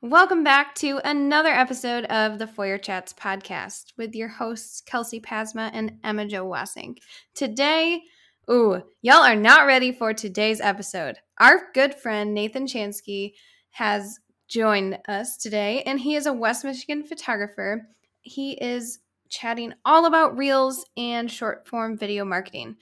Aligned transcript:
Welcome 0.00 0.44
back 0.44 0.76
to 0.76 1.00
another 1.02 1.48
episode 1.48 2.04
of 2.04 2.38
the 2.38 2.46
Foyer 2.46 2.78
Chats 2.78 3.12
podcast 3.12 3.86
with 3.96 4.14
your 4.14 4.28
hosts, 4.28 4.80
Kelsey 4.80 5.18
Pasma 5.18 5.70
and 5.72 5.98
Emma 6.04 6.24
Jo 6.24 6.46
Wassink. 6.48 6.98
Today, 7.34 8.02
ooh, 8.48 8.80
y'all 9.02 9.24
are 9.24 9.34
not 9.34 9.66
ready 9.66 9.90
for 9.90 10.14
today's 10.14 10.60
episode. 10.60 11.16
Our 11.40 11.72
good 11.74 11.96
friend 11.96 12.32
Nathan 12.32 12.66
Chansky 12.66 13.32
has 13.70 14.20
joined 14.46 15.00
us 15.08 15.36
today, 15.36 15.82
and 15.82 15.98
he 15.98 16.14
is 16.14 16.26
a 16.26 16.32
West 16.32 16.64
Michigan 16.64 17.02
photographer. 17.02 17.88
He 18.20 18.52
is 18.52 19.00
chatting 19.28 19.74
all 19.84 20.06
about 20.06 20.38
reels 20.38 20.86
and 20.96 21.28
short 21.28 21.66
form 21.66 21.98
video 21.98 22.24
marketing. 22.24 22.76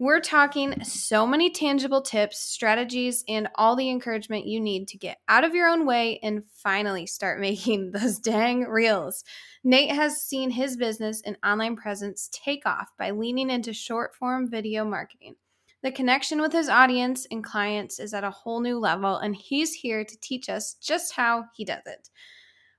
We're 0.00 0.20
talking 0.20 0.82
so 0.82 1.24
many 1.24 1.50
tangible 1.50 2.02
tips, 2.02 2.40
strategies, 2.40 3.22
and 3.28 3.48
all 3.54 3.76
the 3.76 3.90
encouragement 3.90 4.46
you 4.46 4.60
need 4.60 4.88
to 4.88 4.98
get 4.98 5.18
out 5.28 5.44
of 5.44 5.54
your 5.54 5.68
own 5.68 5.86
way 5.86 6.18
and 6.20 6.42
finally 6.52 7.06
start 7.06 7.40
making 7.40 7.92
those 7.92 8.18
dang 8.18 8.62
reels. 8.62 9.22
Nate 9.62 9.92
has 9.92 10.20
seen 10.20 10.50
his 10.50 10.76
business 10.76 11.22
and 11.24 11.36
online 11.46 11.76
presence 11.76 12.28
take 12.32 12.66
off 12.66 12.90
by 12.98 13.10
leaning 13.10 13.50
into 13.50 13.72
short 13.72 14.16
form 14.16 14.50
video 14.50 14.84
marketing. 14.84 15.36
The 15.84 15.92
connection 15.92 16.40
with 16.40 16.52
his 16.52 16.68
audience 16.68 17.26
and 17.30 17.44
clients 17.44 18.00
is 18.00 18.14
at 18.14 18.24
a 18.24 18.30
whole 18.30 18.60
new 18.60 18.78
level, 18.78 19.18
and 19.18 19.36
he's 19.36 19.74
here 19.74 20.04
to 20.04 20.20
teach 20.20 20.48
us 20.48 20.74
just 20.74 21.12
how 21.12 21.44
he 21.54 21.64
does 21.64 21.82
it. 21.86 22.08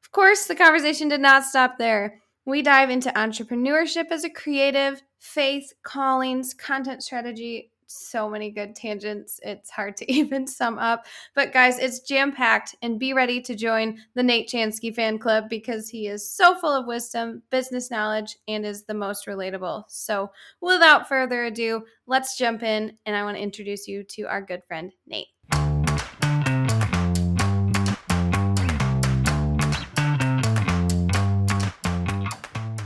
Of 0.03 0.11
course, 0.11 0.47
the 0.47 0.55
conversation 0.55 1.07
did 1.07 1.21
not 1.21 1.45
stop 1.45 1.77
there. 1.77 2.21
We 2.45 2.61
dive 2.61 2.91
into 2.91 3.09
entrepreneurship 3.11 4.11
as 4.11 4.23
a 4.23 4.29
creative, 4.29 5.01
faith, 5.17 5.73
callings, 5.83 6.53
content 6.53 7.03
strategy, 7.03 7.71
so 7.87 8.29
many 8.29 8.51
good 8.51 8.75
tangents. 8.75 9.39
It's 9.43 9.69
hard 9.69 9.97
to 9.97 10.11
even 10.11 10.47
sum 10.47 10.77
up. 10.77 11.05
But 11.33 11.53
guys, 11.53 11.79
it's 11.79 11.99
jam 12.01 12.31
packed 12.31 12.75
and 12.81 12.99
be 12.99 13.13
ready 13.13 13.41
to 13.41 13.55
join 13.55 13.99
the 14.13 14.23
Nate 14.23 14.49
Chansky 14.49 14.93
fan 14.93 15.17
club 15.17 15.49
because 15.49 15.89
he 15.89 16.07
is 16.07 16.29
so 16.29 16.55
full 16.55 16.73
of 16.73 16.87
wisdom, 16.87 17.41
business 17.49 17.89
knowledge, 17.89 18.37
and 18.47 18.65
is 18.65 18.83
the 18.83 18.93
most 18.93 19.25
relatable. 19.25 19.85
So 19.87 20.31
without 20.61 21.07
further 21.07 21.45
ado, 21.45 21.83
let's 22.07 22.37
jump 22.37 22.63
in. 22.63 22.97
And 23.05 23.15
I 23.15 23.23
want 23.23 23.37
to 23.37 23.43
introduce 23.43 23.87
you 23.87 24.03
to 24.03 24.23
our 24.23 24.41
good 24.41 24.63
friend, 24.67 24.91
Nate. 25.07 25.34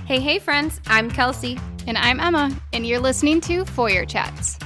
Hey, 0.10 0.20
hey, 0.20 0.40
friends, 0.40 0.82
I'm 0.88 1.12
Kelsey. 1.12 1.60
And 1.86 1.96
I'm 1.96 2.20
Emma, 2.20 2.52
and 2.74 2.84
you're 2.84 3.00
listening 3.00 3.40
to 3.42 3.64
Foyer 3.64 4.06
Chats. 4.06 4.58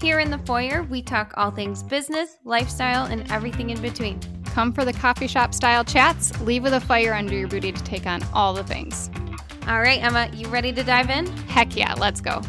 Here 0.00 0.20
in 0.20 0.30
the 0.30 0.38
foyer, 0.38 0.84
we 0.84 1.02
talk 1.02 1.34
all 1.36 1.50
things 1.50 1.82
business, 1.82 2.36
lifestyle, 2.44 3.06
and 3.06 3.28
everything 3.28 3.70
in 3.70 3.82
between. 3.82 4.20
Come 4.44 4.72
for 4.72 4.84
the 4.84 4.92
coffee 4.92 5.26
shop 5.26 5.54
style 5.54 5.82
chats, 5.82 6.40
leave 6.42 6.62
with 6.62 6.74
a 6.74 6.80
fire 6.80 7.14
under 7.14 7.34
your 7.34 7.48
booty 7.48 7.72
to 7.72 7.82
take 7.82 8.06
on 8.06 8.22
all 8.32 8.54
the 8.54 8.62
things. 8.62 9.10
All 9.66 9.80
right, 9.80 10.00
Emma, 10.00 10.30
you 10.32 10.46
ready 10.46 10.72
to 10.72 10.84
dive 10.84 11.10
in? 11.10 11.26
Heck 11.48 11.76
yeah, 11.76 11.94
let's 11.94 12.20
go. 12.20 12.40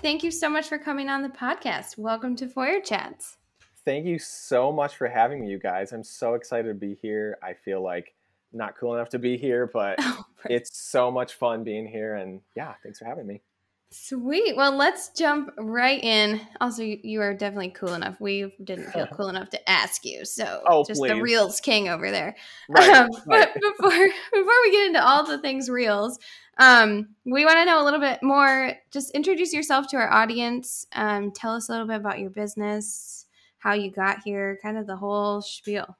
Thank 0.00 0.22
you 0.22 0.30
so 0.30 0.48
much 0.48 0.68
for 0.68 0.78
coming 0.78 1.08
on 1.08 1.22
the 1.22 1.28
podcast. 1.28 1.98
Welcome 1.98 2.36
to 2.36 2.48
Foyer 2.48 2.80
Chats. 2.80 3.36
Thank 3.84 4.06
you 4.06 4.18
so 4.18 4.70
much 4.70 4.96
for 4.96 5.08
having 5.08 5.40
me, 5.40 5.48
you 5.48 5.58
guys. 5.58 5.92
I'm 5.92 6.04
so 6.04 6.34
excited 6.34 6.68
to 6.68 6.74
be 6.74 6.94
here. 6.94 7.38
I 7.42 7.54
feel 7.54 7.82
like 7.82 8.14
not 8.52 8.76
cool 8.78 8.94
enough 8.94 9.08
to 9.10 9.18
be 9.18 9.36
here, 9.36 9.68
but 9.72 9.96
oh, 10.00 10.24
it's 10.44 10.78
so 10.78 11.10
much 11.10 11.34
fun 11.34 11.64
being 11.64 11.86
here. 11.86 12.14
And 12.14 12.40
yeah, 12.54 12.74
thanks 12.82 13.00
for 13.00 13.06
having 13.06 13.26
me. 13.26 13.42
Sweet. 13.90 14.54
Well, 14.54 14.76
let's 14.76 15.08
jump 15.10 15.50
right 15.56 16.02
in. 16.04 16.42
Also, 16.60 16.82
you 16.82 17.22
are 17.22 17.32
definitely 17.32 17.70
cool 17.70 17.94
enough. 17.94 18.20
We 18.20 18.54
didn't 18.62 18.92
feel 18.92 19.06
cool 19.14 19.30
enough 19.30 19.48
to 19.50 19.70
ask 19.70 20.04
you, 20.04 20.26
so 20.26 20.62
oh, 20.68 20.84
just 20.86 21.00
please. 21.00 21.08
the 21.08 21.22
reels 21.22 21.58
king 21.58 21.88
over 21.88 22.10
there. 22.10 22.36
Right, 22.68 22.90
um, 22.96 23.08
right. 23.26 23.48
But 23.50 23.54
before 23.54 24.08
before 24.32 24.62
we 24.62 24.70
get 24.72 24.86
into 24.88 25.02
all 25.02 25.24
the 25.24 25.38
things 25.38 25.70
reels, 25.70 26.18
um, 26.58 27.08
we 27.24 27.44
want 27.44 27.56
to 27.58 27.64
know 27.64 27.82
a 27.82 27.84
little 27.84 28.00
bit 28.00 28.22
more. 28.22 28.72
Just 28.90 29.12
introduce 29.12 29.52
yourself 29.52 29.86
to 29.88 29.96
our 29.96 30.10
audience. 30.10 30.86
Um, 30.92 31.30
tell 31.30 31.54
us 31.54 31.68
a 31.68 31.72
little 31.72 31.86
bit 31.86 31.96
about 31.96 32.18
your 32.18 32.30
business, 32.30 33.26
how 33.58 33.74
you 33.74 33.90
got 33.90 34.22
here, 34.24 34.58
kind 34.62 34.76
of 34.76 34.86
the 34.86 34.96
whole 34.96 35.40
spiel. 35.40 35.96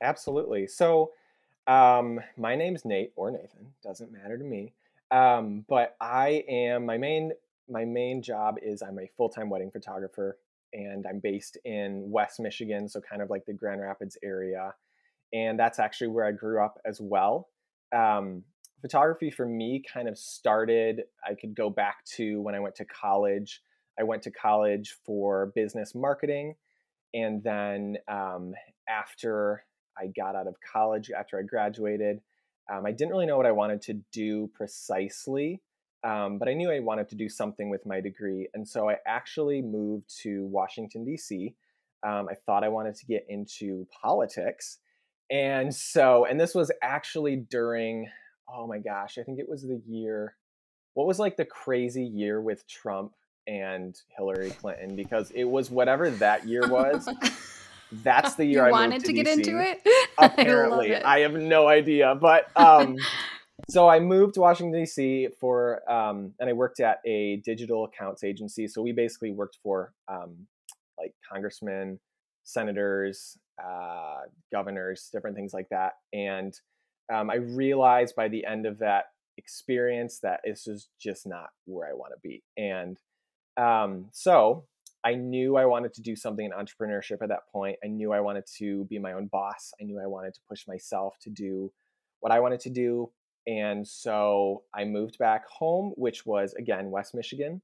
Absolutely. 0.00 0.66
So, 0.68 1.12
um, 1.66 2.20
my 2.36 2.54
name's 2.54 2.84
Nate 2.84 3.12
or 3.16 3.30
Nathan. 3.30 3.72
Doesn't 3.82 4.12
matter 4.12 4.38
to 4.38 4.44
me. 4.44 4.72
Um, 5.10 5.64
but 5.68 5.96
I 6.00 6.44
am 6.48 6.86
my 6.86 6.98
main 6.98 7.32
my 7.68 7.84
main 7.84 8.22
job 8.22 8.56
is 8.62 8.82
I'm 8.82 8.98
a 8.98 9.10
full 9.16 9.28
time 9.28 9.50
wedding 9.50 9.70
photographer, 9.70 10.38
and 10.72 11.06
I'm 11.06 11.18
based 11.18 11.58
in 11.64 12.10
West 12.10 12.40
Michigan, 12.40 12.88
so 12.88 13.00
kind 13.00 13.20
of 13.22 13.30
like 13.30 13.44
the 13.46 13.52
Grand 13.52 13.80
Rapids 13.80 14.16
area, 14.22 14.74
and 15.32 15.58
that's 15.58 15.78
actually 15.78 16.08
where 16.08 16.24
I 16.24 16.32
grew 16.32 16.62
up 16.62 16.78
as 16.84 17.00
well. 17.00 17.48
Um, 17.92 18.44
photography 18.80 19.30
for 19.30 19.46
me 19.46 19.82
kind 19.92 20.08
of 20.08 20.18
started, 20.18 21.02
I 21.24 21.34
could 21.34 21.54
go 21.54 21.70
back 21.70 22.04
to 22.16 22.40
when 22.40 22.54
I 22.54 22.60
went 22.60 22.76
to 22.76 22.84
college. 22.84 23.60
I 23.98 24.04
went 24.04 24.22
to 24.22 24.30
college 24.30 24.96
for 25.04 25.52
business 25.54 25.94
marketing. 25.94 26.54
And 27.14 27.42
then 27.42 27.96
um, 28.06 28.54
after 28.88 29.64
I 29.98 30.06
got 30.06 30.36
out 30.36 30.46
of 30.46 30.56
college, 30.60 31.10
after 31.10 31.38
I 31.38 31.42
graduated, 31.42 32.20
um, 32.72 32.84
I 32.86 32.92
didn't 32.92 33.10
really 33.10 33.26
know 33.26 33.36
what 33.36 33.46
I 33.46 33.52
wanted 33.52 33.82
to 33.82 33.94
do 34.12 34.50
precisely, 34.54 35.62
um, 36.04 36.38
but 36.38 36.48
I 36.48 36.54
knew 36.54 36.70
I 36.70 36.80
wanted 36.80 37.08
to 37.08 37.16
do 37.16 37.28
something 37.28 37.70
with 37.70 37.86
my 37.86 38.00
degree. 38.00 38.48
And 38.54 38.68
so 38.68 38.90
I 38.90 38.96
actually 39.06 39.62
moved 39.62 40.04
to 40.22 40.46
Washington, 40.46 41.04
D.C. 41.04 41.54
Um, 42.06 42.28
I 42.30 42.34
thought 42.46 42.64
I 42.64 42.68
wanted 42.68 42.94
to 42.96 43.06
get 43.06 43.24
into 43.28 43.86
politics. 44.02 44.78
And 45.30 45.74
so, 45.74 46.24
and 46.24 46.38
this 46.38 46.54
was 46.54 46.70
actually 46.82 47.36
during 47.36 48.08
oh 48.52 48.66
my 48.66 48.78
gosh, 48.78 49.18
I 49.18 49.22
think 49.22 49.38
it 49.38 49.48
was 49.48 49.62
the 49.62 49.80
year. 49.86 50.34
What 50.94 51.06
was 51.06 51.18
like 51.18 51.36
the 51.36 51.44
crazy 51.44 52.04
year 52.04 52.40
with 52.40 52.66
Trump 52.66 53.12
and 53.46 53.96
Hillary 54.16 54.50
Clinton? 54.50 54.96
Because 54.96 55.30
it 55.32 55.44
was 55.44 55.70
whatever 55.70 56.10
that 56.10 56.46
year 56.46 56.68
was. 56.68 57.08
That's 57.92 58.34
the 58.34 58.44
year 58.46 58.62
you 58.62 58.68
I 58.68 58.70
wanted 58.70 59.00
to, 59.00 59.06
to 59.06 59.12
get 59.12 59.28
into 59.28 59.60
it. 59.60 59.80
Apparently, 60.18 60.96
I, 60.96 61.16
I, 61.16 61.20
have 61.20 61.34
no 61.34 61.68
idea, 61.68 62.14
but 62.14 62.48
um, 62.56 62.96
so 63.68 63.88
I 63.88 64.00
moved 64.00 64.34
to 64.34 64.40
Washington 64.40 64.80
D.C. 64.80 65.28
for, 65.38 65.88
um, 65.90 66.32
and 66.40 66.48
I 66.48 66.52
worked 66.52 66.80
at 66.80 66.98
a 67.04 67.36
digital 67.44 67.84
accounts 67.84 68.24
agency. 68.24 68.66
So 68.66 68.82
we 68.82 68.92
basically 68.92 69.30
worked 69.30 69.58
for 69.62 69.92
um, 70.08 70.46
like 70.98 71.14
congressmen, 71.30 72.00
senators, 72.44 73.38
uh, 73.62 74.22
governors, 74.50 75.10
different 75.12 75.36
things 75.36 75.52
like 75.54 75.68
that, 75.68 75.92
and 76.12 76.58
um, 77.12 77.30
I 77.30 77.36
realized 77.36 78.14
by 78.16 78.28
the 78.28 78.44
end 78.44 78.66
of 78.66 78.78
that 78.78 79.06
experience 79.36 80.18
that 80.20 80.40
this 80.44 80.66
is 80.66 80.88
just 81.00 81.26
not 81.26 81.50
where 81.64 81.88
I 81.88 81.94
want 81.94 82.12
to 82.12 82.20
be. 82.28 82.42
And 82.56 82.98
um, 83.56 84.06
so 84.12 84.64
I 85.04 85.14
knew 85.14 85.56
I 85.56 85.64
wanted 85.64 85.94
to 85.94 86.02
do 86.02 86.16
something 86.16 86.44
in 86.44 86.52
entrepreneurship 86.52 87.22
at 87.22 87.28
that 87.28 87.48
point. 87.52 87.76
I 87.84 87.88
knew 87.88 88.12
I 88.12 88.20
wanted 88.20 88.44
to 88.58 88.84
be 88.86 88.98
my 88.98 89.12
own 89.12 89.26
boss. 89.26 89.72
I 89.80 89.84
knew 89.84 90.00
I 90.00 90.06
wanted 90.06 90.34
to 90.34 90.40
push 90.48 90.66
myself 90.66 91.16
to 91.22 91.30
do 91.30 91.72
what 92.20 92.32
I 92.32 92.40
wanted 92.40 92.60
to 92.60 92.70
do. 92.70 93.10
And 93.46 93.86
so 93.86 94.64
I 94.74 94.84
moved 94.84 95.18
back 95.18 95.46
home, 95.48 95.92
which 95.96 96.26
was 96.26 96.52
again 96.54 96.90
West 96.90 97.14
Michigan. 97.14 97.62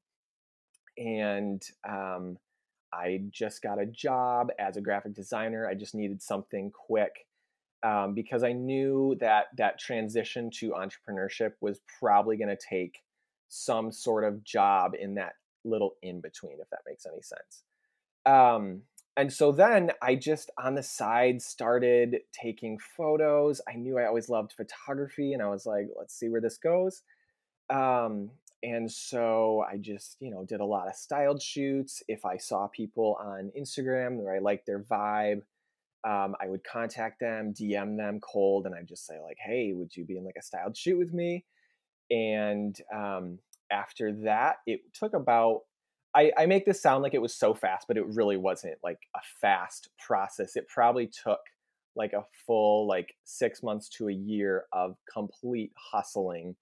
And 0.96 1.62
um, 1.86 2.38
I 2.92 3.22
just 3.30 3.60
got 3.60 3.80
a 3.80 3.86
job 3.86 4.50
as 4.58 4.76
a 4.76 4.80
graphic 4.80 5.14
designer. 5.14 5.68
I 5.68 5.74
just 5.74 5.94
needed 5.94 6.22
something 6.22 6.70
quick 6.70 7.26
um, 7.84 8.14
because 8.14 8.42
I 8.42 8.52
knew 8.52 9.16
that 9.20 9.46
that 9.58 9.78
transition 9.78 10.50
to 10.58 10.70
entrepreneurship 10.70 11.52
was 11.60 11.80
probably 12.00 12.36
going 12.36 12.48
to 12.48 12.56
take 12.56 13.02
some 13.48 13.92
sort 13.92 14.24
of 14.24 14.42
job 14.42 14.92
in 14.98 15.14
that 15.16 15.34
little 15.64 15.94
in 16.02 16.20
between, 16.20 16.58
if 16.60 16.70
that 16.70 16.80
makes 16.86 17.06
any 17.06 17.22
sense. 17.22 17.62
Um, 18.26 18.82
and 19.16 19.32
so 19.32 19.52
then 19.52 19.92
I 20.02 20.16
just 20.16 20.50
on 20.58 20.74
the 20.74 20.82
side 20.82 21.40
started 21.40 22.16
taking 22.32 22.78
photos. 22.96 23.60
I 23.68 23.74
knew 23.74 23.98
I 23.98 24.06
always 24.06 24.28
loved 24.28 24.52
photography, 24.52 25.34
and 25.34 25.42
I 25.42 25.48
was 25.48 25.66
like, 25.66 25.86
let's 25.96 26.18
see 26.18 26.28
where 26.28 26.40
this 26.40 26.58
goes. 26.58 27.02
Um, 27.70 28.30
and 28.62 28.90
so 28.90 29.62
I 29.70 29.76
just, 29.76 30.16
you 30.20 30.30
know, 30.30 30.44
did 30.44 30.60
a 30.60 30.64
lot 30.64 30.88
of 30.88 30.94
styled 30.94 31.42
shoots. 31.42 32.02
If 32.08 32.24
I 32.24 32.38
saw 32.38 32.66
people 32.68 33.18
on 33.20 33.52
Instagram 33.58 34.16
where 34.16 34.34
I 34.34 34.38
liked 34.38 34.66
their 34.66 34.82
vibe, 34.82 35.42
um, 36.06 36.34
I 36.40 36.48
would 36.48 36.64
contact 36.64 37.20
them, 37.20 37.54
DM 37.54 37.96
them 37.96 38.20
cold, 38.20 38.66
and 38.66 38.74
I'd 38.74 38.88
just 38.88 39.06
say 39.06 39.20
like, 39.20 39.38
"Hey, 39.44 39.72
would 39.74 39.96
you 39.96 40.04
be 40.04 40.16
in 40.16 40.24
like 40.24 40.36
a 40.38 40.42
styled 40.42 40.76
shoot 40.76 40.98
with 40.98 41.12
me?" 41.12 41.44
And 42.10 42.76
um, 42.94 43.38
after 43.70 44.12
that, 44.24 44.56
it 44.66 44.80
took 44.92 45.14
about. 45.14 45.62
I, 46.16 46.30
I 46.38 46.46
make 46.46 46.64
this 46.64 46.80
sound 46.80 47.02
like 47.02 47.14
it 47.14 47.22
was 47.22 47.34
so 47.34 47.54
fast, 47.54 47.88
but 47.88 47.96
it 47.96 48.06
really 48.06 48.36
wasn't 48.36 48.76
like 48.84 49.00
a 49.16 49.20
fast 49.40 49.88
process. 49.98 50.54
It 50.54 50.68
probably 50.68 51.08
took 51.08 51.40
like 51.96 52.12
a 52.12 52.24
full 52.46 52.86
like 52.86 53.14
six 53.24 53.64
months 53.64 53.88
to 53.88 54.08
a 54.08 54.12
year 54.12 54.66
of 54.72 54.96
complete 55.12 55.72
hustling 55.76 56.54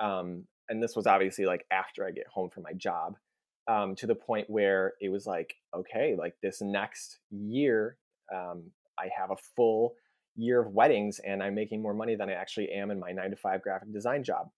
um, 0.00 0.44
and 0.68 0.82
this 0.82 0.96
was 0.96 1.06
obviously 1.06 1.44
like 1.44 1.66
after 1.70 2.06
I 2.06 2.10
get 2.10 2.26
home 2.26 2.50
from 2.50 2.64
my 2.64 2.72
job, 2.72 3.16
um, 3.68 3.94
to 3.96 4.06
the 4.06 4.14
point 4.14 4.48
where 4.48 4.94
it 5.00 5.10
was 5.10 5.26
like, 5.26 5.54
okay, 5.76 6.16
like 6.18 6.34
this 6.42 6.60
next 6.60 7.18
year, 7.30 7.96
um, 8.34 8.64
I 9.00 9.08
have 9.16 9.30
a 9.30 9.36
full 9.56 9.94
year 10.36 10.60
of 10.60 10.72
weddings 10.72 11.20
and 11.20 11.42
I'm 11.42 11.54
making 11.54 11.82
more 11.82 11.94
money 11.94 12.14
than 12.14 12.28
I 12.28 12.34
actually 12.34 12.70
am 12.70 12.90
in 12.90 13.00
my 13.00 13.12
nine 13.12 13.30
to 13.30 13.36
five 13.36 13.62
graphic 13.62 13.92
design 13.92 14.24
job. 14.24 14.48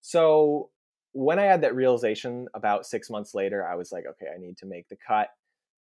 So 0.00 0.70
when 1.12 1.38
I 1.38 1.44
had 1.44 1.62
that 1.62 1.74
realization 1.74 2.46
about 2.54 2.86
six 2.86 3.10
months 3.10 3.34
later, 3.34 3.66
I 3.66 3.74
was 3.74 3.92
like, 3.92 4.04
okay, 4.06 4.26
I 4.34 4.38
need 4.38 4.56
to 4.58 4.66
make 4.66 4.88
the 4.88 4.96
cut 4.96 5.28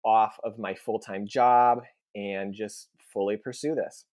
off 0.04 0.38
of 0.44 0.58
my 0.58 0.74
full 0.74 0.98
time 0.98 1.26
job 1.26 1.82
and 2.14 2.54
just 2.54 2.88
fully 3.12 3.36
pursue 3.36 3.74
this. 3.74 4.04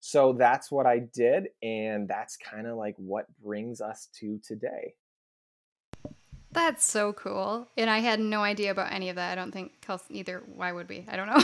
So 0.00 0.32
that's 0.32 0.70
what 0.70 0.86
I 0.86 1.00
did. 1.14 1.48
And 1.62 2.08
that's 2.08 2.36
kind 2.36 2.66
of 2.66 2.76
like 2.76 2.94
what 2.96 3.26
brings 3.42 3.80
us 3.80 4.08
to 4.20 4.40
today. 4.46 4.94
That's 6.52 6.84
so 6.84 7.12
cool. 7.12 7.68
And 7.76 7.88
I 7.88 8.00
had 8.00 8.20
no 8.20 8.42
idea 8.42 8.70
about 8.70 8.92
any 8.92 9.08
of 9.08 9.16
that. 9.16 9.32
I 9.32 9.34
don't 9.34 9.52
think 9.52 9.80
Kelsey 9.80 10.18
either. 10.18 10.42
Why 10.54 10.72
would 10.72 10.88
we? 10.88 11.06
I 11.08 11.16
don't 11.16 11.28
know. 11.28 11.42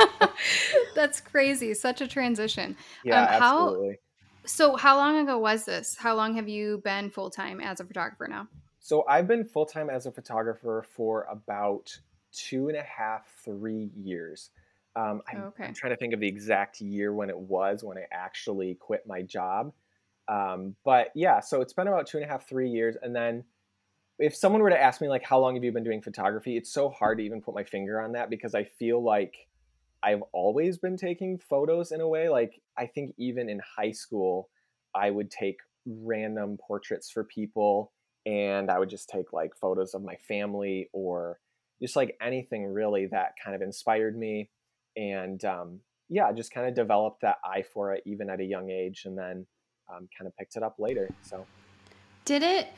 That's 0.94 1.20
crazy. 1.20 1.74
Such 1.74 2.00
a 2.00 2.08
transition. 2.08 2.76
Yeah, 3.04 3.22
um, 3.22 3.28
how, 3.28 3.66
absolutely. 3.66 3.98
So, 4.44 4.76
how 4.76 4.96
long 4.96 5.18
ago 5.18 5.38
was 5.38 5.64
this? 5.64 5.96
How 5.96 6.14
long 6.14 6.34
have 6.36 6.48
you 6.48 6.80
been 6.84 7.10
full 7.10 7.30
time 7.30 7.60
as 7.60 7.80
a 7.80 7.84
photographer 7.84 8.28
now? 8.28 8.48
So, 8.80 9.04
I've 9.08 9.28
been 9.28 9.44
full 9.44 9.66
time 9.66 9.90
as 9.90 10.06
a 10.06 10.12
photographer 10.12 10.84
for 10.94 11.26
about 11.30 11.96
two 12.32 12.68
and 12.68 12.76
a 12.76 12.82
half, 12.82 13.26
three 13.44 13.90
years. 13.96 14.50
Um, 14.96 15.22
I'm, 15.28 15.42
okay. 15.44 15.64
I'm, 15.64 15.74
trying 15.74 15.92
to 15.92 15.96
think 15.96 16.12
of 16.12 16.20
the 16.20 16.28
exact 16.28 16.80
year 16.80 17.12
when 17.12 17.30
it 17.30 17.38
was 17.38 17.84
when 17.84 17.98
I 17.98 18.04
actually 18.10 18.74
quit 18.74 19.06
my 19.06 19.22
job. 19.22 19.72
Um, 20.26 20.74
but 20.84 21.10
yeah, 21.14 21.40
so 21.40 21.60
it's 21.60 21.72
been 21.72 21.88
about 21.88 22.06
two 22.06 22.18
and 22.18 22.26
a 22.26 22.28
half, 22.28 22.48
three 22.48 22.68
years. 22.68 22.96
And 23.00 23.14
then 23.14 23.44
if 24.18 24.34
someone 24.34 24.60
were 24.60 24.70
to 24.70 24.80
ask 24.80 25.00
me 25.00 25.08
like 25.08 25.22
how 25.22 25.38
long 25.38 25.54
have 25.54 25.64
you 25.64 25.72
been 25.72 25.84
doing 25.84 26.02
photography 26.02 26.56
it's 26.56 26.70
so 26.70 26.88
hard 26.88 27.18
to 27.18 27.24
even 27.24 27.40
put 27.40 27.54
my 27.54 27.64
finger 27.64 28.00
on 28.00 28.12
that 28.12 28.30
because 28.30 28.54
i 28.54 28.64
feel 28.64 29.02
like 29.02 29.47
i've 30.02 30.22
always 30.32 30.78
been 30.78 30.96
taking 30.96 31.38
photos 31.38 31.92
in 31.92 32.00
a 32.00 32.08
way 32.08 32.28
like 32.28 32.60
i 32.76 32.86
think 32.86 33.14
even 33.18 33.48
in 33.48 33.60
high 33.76 33.90
school 33.90 34.48
i 34.94 35.10
would 35.10 35.30
take 35.30 35.56
random 35.86 36.58
portraits 36.66 37.10
for 37.10 37.24
people 37.24 37.92
and 38.26 38.70
i 38.70 38.78
would 38.78 38.90
just 38.90 39.08
take 39.08 39.32
like 39.32 39.54
photos 39.60 39.94
of 39.94 40.02
my 40.02 40.16
family 40.16 40.88
or 40.92 41.38
just 41.80 41.96
like 41.96 42.16
anything 42.20 42.66
really 42.66 43.06
that 43.06 43.32
kind 43.42 43.54
of 43.54 43.62
inspired 43.62 44.18
me 44.18 44.50
and 44.96 45.44
um, 45.44 45.78
yeah 46.08 46.32
just 46.32 46.52
kind 46.52 46.66
of 46.66 46.74
developed 46.74 47.22
that 47.22 47.36
eye 47.44 47.62
for 47.62 47.94
it 47.94 48.02
even 48.04 48.28
at 48.28 48.40
a 48.40 48.44
young 48.44 48.70
age 48.70 49.02
and 49.04 49.16
then 49.16 49.46
um, 49.90 50.08
kind 50.16 50.26
of 50.26 50.36
picked 50.36 50.56
it 50.56 50.62
up 50.62 50.76
later 50.78 51.08
so 51.22 51.46
did 52.24 52.42
it 52.42 52.68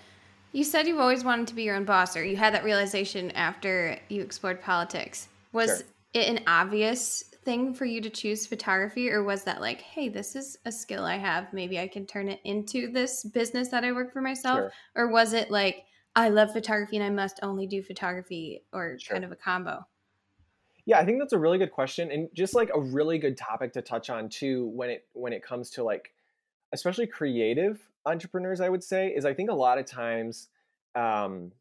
you 0.52 0.64
said 0.64 0.86
you've 0.86 0.98
always 0.98 1.22
wanted 1.22 1.46
to 1.48 1.54
be 1.54 1.62
your 1.62 1.76
own 1.76 1.84
boss, 1.84 2.16
or 2.16 2.24
you 2.24 2.36
had 2.36 2.54
that 2.54 2.64
realization 2.64 3.30
after 3.32 3.98
you 4.08 4.22
explored 4.22 4.60
politics. 4.60 5.28
Was 5.52 5.66
sure. 5.66 5.78
It 6.14 6.28
an 6.28 6.44
obvious 6.46 7.24
thing 7.44 7.72
for 7.72 7.84
you 7.84 8.00
to 8.00 8.10
choose 8.10 8.46
photography, 8.46 9.10
or 9.10 9.22
was 9.22 9.44
that 9.44 9.60
like, 9.60 9.80
hey, 9.80 10.08
this 10.08 10.36
is 10.36 10.58
a 10.66 10.72
skill 10.72 11.04
I 11.04 11.16
have. 11.16 11.52
Maybe 11.52 11.78
I 11.78 11.88
can 11.88 12.06
turn 12.06 12.28
it 12.28 12.40
into 12.44 12.92
this 12.92 13.24
business 13.24 13.68
that 13.68 13.84
I 13.84 13.92
work 13.92 14.12
for 14.12 14.20
myself? 14.20 14.58
Sure. 14.58 14.72
Or 14.94 15.10
was 15.10 15.32
it 15.32 15.50
like, 15.50 15.84
I 16.14 16.28
love 16.28 16.52
photography 16.52 16.96
and 16.96 17.04
I 17.04 17.10
must 17.10 17.40
only 17.42 17.66
do 17.66 17.82
photography, 17.82 18.62
or 18.72 18.98
sure. 18.98 19.14
kind 19.14 19.24
of 19.24 19.32
a 19.32 19.36
combo? 19.36 19.86
Yeah, 20.86 20.98
I 20.98 21.04
think 21.04 21.18
that's 21.20 21.32
a 21.32 21.38
really 21.38 21.58
good 21.58 21.70
question, 21.70 22.10
and 22.10 22.28
just 22.34 22.54
like 22.54 22.70
a 22.74 22.80
really 22.80 23.18
good 23.18 23.36
topic 23.36 23.72
to 23.74 23.82
touch 23.82 24.10
on 24.10 24.28
too 24.28 24.66
when 24.74 24.90
it 24.90 25.06
when 25.12 25.32
it 25.32 25.42
comes 25.42 25.70
to 25.70 25.84
like, 25.84 26.12
especially 26.72 27.06
creative 27.06 27.80
entrepreneurs, 28.06 28.60
I 28.60 28.68
would 28.68 28.82
say, 28.82 29.08
is 29.08 29.24
I 29.24 29.34
think 29.34 29.50
a 29.50 29.54
lot 29.54 29.78
of 29.78 29.86
times 29.86 30.48
um, 30.94 31.52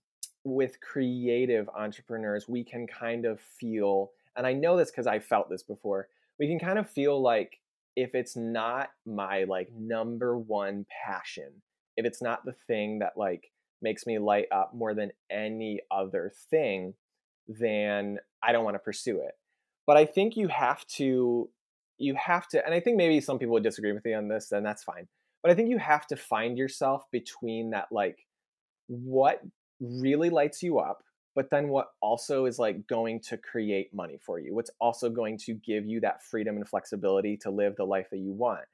with 0.44 0.80
creative 0.82 1.70
entrepreneurs, 1.70 2.48
we 2.48 2.64
can 2.64 2.88
kind 2.88 3.26
of 3.26 3.40
feel, 3.40 4.12
and 4.40 4.48
I 4.48 4.54
know 4.54 4.76
this 4.76 4.90
because 4.90 5.06
I 5.06 5.20
felt 5.20 5.52
this 5.52 5.62
before, 5.62 6.08
we 6.40 6.48
can 6.48 6.58
kind 6.58 6.80
of 6.80 6.90
feel 6.90 7.22
like 7.22 7.60
if 7.96 8.16
it's 8.16 8.36
not 8.36 8.90
my 9.06 9.44
like 9.44 9.70
number 9.78 10.36
one 10.38 10.88
passion, 11.06 11.62
if 11.98 12.06
it's 12.06 12.22
not 12.22 12.44
the 12.46 12.56
thing 12.66 13.00
that 13.00 13.14
like 13.18 13.52
makes 13.82 14.08
me 14.08 14.18
light 14.18 14.48
up 14.52 14.74
more 14.74 14.96
than 14.96 15.12
any 15.30 15.82
other 15.92 16.32
thing, 16.50 16.96
then 17.48 18.18
I 18.42 18.52
don't 18.52 18.64
want 18.64 18.76
to 18.76 18.80
pursue 18.80 19.20
it. 19.20 19.34
But 19.86 19.98
I 19.98 20.06
think 20.06 20.36
you 20.36 20.48
have 20.48 20.88
to, 20.98 21.50
you 22.00 22.16
have 22.16 22.48
to, 22.48 22.66
and 22.66 22.74
I 22.74 22.80
think 22.80 22.98
maybe 22.98 23.22
some 23.22 23.38
people 23.38 23.54
would 23.54 23.64
disagree 23.64 23.92
with 23.92 24.06
me 24.06 24.16
on 24.16 24.28
this, 24.28 24.48
then 24.50 24.64
that's 24.64 24.84
fine 24.84 25.08
but 25.42 25.52
i 25.52 25.56
think 25.56 25.70
you 25.70 25.78
have 25.78 26.08
to 26.08 26.16
find 26.16 26.58
yourself 26.58 27.06
between 27.12 27.72
that 27.72 27.88
like 27.92 28.26
what 28.88 29.42
really 29.80 30.30
lights 30.30 30.62
you 30.62 30.80
up 30.80 31.04
but 31.40 31.50
then 31.52 31.70
what 31.70 31.92
also 32.02 32.48
is 32.48 32.60
like 32.60 32.86
going 32.86 33.18
to 33.18 33.38
create 33.38 33.94
money 33.94 34.20
for 34.26 34.42
you 34.42 34.54
what's 34.54 34.72
also 34.82 35.10
going 35.10 35.38
to 35.38 35.54
give 35.54 35.86
you 35.86 36.02
that 36.02 36.22
freedom 36.22 36.58
and 36.58 36.68
flexibility 36.68 37.38
to 37.38 37.50
live 37.50 37.78
the 37.78 37.86
life 37.86 38.08
that 38.12 38.18
you 38.18 38.34
want. 38.34 38.66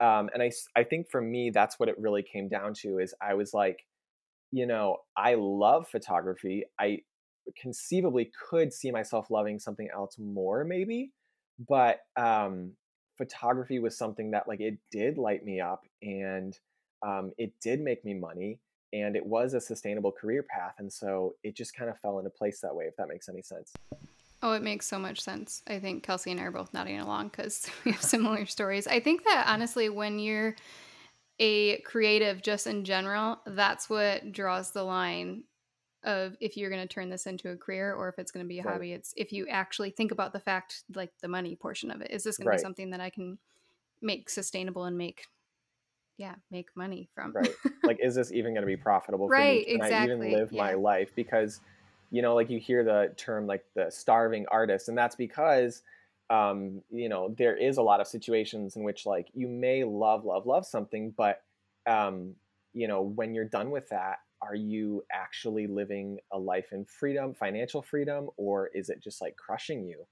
Um, 0.00 0.28
and 0.34 0.42
I, 0.42 0.50
I 0.76 0.84
think 0.84 1.10
for 1.10 1.22
me 1.22 1.48
that's 1.48 1.80
what 1.80 1.88
it 1.88 1.98
really 1.98 2.22
came 2.22 2.46
down 2.50 2.74
to 2.82 2.98
is 2.98 3.14
i 3.22 3.32
was 3.32 3.54
like 3.54 3.86
you 4.52 4.66
know 4.66 4.98
i 5.16 5.34
love 5.38 5.88
photography. 5.88 6.64
I 6.78 6.98
conceivably 7.58 8.30
could 8.50 8.74
see 8.74 8.90
myself 8.90 9.30
loving 9.30 9.58
something 9.58 9.88
else 9.90 10.16
more 10.18 10.62
maybe 10.62 11.12
but 11.70 12.00
um, 12.16 12.72
photography 13.16 13.78
was 13.78 13.96
something 13.96 14.32
that 14.32 14.46
like 14.46 14.60
it 14.60 14.76
did 14.90 15.16
light 15.16 15.42
me 15.42 15.58
up 15.58 15.84
and 16.02 16.58
um, 17.02 17.32
it 17.38 17.54
did 17.62 17.80
make 17.80 18.04
me 18.04 18.12
money 18.12 18.58
and 18.92 19.16
it 19.16 19.24
was 19.24 19.54
a 19.54 19.60
sustainable 19.60 20.12
career 20.12 20.42
path 20.42 20.74
and 20.78 20.92
so 20.92 21.34
it 21.42 21.54
just 21.54 21.74
kind 21.74 21.90
of 21.90 21.98
fell 21.98 22.18
into 22.18 22.30
place 22.30 22.60
that 22.60 22.74
way 22.74 22.84
if 22.84 22.96
that 22.96 23.08
makes 23.08 23.28
any 23.28 23.42
sense. 23.42 23.72
Oh 24.42 24.52
it 24.52 24.62
makes 24.62 24.86
so 24.86 24.98
much 24.98 25.20
sense. 25.20 25.62
I 25.66 25.78
think 25.78 26.02
kelsey 26.02 26.30
and 26.30 26.40
i 26.40 26.44
are 26.44 26.50
both 26.50 26.72
nodding 26.72 26.98
along 26.98 27.28
because 27.28 27.68
we 27.84 27.92
have 27.92 28.02
similar 28.02 28.46
stories. 28.46 28.86
I 28.86 29.00
think 29.00 29.24
that 29.24 29.46
honestly 29.48 29.88
when 29.88 30.18
you're 30.18 30.56
a 31.38 31.78
creative 31.80 32.42
just 32.42 32.66
in 32.66 32.84
general 32.84 33.40
that's 33.46 33.88
what 33.88 34.30
draws 34.30 34.72
the 34.72 34.82
line 34.82 35.44
of 36.04 36.36
if 36.40 36.56
you're 36.56 36.70
going 36.70 36.82
to 36.82 36.88
turn 36.88 37.10
this 37.10 37.26
into 37.26 37.50
a 37.50 37.56
career 37.56 37.94
or 37.94 38.08
if 38.08 38.18
it's 38.18 38.30
going 38.30 38.44
to 38.44 38.48
be 38.48 38.58
a 38.58 38.62
right. 38.62 38.72
hobby. 38.72 38.92
It's 38.92 39.12
if 39.16 39.32
you 39.32 39.46
actually 39.48 39.90
think 39.90 40.12
about 40.12 40.32
the 40.32 40.40
fact 40.40 40.84
like 40.94 41.10
the 41.20 41.28
money 41.28 41.56
portion 41.56 41.90
of 41.90 42.00
it. 42.00 42.10
Is 42.10 42.24
this 42.24 42.38
going 42.38 42.48
right. 42.48 42.56
to 42.56 42.58
be 42.58 42.62
something 42.62 42.90
that 42.90 43.00
i 43.00 43.10
can 43.10 43.38
make 44.02 44.30
sustainable 44.30 44.84
and 44.84 44.96
make 44.96 45.26
yeah 46.20 46.34
make 46.50 46.68
money 46.76 47.08
from 47.14 47.32
right 47.32 47.54
like 47.82 47.98
is 48.00 48.14
this 48.14 48.30
even 48.32 48.52
going 48.52 48.62
to 48.62 48.66
be 48.66 48.76
profitable 48.88 49.26
for 49.26 49.32
right 49.32 49.60
me? 49.60 49.64
Can 49.64 49.76
exactly 49.76 49.96
i 49.96 50.04
even 50.04 50.38
live 50.38 50.52
yeah. 50.52 50.62
my 50.62 50.74
life 50.74 51.10
because 51.16 51.60
you 52.10 52.22
know 52.22 52.34
like 52.34 52.50
you 52.50 52.58
hear 52.58 52.84
the 52.84 53.12
term 53.16 53.46
like 53.46 53.64
the 53.74 53.90
starving 53.90 54.46
artist 54.50 54.88
and 54.88 54.96
that's 54.96 55.16
because 55.16 55.82
um 56.28 56.82
you 56.90 57.08
know 57.08 57.34
there 57.38 57.56
is 57.56 57.78
a 57.78 57.82
lot 57.82 58.00
of 58.00 58.06
situations 58.06 58.76
in 58.76 58.84
which 58.84 59.06
like 59.06 59.28
you 59.34 59.48
may 59.48 59.82
love 59.82 60.24
love 60.24 60.46
love 60.46 60.66
something 60.66 61.12
but 61.16 61.42
um 61.88 62.34
you 62.72 62.86
know 62.86 63.02
when 63.02 63.34
you're 63.34 63.44
done 63.44 63.70
with 63.70 63.88
that 63.88 64.18
are 64.42 64.54
you 64.54 65.04
actually 65.12 65.66
living 65.66 66.18
a 66.32 66.38
life 66.38 66.72
in 66.72 66.84
freedom, 66.84 67.34
financial 67.34 67.82
freedom, 67.82 68.30
or 68.36 68.70
is 68.74 68.88
it 68.88 69.02
just 69.02 69.20
like 69.20 69.36
crushing 69.36 69.84
you? 69.84 70.06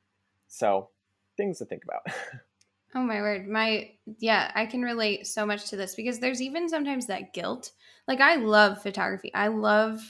So, 0.48 0.90
things 1.36 1.58
to 1.58 1.64
think 1.64 1.82
about. 1.84 2.02
oh 2.94 3.02
my 3.02 3.20
word. 3.20 3.48
My 3.48 3.90
yeah, 4.18 4.50
I 4.54 4.66
can 4.66 4.82
relate 4.82 5.26
so 5.26 5.44
much 5.44 5.68
to 5.70 5.76
this 5.76 5.94
because 5.94 6.18
there's 6.18 6.42
even 6.42 6.68
sometimes 6.68 7.06
that 7.06 7.32
guilt. 7.32 7.72
Like 8.06 8.20
I 8.20 8.36
love 8.36 8.82
photography. 8.82 9.32
I 9.34 9.48
love 9.48 10.00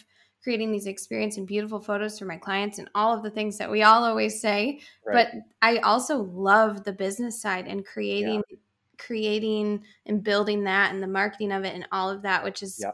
creating 0.43 0.71
these 0.71 0.87
experience 0.87 1.37
and 1.37 1.47
beautiful 1.47 1.81
photos 1.81 2.19
for 2.19 2.25
my 2.25 2.37
clients 2.37 2.79
and 2.79 2.89
all 2.95 3.15
of 3.15 3.23
the 3.23 3.31
things 3.31 3.59
that 3.59 3.71
we 3.71 3.83
all 3.83 4.05
always 4.05 4.41
say. 4.41 4.81
Right. 5.05 5.29
But 5.33 5.43
I 5.61 5.79
also 5.79 6.23
love 6.23 6.85
the 6.85 6.93
business 6.93 7.41
side 7.41 7.67
and 7.67 7.85
creating 7.85 8.43
yeah. 8.49 8.57
creating 8.99 9.83
and 10.07 10.23
building 10.23 10.65
that 10.65 10.93
and 10.93 11.03
the 11.03 11.09
marketing 11.09 11.53
of 11.53 11.65
it 11.65 11.75
and 11.75 11.89
all 11.91 12.11
of 12.11 12.23
that, 12.23 12.45
which 12.45 12.63
is 12.63 12.85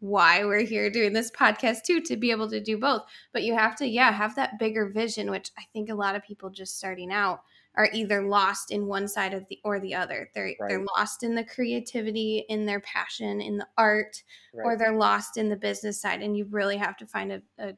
why 0.00 0.44
we're 0.44 0.60
here 0.60 0.90
doing 0.90 1.14
this 1.14 1.30
podcast 1.30 1.82
too 1.86 1.98
to 1.98 2.14
be 2.14 2.30
able 2.30 2.46
to 2.46 2.60
do 2.60 2.76
both 2.76 3.00
but 3.32 3.42
you 3.42 3.56
have 3.56 3.74
to 3.74 3.86
yeah 3.86 4.12
have 4.12 4.34
that 4.34 4.58
bigger 4.58 4.86
vision 4.86 5.30
which 5.30 5.50
i 5.56 5.62
think 5.72 5.88
a 5.88 5.94
lot 5.94 6.14
of 6.14 6.22
people 6.22 6.50
just 6.50 6.76
starting 6.76 7.10
out 7.10 7.40
are 7.76 7.88
either 7.92 8.22
lost 8.22 8.70
in 8.70 8.86
one 8.86 9.08
side 9.08 9.34
of 9.34 9.44
the 9.48 9.58
or 9.64 9.80
the 9.80 9.94
other 9.94 10.30
they're 10.34 10.54
right. 10.60 10.68
they're 10.68 10.84
lost 10.96 11.22
in 11.22 11.34
the 11.34 11.44
creativity 11.44 12.44
in 12.48 12.66
their 12.66 12.80
passion 12.80 13.40
in 13.40 13.56
the 13.56 13.66
art 13.76 14.22
right. 14.54 14.64
or 14.64 14.76
they're 14.76 14.96
lost 14.96 15.36
in 15.36 15.48
the 15.48 15.56
business 15.56 16.00
side 16.00 16.22
and 16.22 16.36
you 16.36 16.46
really 16.50 16.76
have 16.76 16.96
to 16.96 17.06
find 17.06 17.32
a, 17.32 17.42
a 17.58 17.68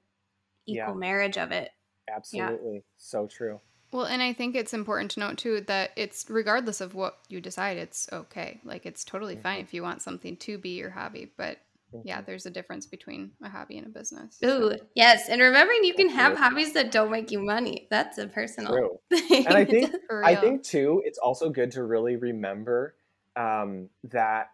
equal 0.67 0.95
yeah. 0.95 0.95
marriage 0.95 1.39
of 1.39 1.53
it 1.53 1.71
absolutely 2.15 2.75
yeah. 2.75 2.81
so 2.97 3.27
true 3.27 3.61
well, 3.93 4.05
and 4.05 4.21
I 4.21 4.33
think 4.33 4.57
it's 4.57 4.75
important 4.75 5.13
to 5.13 5.21
note 5.21 5.39
too 5.39 5.61
that 5.63 5.93
it's 5.97 6.27
regardless 6.29 6.81
of 6.81 6.95
what 6.95 7.19
you 7.29 7.41
decide, 7.41 7.77
it's 7.79 8.09
okay. 8.13 8.61
Like 8.65 8.85
it's 8.85 9.05
totally 9.05 9.35
mm-hmm. 9.35 9.43
fine 9.43 9.61
if 9.61 9.73
you 9.73 9.83
want 9.83 10.03
something 10.03 10.37
to 10.39 10.59
be 10.59 10.71
your 10.71 10.91
hobby, 10.91 11.33
but 11.37 11.59
yeah, 12.05 12.21
there's 12.21 12.47
a 12.47 12.51
difference 12.51 12.87
between 12.87 13.33
a 13.43 13.49
hobby 13.49 13.79
and 13.79 13.87
a 13.87 13.91
business. 13.91 14.39
Ooh, 14.45 14.73
yes, 14.95 15.29
and 15.29 15.41
remembering 15.41 15.85
you 15.85 15.95
can 15.95 16.09
have 16.09 16.37
hobbies 16.37 16.73
that 16.75 16.91
don't 16.91 17.11
make 17.11 17.31
you 17.31 17.41
money. 17.41 17.87
That's 17.91 18.19
a 18.19 18.27
personal. 18.27 18.73
True. 18.73 18.99
Thing. 19.11 19.47
And 19.47 19.57
I 19.57 19.65
think 19.65 19.95
I 20.25 20.35
think 20.35 20.63
too, 20.63 21.03
it's 21.05 21.19
also 21.19 21.51
good 21.51 21.71
to 21.73 21.85
really 21.85 22.17
remember 22.17 22.95
um, 23.37 23.89
that. 24.05 24.51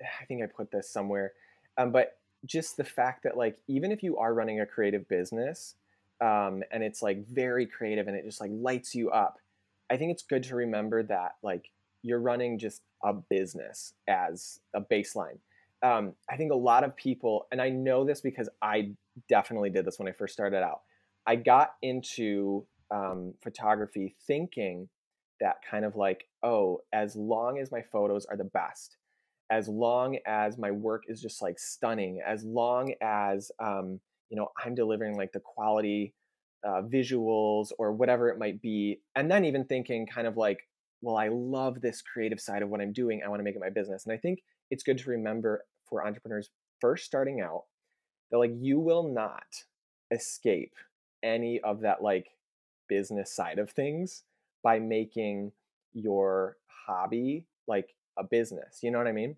I 0.00 0.24
think 0.26 0.42
I 0.42 0.46
put 0.46 0.70
this 0.70 0.90
somewhere, 0.90 1.32
um, 1.78 1.92
but 1.92 2.18
just 2.44 2.76
the 2.76 2.84
fact 2.84 3.22
that 3.22 3.36
like 3.36 3.58
even 3.68 3.90
if 3.90 4.02
you 4.02 4.18
are 4.18 4.34
running 4.34 4.60
a 4.60 4.66
creative 4.66 5.08
business 5.08 5.74
um, 6.20 6.62
and 6.70 6.82
it's 6.82 7.02
like 7.02 7.26
very 7.26 7.66
creative 7.66 8.06
and 8.06 8.16
it 8.16 8.24
just 8.24 8.40
like 8.40 8.50
lights 8.52 8.94
you 8.94 9.10
up 9.10 9.38
i 9.90 9.96
think 9.96 10.12
it's 10.12 10.22
good 10.22 10.42
to 10.42 10.54
remember 10.54 11.02
that 11.02 11.36
like 11.42 11.70
you're 12.02 12.20
running 12.20 12.58
just 12.58 12.82
a 13.02 13.12
business 13.12 13.94
as 14.06 14.60
a 14.74 14.80
baseline 14.80 15.38
um, 15.82 16.14
i 16.30 16.36
think 16.36 16.52
a 16.52 16.56
lot 16.56 16.84
of 16.84 16.96
people 16.96 17.46
and 17.52 17.60
i 17.60 17.68
know 17.68 18.04
this 18.04 18.20
because 18.20 18.48
i 18.62 18.90
definitely 19.28 19.70
did 19.70 19.84
this 19.84 19.98
when 19.98 20.08
i 20.08 20.12
first 20.12 20.32
started 20.32 20.62
out 20.62 20.80
i 21.26 21.36
got 21.36 21.74
into 21.82 22.66
um, 22.90 23.34
photography 23.42 24.14
thinking 24.26 24.88
that 25.40 25.56
kind 25.68 25.84
of 25.84 25.96
like 25.96 26.26
oh 26.42 26.78
as 26.92 27.16
long 27.16 27.58
as 27.58 27.72
my 27.72 27.82
photos 27.82 28.24
are 28.26 28.36
the 28.36 28.44
best 28.44 28.96
as 29.50 29.68
long 29.68 30.18
as 30.26 30.58
my 30.58 30.70
work 30.70 31.04
is 31.08 31.20
just 31.20 31.42
like 31.42 31.58
stunning, 31.58 32.20
as 32.26 32.44
long 32.44 32.94
as 33.00 33.50
um, 33.58 34.00
you 34.30 34.36
know 34.36 34.48
I'm 34.62 34.74
delivering 34.74 35.16
like 35.16 35.32
the 35.32 35.40
quality 35.40 36.14
uh, 36.64 36.82
visuals 36.82 37.70
or 37.78 37.92
whatever 37.92 38.28
it 38.30 38.38
might 38.38 38.60
be, 38.62 39.00
and 39.14 39.30
then 39.30 39.44
even 39.44 39.64
thinking 39.64 40.06
kind 40.06 40.26
of 40.26 40.36
like, 40.36 40.60
well, 41.02 41.16
I 41.16 41.28
love 41.28 41.80
this 41.80 42.02
creative 42.02 42.40
side 42.40 42.62
of 42.62 42.70
what 42.70 42.80
I'm 42.80 42.92
doing. 42.92 43.22
I 43.24 43.28
want 43.28 43.40
to 43.40 43.44
make 43.44 43.54
it 43.54 43.60
my 43.60 43.70
business, 43.70 44.04
and 44.04 44.12
I 44.12 44.16
think 44.16 44.40
it's 44.70 44.82
good 44.82 44.98
to 44.98 45.10
remember 45.10 45.64
for 45.88 46.06
entrepreneurs 46.06 46.50
first 46.80 47.04
starting 47.04 47.40
out 47.40 47.64
that 48.30 48.38
like 48.38 48.52
you 48.58 48.78
will 48.78 49.12
not 49.12 49.64
escape 50.10 50.74
any 51.22 51.60
of 51.60 51.80
that 51.80 52.02
like 52.02 52.28
business 52.88 53.34
side 53.34 53.58
of 53.58 53.70
things 53.70 54.22
by 54.62 54.78
making 54.78 55.52
your 55.92 56.56
hobby 56.66 57.44
like 57.66 57.94
a 58.18 58.24
business. 58.24 58.80
You 58.82 58.90
know 58.90 58.98
what 58.98 59.06
I 59.06 59.12
mean? 59.12 59.36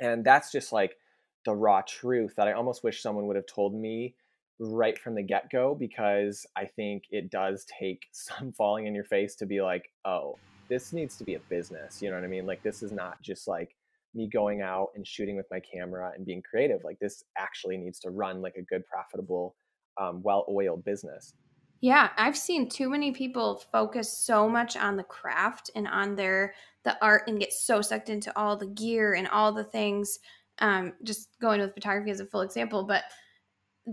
And 0.00 0.24
that's 0.24 0.52
just 0.52 0.72
like 0.72 0.96
the 1.44 1.54
raw 1.54 1.82
truth 1.86 2.34
that 2.36 2.48
I 2.48 2.52
almost 2.52 2.84
wish 2.84 3.02
someone 3.02 3.26
would 3.26 3.36
have 3.36 3.46
told 3.46 3.74
me 3.74 4.14
right 4.60 4.98
from 4.98 5.14
the 5.14 5.22
get 5.22 5.50
go 5.50 5.74
because 5.74 6.46
I 6.56 6.64
think 6.64 7.04
it 7.10 7.30
does 7.30 7.66
take 7.78 8.06
some 8.12 8.52
falling 8.52 8.86
in 8.86 8.94
your 8.94 9.04
face 9.04 9.34
to 9.36 9.46
be 9.46 9.62
like, 9.62 9.90
oh, 10.04 10.38
this 10.68 10.92
needs 10.92 11.16
to 11.16 11.24
be 11.24 11.34
a 11.34 11.40
business. 11.48 12.02
You 12.02 12.10
know 12.10 12.16
what 12.16 12.24
I 12.24 12.28
mean? 12.28 12.46
Like, 12.46 12.62
this 12.62 12.82
is 12.82 12.92
not 12.92 13.22
just 13.22 13.48
like 13.48 13.74
me 14.14 14.28
going 14.28 14.62
out 14.62 14.88
and 14.94 15.06
shooting 15.06 15.36
with 15.36 15.46
my 15.50 15.60
camera 15.60 16.12
and 16.14 16.24
being 16.24 16.42
creative. 16.42 16.80
Like, 16.84 16.98
this 16.98 17.22
actually 17.36 17.76
needs 17.76 17.98
to 18.00 18.10
run 18.10 18.40
like 18.42 18.56
a 18.56 18.62
good, 18.62 18.86
profitable, 18.86 19.54
um, 20.00 20.22
well 20.22 20.46
oiled 20.48 20.84
business. 20.84 21.34
Yeah, 21.80 22.10
I've 22.16 22.36
seen 22.36 22.68
too 22.68 22.90
many 22.90 23.12
people 23.12 23.62
focus 23.70 24.12
so 24.12 24.48
much 24.48 24.76
on 24.76 24.96
the 24.96 25.04
craft 25.04 25.70
and 25.76 25.86
on 25.86 26.16
their 26.16 26.54
the 26.84 26.96
art 27.02 27.28
and 27.28 27.38
get 27.38 27.52
so 27.52 27.82
sucked 27.82 28.08
into 28.08 28.36
all 28.36 28.56
the 28.56 28.66
gear 28.66 29.14
and 29.14 29.28
all 29.28 29.52
the 29.52 29.64
things. 29.64 30.18
Um, 30.60 30.94
just 31.04 31.28
going 31.40 31.60
with 31.60 31.74
photography 31.74 32.10
as 32.10 32.18
a 32.18 32.26
full 32.26 32.40
example, 32.40 32.82
but 32.82 33.04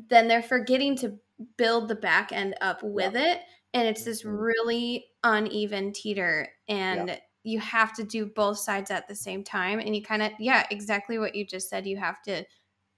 then 0.09 0.27
they're 0.27 0.41
forgetting 0.41 0.95
to 0.97 1.19
build 1.57 1.87
the 1.87 1.95
back 1.95 2.31
end 2.31 2.55
up 2.59 2.81
with 2.81 3.13
yeah. 3.13 3.33
it, 3.33 3.41
and 3.75 3.87
it's 3.87 4.03
this 4.03 4.23
mm-hmm. 4.23 4.35
really 4.35 5.05
uneven 5.23 5.93
teeter, 5.93 6.49
and 6.67 7.09
yeah. 7.09 7.17
You 7.45 7.59
have 7.59 7.93
to 7.93 8.03
do 8.03 8.25
both 8.25 8.57
sides 8.57 8.89
at 8.89 9.07
the 9.07 9.13
same 9.13 9.43
time, 9.43 9.79
and 9.79 9.95
you 9.95 10.01
kind 10.01 10.23
of 10.23 10.31
yeah, 10.39 10.65
exactly 10.71 11.19
what 11.19 11.35
you 11.35 11.45
just 11.45 11.69
said. 11.69 11.85
You 11.85 11.97
have 11.97 12.21
to 12.23 12.43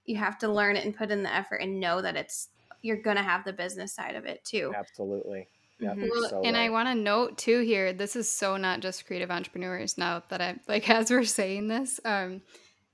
you 0.06 0.16
have 0.16 0.38
to 0.38 0.48
learn 0.48 0.74
it 0.74 0.86
and 0.86 0.96
put 0.96 1.10
in 1.10 1.22
the 1.22 1.32
effort 1.32 1.56
and 1.56 1.78
know 1.78 2.00
that 2.00 2.16
it's 2.16 2.48
you're 2.80 2.96
gonna 3.02 3.22
have 3.22 3.44
the 3.44 3.52
business 3.52 3.94
side 3.94 4.16
of 4.16 4.24
it 4.24 4.42
too. 4.44 4.72
Absolutely. 4.74 5.46
Yeah, 5.78 5.90
mm-hmm. 5.90 6.08
well, 6.10 6.30
so 6.30 6.42
and 6.42 6.56
right. 6.56 6.64
I 6.64 6.70
want 6.70 6.88
to 6.88 6.94
note 6.94 7.36
too 7.36 7.60
here, 7.60 7.92
this 7.92 8.16
is 8.16 8.30
so 8.30 8.56
not 8.56 8.80
just 8.80 9.06
creative 9.06 9.30
entrepreneurs. 9.30 9.98
Now 9.98 10.22
that 10.30 10.40
I 10.40 10.56
like 10.66 10.88
as 10.90 11.10
we're 11.10 11.24
saying 11.24 11.68
this, 11.68 12.00
um, 12.06 12.40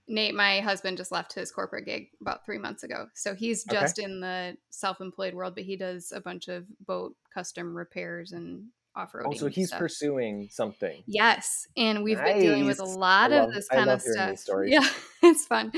Nate, 0.08 0.34
my 0.34 0.60
husband, 0.60 0.96
just 0.96 1.12
left 1.12 1.32
his 1.32 1.52
corporate 1.52 1.86
gig 1.86 2.08
about 2.20 2.44
three 2.44 2.58
months 2.58 2.82
ago, 2.82 3.06
so 3.14 3.32
he's 3.32 3.64
just 3.64 4.00
okay. 4.00 4.04
in 4.04 4.20
the 4.20 4.56
self-employed 4.70 5.34
world, 5.34 5.54
but 5.54 5.64
he 5.64 5.76
does 5.76 6.12
a 6.12 6.20
bunch 6.20 6.48
of 6.48 6.66
boat 6.84 7.14
custom 7.32 7.74
repairs 7.74 8.32
and 8.32 8.64
off-roading. 8.96 9.26
Oh, 9.26 9.32
so 9.34 9.46
he's 9.46 9.68
stuff. 9.68 9.78
pursuing 9.78 10.48
something. 10.50 11.02
Yes, 11.06 11.66
and 11.76 12.02
we've 12.02 12.18
nice. 12.18 12.34
been 12.34 12.40
dealing 12.40 12.66
with 12.66 12.80
a 12.80 12.84
lot 12.84 13.30
love, 13.30 13.48
of 13.48 13.54
this 13.54 13.68
kind 13.68 13.90
of 13.90 14.00
stuff. 14.00 14.38
Yeah, 14.66 14.86
it's 15.22 15.46
fun. 15.46 15.72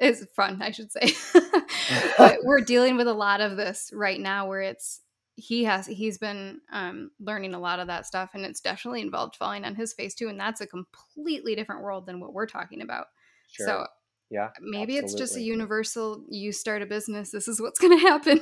It's 0.00 0.24
fun, 0.34 0.60
I 0.62 0.70
should 0.70 0.90
say. 0.92 1.12
but 2.18 2.38
we're 2.44 2.60
dealing 2.60 2.96
with 2.96 3.08
a 3.08 3.14
lot 3.14 3.40
of 3.40 3.56
this 3.56 3.90
right 3.92 4.20
now, 4.20 4.48
where 4.48 4.62
it's 4.62 5.00
he 5.34 5.64
has 5.64 5.86
he's 5.86 6.18
been 6.18 6.60
um, 6.72 7.10
learning 7.20 7.54
a 7.54 7.60
lot 7.60 7.78
of 7.78 7.86
that 7.88 8.06
stuff, 8.06 8.30
and 8.34 8.44
it's 8.44 8.60
definitely 8.60 9.02
involved 9.02 9.36
falling 9.36 9.64
on 9.64 9.74
his 9.74 9.92
face 9.92 10.14
too. 10.14 10.28
And 10.28 10.38
that's 10.38 10.60
a 10.60 10.66
completely 10.66 11.54
different 11.54 11.82
world 11.82 12.06
than 12.06 12.20
what 12.20 12.32
we're 12.32 12.46
talking 12.46 12.82
about. 12.82 13.06
Sure. 13.48 13.66
So 13.66 13.86
yeah 14.30 14.50
maybe 14.60 14.98
absolutely. 14.98 15.04
it's 15.04 15.14
just 15.14 15.36
a 15.36 15.40
universal 15.40 16.24
you 16.28 16.52
start 16.52 16.82
a 16.82 16.86
business 16.86 17.30
this 17.30 17.46
is 17.46 17.60
what's 17.60 17.78
going 17.78 17.96
to 17.96 18.06
happen 18.06 18.40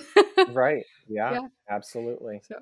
right 0.53 0.85
yeah, 1.09 1.33
yeah. 1.33 1.41
absolutely 1.69 2.41
so 2.47 2.57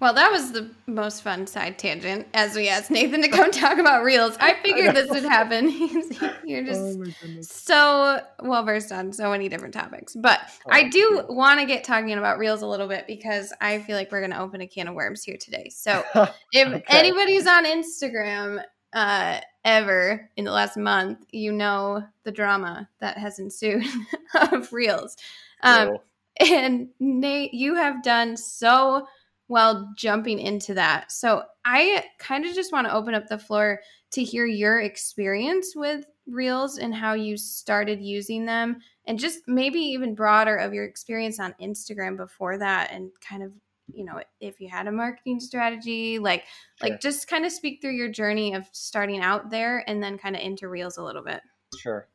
well, 0.00 0.14
that 0.14 0.30
was 0.30 0.52
the 0.52 0.70
most 0.86 1.22
fun 1.22 1.46
side 1.46 1.76
tangent 1.76 2.28
as 2.32 2.54
we 2.54 2.68
asked 2.68 2.88
Nathan 2.88 3.20
to 3.22 3.28
come 3.28 3.50
talk 3.50 3.78
about 3.78 4.04
reels. 4.04 4.36
I 4.38 4.54
figured 4.62 4.94
this 4.94 5.10
would 5.10 5.24
happen. 5.24 5.70
You're 6.44 6.64
just 6.64 6.98
oh 7.00 7.40
so 7.40 8.20
well 8.40 8.64
versed 8.64 8.92
on 8.92 9.12
so 9.12 9.30
many 9.30 9.48
different 9.48 9.74
topics. 9.74 10.14
But 10.14 10.40
oh, 10.66 10.70
I 10.70 10.88
do 10.88 11.24
want 11.28 11.58
to 11.58 11.66
get 11.66 11.82
talking 11.82 12.12
about 12.12 12.38
reels 12.38 12.62
a 12.62 12.66
little 12.66 12.86
bit 12.86 13.08
because 13.08 13.52
I 13.60 13.80
feel 13.80 13.96
like 13.96 14.12
we're 14.12 14.20
going 14.20 14.30
to 14.30 14.40
open 14.40 14.60
a 14.60 14.68
can 14.68 14.86
of 14.86 14.94
worms 14.94 15.24
here 15.24 15.36
today. 15.36 15.68
So 15.68 16.04
if 16.52 16.68
okay. 16.68 16.84
anybody's 16.90 17.48
on 17.48 17.64
Instagram 17.64 18.62
uh, 18.92 19.40
ever 19.64 20.30
in 20.36 20.44
the 20.44 20.52
last 20.52 20.76
month, 20.76 21.24
you 21.32 21.50
know 21.50 22.04
the 22.22 22.32
drama 22.32 22.88
that 23.00 23.18
has 23.18 23.40
ensued 23.40 23.84
of 24.52 24.72
reels. 24.72 25.16
Um, 25.64 25.98
and 26.38 26.88
Nate, 27.00 27.52
you 27.52 27.74
have 27.74 28.04
done 28.04 28.36
so 28.36 29.08
while 29.48 29.92
jumping 29.96 30.38
into 30.38 30.74
that. 30.74 31.10
So 31.10 31.42
I 31.64 32.04
kind 32.18 32.46
of 32.46 32.54
just 32.54 32.72
want 32.72 32.86
to 32.86 32.94
open 32.94 33.14
up 33.14 33.26
the 33.26 33.38
floor 33.38 33.80
to 34.12 34.22
hear 34.22 34.46
your 34.46 34.80
experience 34.80 35.72
with 35.74 36.04
Reels 36.26 36.76
and 36.76 36.94
how 36.94 37.14
you 37.14 37.38
started 37.38 38.00
using 38.00 38.44
them 38.44 38.78
and 39.06 39.18
just 39.18 39.40
maybe 39.46 39.78
even 39.78 40.14
broader 40.14 40.56
of 40.56 40.74
your 40.74 40.84
experience 40.84 41.40
on 41.40 41.54
Instagram 41.60 42.18
before 42.18 42.58
that 42.58 42.92
and 42.92 43.10
kind 43.26 43.42
of 43.42 43.52
you 43.90 44.04
know 44.04 44.20
if 44.40 44.60
you 44.60 44.68
had 44.68 44.86
a 44.86 44.92
marketing 44.92 45.40
strategy 45.40 46.18
like 46.18 46.44
sure. 46.76 46.90
like 46.90 47.00
just 47.00 47.26
kind 47.26 47.46
of 47.46 47.52
speak 47.52 47.80
through 47.80 47.94
your 47.94 48.10
journey 48.10 48.54
of 48.54 48.68
starting 48.72 49.22
out 49.22 49.50
there 49.50 49.82
and 49.88 50.02
then 50.02 50.18
kind 50.18 50.36
of 50.36 50.42
into 50.42 50.68
reels 50.68 50.98
a 50.98 51.02
little 51.02 51.22
bit 51.22 51.40
sure 51.78 52.06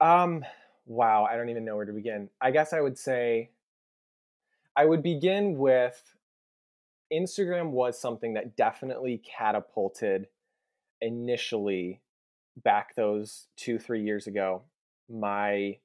um 0.00 0.44
wow 0.86 1.24
i 1.28 1.34
don't 1.36 1.48
even 1.48 1.64
know 1.64 1.74
where 1.74 1.84
to 1.84 1.92
begin 1.92 2.28
i 2.40 2.52
guess 2.52 2.72
i 2.72 2.80
would 2.80 2.96
say 2.96 3.50
i 4.76 4.84
would 4.84 5.02
begin 5.02 5.58
with 5.58 6.13
Instagram 7.12 7.70
was 7.70 8.00
something 8.00 8.34
that 8.34 8.56
definitely 8.56 9.22
catapulted 9.24 10.26
initially 11.00 12.00
back 12.62 12.94
those 12.94 13.48
two, 13.56 13.78
three 13.78 14.02
years 14.02 14.26
ago, 14.26 14.62
my 15.08 15.76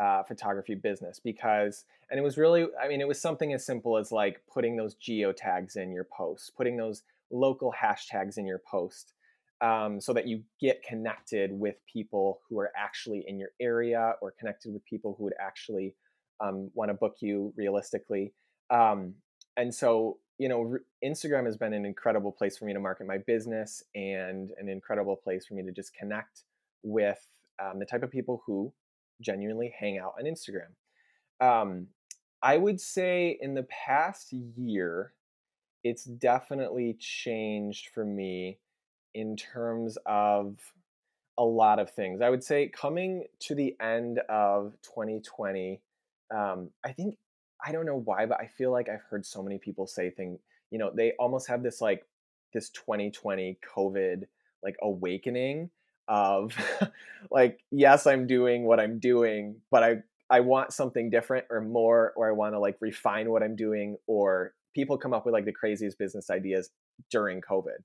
uh, 0.00 0.22
photography 0.24 0.74
business 0.74 1.20
because, 1.22 1.84
and 2.10 2.18
it 2.18 2.22
was 2.22 2.36
really, 2.36 2.66
I 2.82 2.88
mean, 2.88 3.00
it 3.00 3.08
was 3.08 3.20
something 3.20 3.52
as 3.52 3.64
simple 3.64 3.96
as 3.96 4.12
like 4.12 4.42
putting 4.52 4.76
those 4.76 4.94
geo 4.94 5.32
tags 5.32 5.76
in 5.76 5.92
your 5.92 6.06
post, 6.16 6.52
putting 6.56 6.76
those 6.76 7.02
local 7.30 7.72
hashtags 7.72 8.38
in 8.38 8.46
your 8.46 8.60
post. 8.70 9.12
Um, 9.62 10.02
so 10.02 10.12
that 10.12 10.26
you 10.26 10.42
get 10.60 10.82
connected 10.82 11.50
with 11.50 11.76
people 11.90 12.40
who 12.46 12.58
are 12.58 12.70
actually 12.76 13.24
in 13.26 13.38
your 13.38 13.48
area 13.58 14.12
or 14.20 14.34
connected 14.38 14.70
with 14.70 14.84
people 14.84 15.14
who 15.16 15.24
would 15.24 15.32
actually 15.40 15.94
um, 16.40 16.70
want 16.74 16.90
to 16.90 16.94
book 16.94 17.16
you 17.20 17.54
realistically. 17.56 18.34
Um, 18.68 19.14
and 19.56 19.74
so 19.74 20.18
you 20.38 20.48
know 20.48 20.76
instagram 21.04 21.46
has 21.46 21.56
been 21.56 21.72
an 21.72 21.84
incredible 21.84 22.32
place 22.32 22.58
for 22.58 22.64
me 22.64 22.72
to 22.72 22.80
market 22.80 23.06
my 23.06 23.18
business 23.18 23.82
and 23.94 24.50
an 24.58 24.68
incredible 24.68 25.16
place 25.16 25.46
for 25.46 25.54
me 25.54 25.62
to 25.62 25.72
just 25.72 25.94
connect 25.94 26.42
with 26.82 27.26
um, 27.62 27.78
the 27.78 27.86
type 27.86 28.02
of 28.02 28.10
people 28.10 28.42
who 28.46 28.72
genuinely 29.20 29.74
hang 29.78 29.98
out 29.98 30.14
on 30.18 30.24
instagram. 30.24 30.72
Um, 31.40 31.88
i 32.42 32.56
would 32.56 32.80
say 32.80 33.38
in 33.40 33.54
the 33.54 33.64
past 33.64 34.32
year 34.32 35.12
it's 35.84 36.04
definitely 36.04 36.96
changed 36.98 37.90
for 37.94 38.04
me 38.04 38.58
in 39.14 39.36
terms 39.36 39.96
of 40.04 40.58
a 41.38 41.44
lot 41.44 41.78
of 41.78 41.90
things. 41.90 42.20
I 42.20 42.30
would 42.30 42.42
say 42.42 42.68
coming 42.68 43.24
to 43.40 43.54
the 43.54 43.76
end 43.80 44.20
of 44.28 44.72
2020 44.82 45.80
um, 46.34 46.70
i 46.84 46.92
think 46.92 47.16
I 47.64 47.72
don't 47.72 47.86
know 47.86 48.02
why, 48.04 48.26
but 48.26 48.38
I 48.40 48.46
feel 48.46 48.70
like 48.72 48.88
I've 48.88 49.02
heard 49.08 49.24
so 49.24 49.42
many 49.42 49.58
people 49.58 49.86
say 49.86 50.10
things, 50.10 50.40
you 50.70 50.78
know, 50.78 50.90
they 50.94 51.12
almost 51.18 51.48
have 51.48 51.62
this 51.62 51.80
like 51.80 52.04
this 52.52 52.70
2020 52.70 53.58
COVID 53.76 54.24
like 54.62 54.76
awakening 54.82 55.70
of 56.08 56.54
like, 57.30 57.60
yes, 57.70 58.06
I'm 58.06 58.26
doing 58.26 58.64
what 58.64 58.80
I'm 58.80 58.98
doing, 58.98 59.56
but 59.70 59.82
I 59.82 59.96
I 60.28 60.40
want 60.40 60.72
something 60.72 61.08
different 61.10 61.46
or 61.50 61.60
more, 61.60 62.12
or 62.16 62.28
I 62.28 62.32
want 62.32 62.54
to 62.54 62.58
like 62.58 62.76
refine 62.80 63.30
what 63.30 63.42
I'm 63.42 63.54
doing, 63.56 63.96
or 64.08 64.54
people 64.74 64.98
come 64.98 65.14
up 65.14 65.24
with 65.24 65.32
like 65.32 65.44
the 65.44 65.52
craziest 65.52 65.98
business 65.98 66.30
ideas 66.30 66.70
during 67.10 67.40
COVID. 67.40 67.78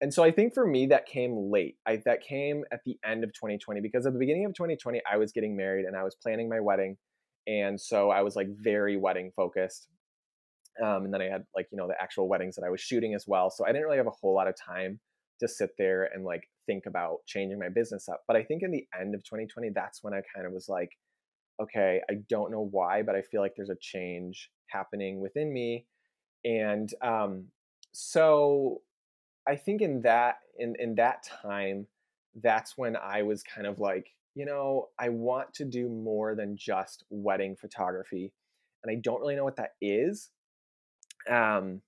and 0.00 0.12
so 0.12 0.22
I 0.24 0.30
think 0.32 0.54
for 0.54 0.66
me 0.66 0.86
that 0.86 1.06
came 1.06 1.50
late. 1.50 1.76
I 1.86 1.96
that 2.04 2.22
came 2.22 2.64
at 2.72 2.80
the 2.84 2.98
end 3.04 3.24
of 3.24 3.32
2020 3.32 3.80
because 3.80 4.06
at 4.06 4.12
the 4.12 4.18
beginning 4.18 4.44
of 4.44 4.54
2020 4.54 5.00
I 5.10 5.16
was 5.16 5.32
getting 5.32 5.56
married 5.56 5.86
and 5.86 5.96
I 5.96 6.02
was 6.04 6.14
planning 6.16 6.48
my 6.48 6.60
wedding, 6.60 6.96
and 7.46 7.80
so 7.80 8.10
I 8.10 8.22
was 8.22 8.36
like 8.36 8.48
very 8.50 8.96
wedding 8.96 9.32
focused. 9.36 9.88
Um, 10.82 11.04
and 11.04 11.12
then 11.12 11.20
I 11.20 11.26
had 11.26 11.44
like 11.54 11.68
you 11.70 11.76
know 11.76 11.86
the 11.86 12.00
actual 12.00 12.28
weddings 12.28 12.56
that 12.56 12.64
I 12.64 12.70
was 12.70 12.80
shooting 12.80 13.14
as 13.14 13.24
well, 13.26 13.50
so 13.50 13.64
I 13.64 13.72
didn't 13.72 13.84
really 13.84 13.98
have 13.98 14.06
a 14.06 14.18
whole 14.20 14.34
lot 14.34 14.48
of 14.48 14.54
time 14.56 15.00
to 15.40 15.48
sit 15.48 15.70
there 15.76 16.08
and 16.14 16.24
like 16.24 16.44
think 16.66 16.86
about 16.86 17.18
changing 17.26 17.58
my 17.58 17.68
business 17.68 18.08
up. 18.08 18.22
But 18.26 18.36
I 18.36 18.44
think 18.44 18.62
in 18.62 18.70
the 18.70 18.86
end 18.98 19.14
of 19.14 19.22
2020, 19.24 19.70
that's 19.74 20.02
when 20.02 20.14
I 20.14 20.22
kind 20.34 20.46
of 20.46 20.52
was 20.52 20.68
like, 20.68 20.90
okay, 21.60 22.00
I 22.08 22.14
don't 22.28 22.50
know 22.50 22.68
why, 22.70 23.02
but 23.02 23.14
I 23.14 23.22
feel 23.22 23.40
like 23.40 23.52
there's 23.56 23.70
a 23.70 23.76
change 23.80 24.50
happening 24.70 25.20
within 25.20 25.52
me, 25.52 25.86
and 26.44 26.88
um, 27.02 27.48
so 27.92 28.80
I 29.46 29.56
think 29.56 29.82
in 29.82 30.02
that 30.02 30.36
in 30.58 30.74
in 30.78 30.94
that 30.96 31.24
time, 31.42 31.86
that's 32.42 32.76
when 32.76 32.96
I 32.96 33.22
was 33.22 33.42
kind 33.42 33.66
of 33.66 33.78
like, 33.78 34.06
you 34.34 34.46
know, 34.46 34.88
I 34.98 35.10
want 35.10 35.54
to 35.54 35.64
do 35.64 35.88
more 35.88 36.34
than 36.34 36.56
just 36.56 37.04
wedding 37.10 37.56
photography, 37.56 38.32
and 38.82 38.90
I 38.96 39.00
don't 39.00 39.20
really 39.20 39.36
know 39.36 39.44
what 39.44 39.56
that 39.56 39.74
is. 39.80 40.30
Um, 41.30 41.82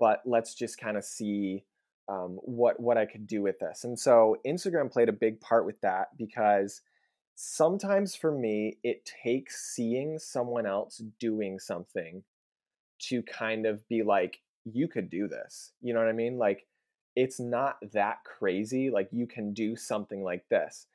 but 0.00 0.22
let's 0.24 0.54
just 0.54 0.78
kind 0.78 0.96
of 0.96 1.04
see 1.04 1.64
um, 2.08 2.38
what 2.42 2.80
what 2.80 2.96
I 2.96 3.06
could 3.06 3.26
do 3.26 3.42
with 3.42 3.58
this. 3.58 3.84
And 3.84 3.98
so 3.98 4.36
Instagram 4.46 4.90
played 4.90 5.08
a 5.08 5.12
big 5.12 5.40
part 5.40 5.66
with 5.66 5.80
that 5.82 6.08
because 6.16 6.80
sometimes 7.34 8.16
for 8.16 8.32
me 8.32 8.78
it 8.82 9.08
takes 9.22 9.74
seeing 9.74 10.18
someone 10.18 10.66
else 10.66 11.02
doing 11.20 11.58
something 11.58 12.22
to 13.00 13.22
kind 13.22 13.66
of 13.66 13.86
be 13.88 14.02
like, 14.02 14.38
you 14.64 14.88
could 14.88 15.10
do 15.10 15.28
this. 15.28 15.72
You 15.80 15.94
know 15.94 16.00
what 16.00 16.08
I 16.08 16.12
mean? 16.12 16.38
Like 16.38 16.66
it's 17.14 17.38
not 17.38 17.76
that 17.92 18.18
crazy. 18.24 18.90
Like 18.90 19.08
you 19.12 19.26
can 19.26 19.52
do 19.52 19.76
something 19.76 20.22
like 20.22 20.44
this. 20.48 20.86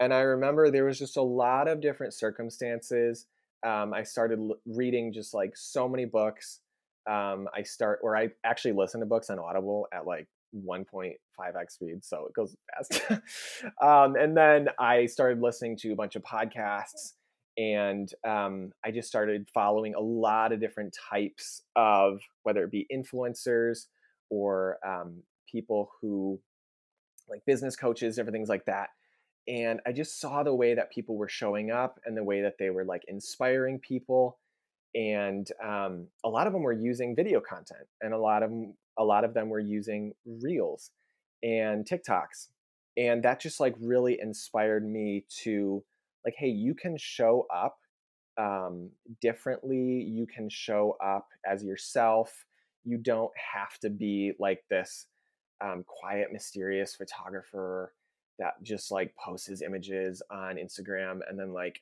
And 0.00 0.14
I 0.14 0.20
remember 0.20 0.70
there 0.70 0.84
was 0.84 0.98
just 0.98 1.16
a 1.16 1.22
lot 1.22 1.68
of 1.68 1.80
different 1.80 2.14
circumstances. 2.14 3.26
Um, 3.66 3.92
I 3.92 4.04
started 4.04 4.38
l- 4.38 4.56
reading 4.66 5.12
just 5.12 5.34
like 5.34 5.56
so 5.56 5.88
many 5.88 6.04
books. 6.04 6.60
Um, 7.08 7.48
I 7.54 7.62
start, 7.62 8.00
or 8.02 8.16
I 8.16 8.30
actually 8.44 8.72
listen 8.72 9.00
to 9.00 9.06
books 9.06 9.30
on 9.30 9.38
Audible 9.38 9.88
at 9.92 10.06
like 10.06 10.28
1.5x 10.54 11.70
speed, 11.70 12.04
so 12.04 12.26
it 12.26 12.34
goes 12.34 12.54
fast. 12.70 13.02
um, 13.82 14.14
and 14.16 14.36
then 14.36 14.68
I 14.78 15.06
started 15.06 15.40
listening 15.40 15.76
to 15.78 15.92
a 15.92 15.96
bunch 15.96 16.16
of 16.16 16.22
podcasts, 16.22 17.14
and 17.56 18.12
um, 18.26 18.72
I 18.84 18.90
just 18.90 19.08
started 19.08 19.48
following 19.52 19.94
a 19.94 20.00
lot 20.00 20.52
of 20.52 20.60
different 20.60 20.96
types 21.10 21.62
of 21.74 22.20
whether 22.44 22.62
it 22.64 22.70
be 22.70 22.86
influencers 22.92 23.86
or 24.30 24.78
um, 24.86 25.22
people 25.50 25.90
who 26.00 26.38
like 27.28 27.44
business 27.46 27.76
coaches, 27.76 28.16
different 28.16 28.34
things 28.34 28.48
like 28.48 28.64
that. 28.66 28.90
And 29.48 29.80
I 29.86 29.92
just 29.92 30.20
saw 30.20 30.42
the 30.42 30.54
way 30.54 30.74
that 30.74 30.92
people 30.92 31.16
were 31.16 31.28
showing 31.28 31.70
up 31.70 31.98
and 32.04 32.16
the 32.16 32.22
way 32.22 32.42
that 32.42 32.58
they 32.58 32.68
were 32.68 32.84
like 32.84 33.02
inspiring 33.08 33.78
people. 33.78 34.38
And 34.94 35.48
um, 35.64 36.08
a 36.22 36.28
lot 36.28 36.46
of 36.46 36.52
them 36.52 36.62
were 36.62 36.72
using 36.72 37.16
video 37.16 37.40
content, 37.40 37.86
and 38.00 38.14
a 38.14 38.18
lot 38.18 38.42
of 38.42 38.50
them, 38.50 38.74
a 38.98 39.04
lot 39.04 39.24
of 39.24 39.34
them 39.34 39.48
were 39.48 39.58
using 39.60 40.12
reels 40.24 40.90
and 41.42 41.86
TikToks, 41.86 42.48
and 42.96 43.22
that 43.22 43.38
just 43.40 43.60
like 43.60 43.74
really 43.80 44.18
inspired 44.20 44.84
me 44.88 45.24
to 45.42 45.84
like, 46.24 46.34
hey, 46.36 46.48
you 46.48 46.74
can 46.74 46.96
show 46.96 47.46
up 47.54 47.78
um, 48.38 48.90
differently. 49.20 50.02
You 50.02 50.26
can 50.26 50.48
show 50.48 50.96
up 51.04 51.28
as 51.46 51.62
yourself. 51.62 52.44
You 52.84 52.98
don't 52.98 53.32
have 53.54 53.78
to 53.80 53.90
be 53.90 54.32
like 54.38 54.64
this 54.70 55.06
um, 55.60 55.84
quiet, 55.86 56.32
mysterious 56.32 56.94
photographer 56.94 57.92
that 58.38 58.54
just 58.62 58.90
like 58.90 59.14
posts 59.16 59.46
his 59.46 59.62
images 59.62 60.22
on 60.30 60.56
Instagram 60.56 61.20
and 61.28 61.38
then 61.38 61.52
like 61.52 61.80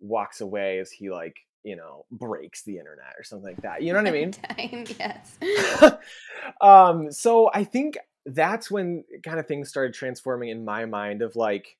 walks 0.00 0.40
away 0.40 0.78
as 0.78 0.90
he 0.90 1.10
like 1.10 1.36
you 1.64 1.76
know 1.76 2.04
breaks 2.10 2.62
the 2.62 2.78
internet 2.78 3.14
or 3.18 3.24
something 3.24 3.46
like 3.46 3.62
that. 3.62 3.82
You 3.82 3.92
know 3.92 3.98
what 3.98 4.08
I 4.08 4.12
mean? 4.12 4.32
Time, 4.32 4.84
yes. 4.98 5.98
um, 6.60 7.10
so 7.10 7.50
I 7.52 7.64
think 7.64 7.98
that's 8.24 8.70
when 8.70 9.04
kind 9.24 9.38
of 9.38 9.46
things 9.46 9.68
started 9.68 9.94
transforming 9.94 10.48
in 10.48 10.64
my 10.64 10.84
mind 10.84 11.22
of 11.22 11.36
like 11.36 11.76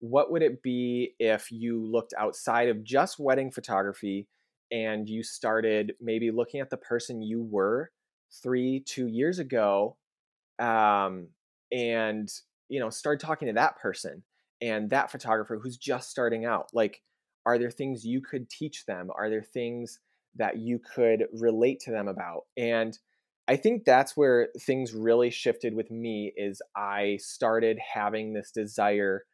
what 0.00 0.30
would 0.30 0.42
it 0.42 0.62
be 0.62 1.14
if 1.18 1.50
you 1.50 1.84
looked 1.84 2.14
outside 2.18 2.68
of 2.68 2.84
just 2.84 3.18
wedding 3.18 3.50
photography 3.50 4.28
and 4.70 5.08
you 5.08 5.22
started 5.22 5.94
maybe 6.00 6.30
looking 6.30 6.60
at 6.60 6.70
the 6.70 6.76
person 6.76 7.22
you 7.22 7.42
were 7.42 7.90
three 8.42 8.82
two 8.86 9.06
years 9.06 9.38
ago 9.38 9.96
um, 10.58 11.28
and 11.72 12.28
you 12.68 12.80
know 12.80 12.90
start 12.90 13.20
talking 13.20 13.48
to 13.48 13.54
that 13.54 13.78
person 13.78 14.22
and 14.60 14.90
that 14.90 15.10
photographer 15.10 15.58
who's 15.62 15.76
just 15.76 16.10
starting 16.10 16.44
out 16.44 16.68
like 16.72 17.00
are 17.46 17.58
there 17.58 17.70
things 17.70 18.04
you 18.04 18.20
could 18.20 18.50
teach 18.50 18.84
them? 18.84 19.08
Are 19.16 19.30
there 19.30 19.42
things 19.42 20.00
that 20.36 20.58
you 20.58 20.78
could 20.78 21.24
relate 21.32 21.80
to 21.80 21.90
them 21.90 22.08
about? 22.08 22.42
And 22.56 22.98
i 23.50 23.56
think 23.56 23.86
that's 23.86 24.14
where 24.14 24.48
things 24.60 24.92
really 24.92 25.30
shifted 25.30 25.72
with 25.72 25.90
me 25.90 26.30
is 26.36 26.60
i 26.76 27.16
started 27.18 27.78
having 27.94 28.34
this 28.34 28.50
desire 28.50 29.24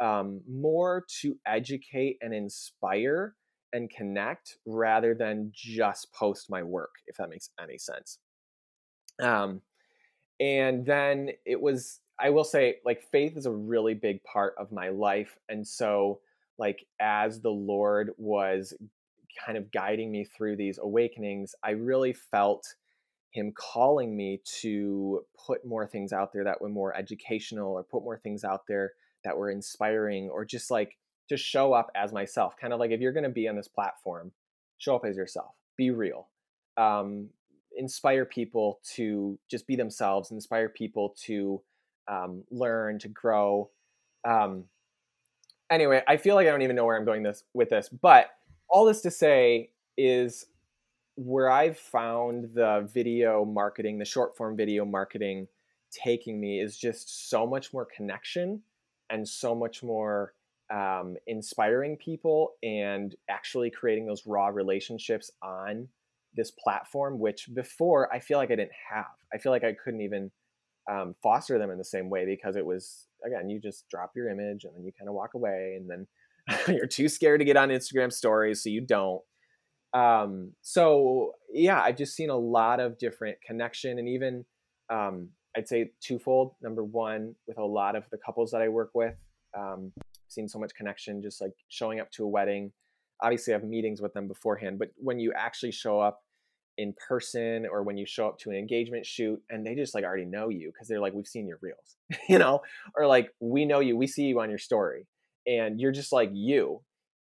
um, 0.00 0.40
more 0.48 1.04
to 1.20 1.36
educate 1.46 2.18
and 2.20 2.34
inspire 2.34 3.34
and 3.72 3.90
connect 3.90 4.58
rather 4.66 5.14
than 5.14 5.50
just 5.54 6.12
post 6.12 6.50
my 6.50 6.62
work 6.62 6.90
if 7.06 7.16
that 7.16 7.30
makes 7.30 7.50
any 7.60 7.78
sense. 7.78 8.18
Um, 9.20 9.62
and 10.40 10.84
then 10.84 11.30
it 11.46 11.60
was 11.60 12.00
i 12.20 12.30
will 12.30 12.44
say 12.44 12.76
like 12.84 13.02
faith 13.10 13.36
is 13.36 13.46
a 13.46 13.50
really 13.50 13.94
big 13.94 14.22
part 14.24 14.54
of 14.58 14.72
my 14.72 14.88
life 14.88 15.38
and 15.48 15.66
so 15.66 16.20
like 16.58 16.86
as 17.00 17.40
the 17.40 17.50
lord 17.50 18.10
was 18.16 18.74
kind 19.44 19.56
of 19.56 19.70
guiding 19.72 20.10
me 20.10 20.24
through 20.24 20.56
these 20.56 20.78
awakenings 20.78 21.54
i 21.62 21.70
really 21.70 22.12
felt 22.12 22.74
him 23.30 23.52
calling 23.56 24.14
me 24.14 24.40
to 24.44 25.24
put 25.46 25.64
more 25.64 25.86
things 25.86 26.12
out 26.12 26.32
there 26.34 26.44
that 26.44 26.60
were 26.60 26.68
more 26.68 26.94
educational 26.94 27.72
or 27.72 27.82
put 27.82 28.04
more 28.04 28.18
things 28.18 28.44
out 28.44 28.62
there 28.68 28.92
that 29.24 29.36
were 29.36 29.50
inspiring 29.50 30.28
or 30.28 30.44
just 30.44 30.70
like 30.70 30.98
to 31.28 31.36
show 31.36 31.72
up 31.72 31.90
as 31.94 32.12
myself 32.12 32.54
kind 32.60 32.74
of 32.74 32.80
like 32.80 32.90
if 32.90 33.00
you're 33.00 33.12
going 33.12 33.22
to 33.22 33.30
be 33.30 33.48
on 33.48 33.56
this 33.56 33.68
platform 33.68 34.32
show 34.76 34.94
up 34.94 35.04
as 35.06 35.16
yourself 35.16 35.54
be 35.78 35.90
real 35.90 36.28
um, 36.76 37.28
inspire 37.76 38.24
people 38.24 38.80
to 38.94 39.38
just 39.50 39.66
be 39.66 39.76
themselves, 39.76 40.30
inspire 40.30 40.68
people 40.68 41.14
to 41.24 41.62
um, 42.08 42.44
learn, 42.50 42.98
to 43.00 43.08
grow. 43.08 43.70
Um, 44.28 44.64
anyway, 45.70 46.02
I 46.06 46.16
feel 46.16 46.34
like 46.34 46.46
I 46.46 46.50
don't 46.50 46.62
even 46.62 46.76
know 46.76 46.84
where 46.84 46.96
I'm 46.96 47.04
going 47.04 47.22
this 47.22 47.44
with 47.54 47.70
this, 47.70 47.88
but 47.88 48.30
all 48.68 48.84
this 48.84 49.02
to 49.02 49.10
say 49.10 49.70
is 49.96 50.46
where 51.16 51.50
I've 51.50 51.78
found 51.78 52.54
the 52.54 52.88
video 52.92 53.44
marketing, 53.44 53.98
the 53.98 54.04
short 54.04 54.36
form 54.36 54.56
video 54.56 54.84
marketing 54.84 55.48
taking 55.90 56.40
me 56.40 56.60
is 56.60 56.78
just 56.78 57.28
so 57.28 57.46
much 57.46 57.72
more 57.72 57.86
connection 57.94 58.62
and 59.10 59.28
so 59.28 59.54
much 59.54 59.82
more 59.82 60.32
um, 60.72 61.16
inspiring 61.26 61.96
people 61.98 62.54
and 62.62 63.14
actually 63.28 63.70
creating 63.70 64.06
those 64.06 64.26
raw 64.26 64.46
relationships 64.46 65.30
on 65.42 65.86
this 66.34 66.50
platform, 66.50 67.18
which 67.18 67.50
before 67.52 68.12
I 68.12 68.20
feel 68.20 68.38
like 68.38 68.50
I 68.50 68.56
didn't 68.56 68.72
have. 68.90 69.04
I 69.34 69.38
feel 69.38 69.52
like 69.52 69.64
I 69.64 69.74
couldn't 69.74 70.00
even 70.00 70.30
um, 70.90 71.14
foster 71.22 71.58
them 71.58 71.70
in 71.70 71.78
the 71.78 71.84
same 71.84 72.10
way 72.10 72.24
because 72.24 72.56
it 72.56 72.64
was 72.64 73.06
again, 73.24 73.48
you 73.48 73.60
just 73.60 73.88
drop 73.88 74.12
your 74.16 74.28
image 74.28 74.64
and 74.64 74.74
then 74.74 74.84
you 74.84 74.92
kind 74.98 75.08
of 75.08 75.14
walk 75.14 75.34
away, 75.34 75.78
and 75.78 75.88
then 75.88 76.06
you're 76.74 76.86
too 76.86 77.08
scared 77.08 77.40
to 77.40 77.44
get 77.44 77.56
on 77.56 77.68
Instagram 77.68 78.12
stories, 78.12 78.62
so 78.62 78.68
you 78.68 78.80
don't. 78.80 79.22
Um, 79.94 80.52
so 80.62 81.32
yeah, 81.52 81.80
I've 81.80 81.96
just 81.96 82.16
seen 82.16 82.30
a 82.30 82.36
lot 82.36 82.80
of 82.80 82.98
different 82.98 83.38
connection, 83.46 83.98
and 83.98 84.08
even 84.08 84.44
um, 84.90 85.28
I'd 85.56 85.68
say 85.68 85.90
twofold. 86.00 86.54
Number 86.62 86.84
one, 86.84 87.34
with 87.46 87.58
a 87.58 87.64
lot 87.64 87.96
of 87.96 88.08
the 88.10 88.18
couples 88.18 88.50
that 88.50 88.62
I 88.62 88.68
work 88.68 88.90
with, 88.94 89.14
um, 89.56 89.92
seen 90.28 90.48
so 90.48 90.58
much 90.58 90.74
connection, 90.74 91.22
just 91.22 91.40
like 91.40 91.52
showing 91.68 92.00
up 92.00 92.10
to 92.12 92.24
a 92.24 92.28
wedding 92.28 92.72
obviously 93.22 93.54
I 93.54 93.56
have 93.56 93.64
meetings 93.64 94.02
with 94.02 94.12
them 94.12 94.28
beforehand, 94.28 94.78
but 94.78 94.88
when 94.96 95.18
you 95.18 95.32
actually 95.34 95.72
show 95.72 96.00
up 96.00 96.22
in 96.78 96.94
person 97.08 97.66
or 97.70 97.82
when 97.82 97.96
you 97.96 98.06
show 98.06 98.26
up 98.26 98.38
to 98.38 98.50
an 98.50 98.56
engagement 98.56 99.04
shoot 99.04 99.40
and 99.50 99.66
they 99.66 99.74
just 99.74 99.94
like 99.94 100.04
already 100.04 100.24
know 100.24 100.48
you 100.48 100.70
because 100.72 100.88
they're 100.88 101.00
like, 101.00 101.12
we've 101.12 101.26
seen 101.26 101.46
your 101.46 101.58
reels, 101.60 101.96
you 102.28 102.38
know, 102.38 102.60
or 102.96 103.06
like, 103.06 103.30
we 103.40 103.64
know 103.64 103.80
you, 103.80 103.96
we 103.96 104.06
see 104.06 104.24
you 104.24 104.40
on 104.40 104.48
your 104.48 104.58
story 104.58 105.06
and 105.46 105.80
you're 105.80 105.92
just 105.92 106.12
like 106.12 106.30
you. 106.32 106.80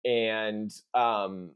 And 0.05 0.71
um, 0.93 1.51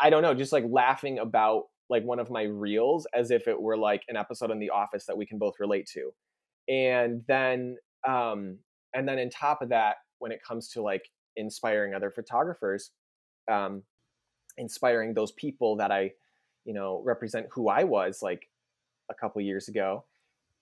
I 0.00 0.10
don't 0.10 0.22
know, 0.22 0.34
just 0.34 0.52
like 0.52 0.64
laughing 0.68 1.18
about 1.18 1.64
like 1.90 2.04
one 2.04 2.18
of 2.18 2.30
my 2.30 2.42
reels 2.42 3.06
as 3.14 3.30
if 3.30 3.48
it 3.48 3.60
were 3.60 3.76
like 3.76 4.02
an 4.08 4.16
episode 4.16 4.50
in 4.50 4.58
the 4.58 4.70
office 4.70 5.06
that 5.06 5.16
we 5.16 5.26
can 5.26 5.38
both 5.38 5.54
relate 5.60 5.88
to. 5.94 6.12
And 6.68 7.22
then, 7.28 7.76
um, 8.06 8.58
and 8.94 9.08
then 9.08 9.18
on 9.18 9.30
top 9.30 9.62
of 9.62 9.68
that, 9.70 9.96
when 10.18 10.32
it 10.32 10.42
comes 10.42 10.68
to 10.70 10.82
like 10.82 11.08
inspiring 11.36 11.94
other 11.94 12.10
photographers, 12.10 12.90
um, 13.50 13.82
inspiring 14.58 15.14
those 15.14 15.32
people 15.32 15.76
that 15.76 15.90
I, 15.90 16.12
you 16.64 16.74
know, 16.74 17.02
represent 17.04 17.46
who 17.50 17.68
I 17.68 17.84
was 17.84 18.22
like 18.22 18.48
a 19.10 19.14
couple 19.14 19.40
years 19.42 19.68
ago. 19.68 20.04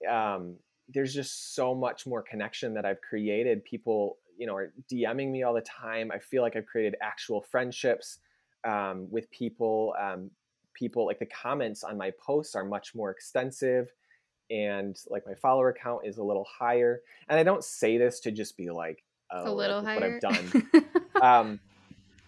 Um, 0.09 0.55
there's 0.89 1.13
just 1.13 1.55
so 1.55 1.73
much 1.73 2.05
more 2.05 2.21
connection 2.21 2.73
that 2.73 2.85
I've 2.85 3.01
created. 3.01 3.63
People, 3.63 4.17
you 4.37 4.47
know, 4.47 4.55
are 4.55 4.73
DMing 4.91 5.31
me 5.31 5.43
all 5.43 5.53
the 5.53 5.61
time. 5.61 6.11
I 6.11 6.19
feel 6.19 6.41
like 6.41 6.55
I've 6.55 6.65
created 6.65 6.95
actual 7.01 7.41
friendships 7.41 8.19
um, 8.63 9.07
with 9.09 9.29
people. 9.31 9.95
Um, 9.99 10.31
people 10.73 11.05
like 11.05 11.19
the 11.19 11.27
comments 11.27 11.83
on 11.83 11.97
my 11.97 12.11
posts 12.19 12.55
are 12.55 12.63
much 12.63 12.95
more 12.95 13.11
extensive 13.11 13.91
and 14.49 14.97
like 15.09 15.25
my 15.25 15.33
follower 15.33 15.73
count 15.73 16.05
is 16.05 16.17
a 16.17 16.23
little 16.23 16.45
higher. 16.45 17.01
And 17.29 17.39
I 17.39 17.43
don't 17.43 17.63
say 17.63 17.97
this 17.97 18.19
to 18.21 18.31
just 18.31 18.57
be 18.57 18.69
like, 18.69 19.03
oh, 19.31 19.51
a 19.51 19.53
little 19.53 19.81
like, 19.81 19.99
higher. 19.99 20.19
what 20.21 20.35
I've 20.35 20.51
done. 20.51 20.85
um, 21.21 21.59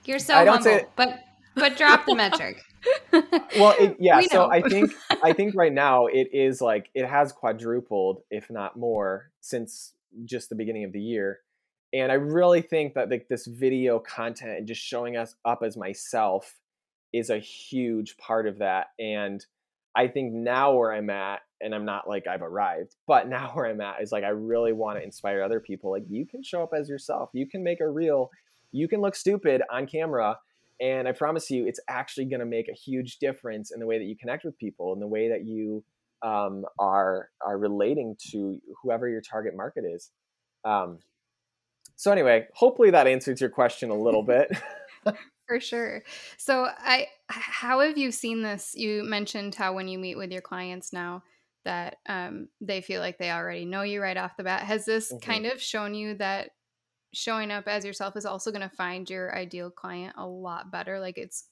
You're 0.06 0.20
so 0.20 0.36
humble, 0.36 0.62
say, 0.64 0.86
but 0.96 1.22
but 1.56 1.78
drop 1.78 2.06
the 2.06 2.16
metric. 2.16 2.64
well, 3.12 3.76
it, 3.80 3.98
yeah. 4.00 4.18
We 4.18 4.28
so 4.28 4.50
I 4.50 4.62
think 4.62 4.92
I 5.24 5.34
think 5.38 5.56
right 5.56 5.72
now 5.72 6.08
it 6.08 6.30
is 6.34 6.62
like 6.62 6.90
it 6.94 7.06
has 7.06 7.32
quadrupled, 7.32 8.22
if 8.30 8.50
not 8.50 8.78
more, 8.78 9.32
since 9.42 9.94
just 10.26 10.50
the 10.50 10.56
beginning 10.56 10.84
of 10.84 10.92
the 10.92 11.02
year. 11.02 11.40
And 11.94 12.12
I 12.12 12.16
really 12.16 12.62
think 12.62 12.96
that 12.96 13.10
like 13.10 13.28
this 13.30 13.46
video 13.46 14.00
content 14.00 14.58
and 14.58 14.68
just 14.68 14.82
showing 14.82 15.16
us 15.16 15.36
up 15.46 15.62
as 15.64 15.78
myself 15.78 16.56
is 17.14 17.30
a 17.30 17.38
huge 17.38 18.18
part 18.18 18.48
of 18.48 18.58
that. 18.60 18.88
And 19.00 19.46
I 19.96 20.08
think 20.08 20.34
now 20.34 20.74
where 20.74 20.92
I'm 20.92 21.12
at, 21.12 21.42
and 21.62 21.74
I'm 21.74 21.86
not 21.86 22.10
like 22.10 22.28
I've 22.28 22.42
arrived, 22.42 22.96
but 23.08 23.30
now 23.30 23.52
where 23.54 23.68
I'm 23.68 23.80
at 23.80 24.02
is 24.02 24.12
like 24.12 24.24
I 24.24 24.30
really 24.30 24.74
want 24.74 24.98
to 24.98 25.04
inspire 25.04 25.42
other 25.42 25.60
people. 25.60 25.92
Like 25.92 26.06
you 26.10 26.26
can 26.26 26.44
show 26.44 26.64
up 26.64 26.72
as 26.78 26.90
yourself. 26.90 27.30
You 27.34 27.48
can 27.48 27.64
make 27.64 27.80
a 27.80 27.88
reel. 27.88 28.32
You 28.72 28.88
can 28.88 29.00
look 29.02 29.16
stupid 29.16 29.62
on 29.72 29.86
camera 29.86 30.38
and 30.84 31.08
I 31.08 31.14
promise 31.14 31.50
you, 31.50 31.66
it's 31.66 31.80
actually 31.88 32.26
going 32.26 32.42
to 32.42 32.46
make 32.46 32.68
a 32.68 32.74
huge 32.74 33.18
difference 33.20 33.72
in 33.72 33.80
the 33.80 33.86
way 33.86 33.98
that 34.00 34.04
you 34.04 34.18
connect 34.18 34.44
with 34.44 34.58
people 34.58 34.92
and 34.92 35.02
the 35.02 35.08
way 35.08 35.30
that 35.30 35.46
you 35.46 35.82
um, 36.22 36.66
are 36.78 37.30
are 37.46 37.58
relating 37.58 38.18
to 38.32 38.60
whoever 38.82 39.08
your 39.08 39.22
target 39.22 39.54
market 39.56 39.86
is. 39.86 40.12
Um, 40.66 41.00
so 41.96 42.12
anyway, 42.12 42.48
hopefully 42.54 42.92
that 42.92 43.08
answers 43.08 43.40
your 43.40 43.50
question 43.50 43.92
a 43.92 43.98
little 43.98 44.24
bit. 44.24 44.52
For 45.48 45.62
sure. 45.62 46.04
So 46.38 46.68
I 46.78 47.08
how 47.28 47.80
have 47.80 47.98
you 47.98 48.12
seen 48.12 48.42
this? 48.42 48.76
You 48.76 49.04
mentioned 49.06 49.56
how 49.56 49.74
when 49.74 49.88
you 49.88 49.98
meet 49.98 50.18
with 50.18 50.32
your 50.32 50.42
clients 50.42 50.92
now 50.92 51.24
that 51.64 51.98
um, 52.10 52.50
they 52.60 52.82
feel 52.82 53.00
like 53.00 53.18
they 53.18 53.32
already 53.32 53.64
know 53.64 53.84
you 53.84 54.02
right 54.02 54.18
off 54.18 54.36
the 54.36 54.44
bat. 54.44 54.64
Has 54.64 54.84
this 54.84 55.14
mm-hmm. 55.14 55.32
kind 55.32 55.46
of 55.46 55.62
shown 55.62 55.94
you 55.94 56.16
that 56.16 56.50
showing 57.14 57.52
up 57.52 57.68
as 57.68 57.86
yourself 57.86 58.16
is 58.16 58.26
also 58.26 58.52
going 58.52 58.68
to 58.68 58.76
find 58.76 59.10
your 59.10 59.36
ideal 59.36 59.70
client 59.70 60.16
a 60.18 60.26
lot 60.26 60.72
better. 60.72 61.00
Like 61.00 61.18
it's 61.18 61.46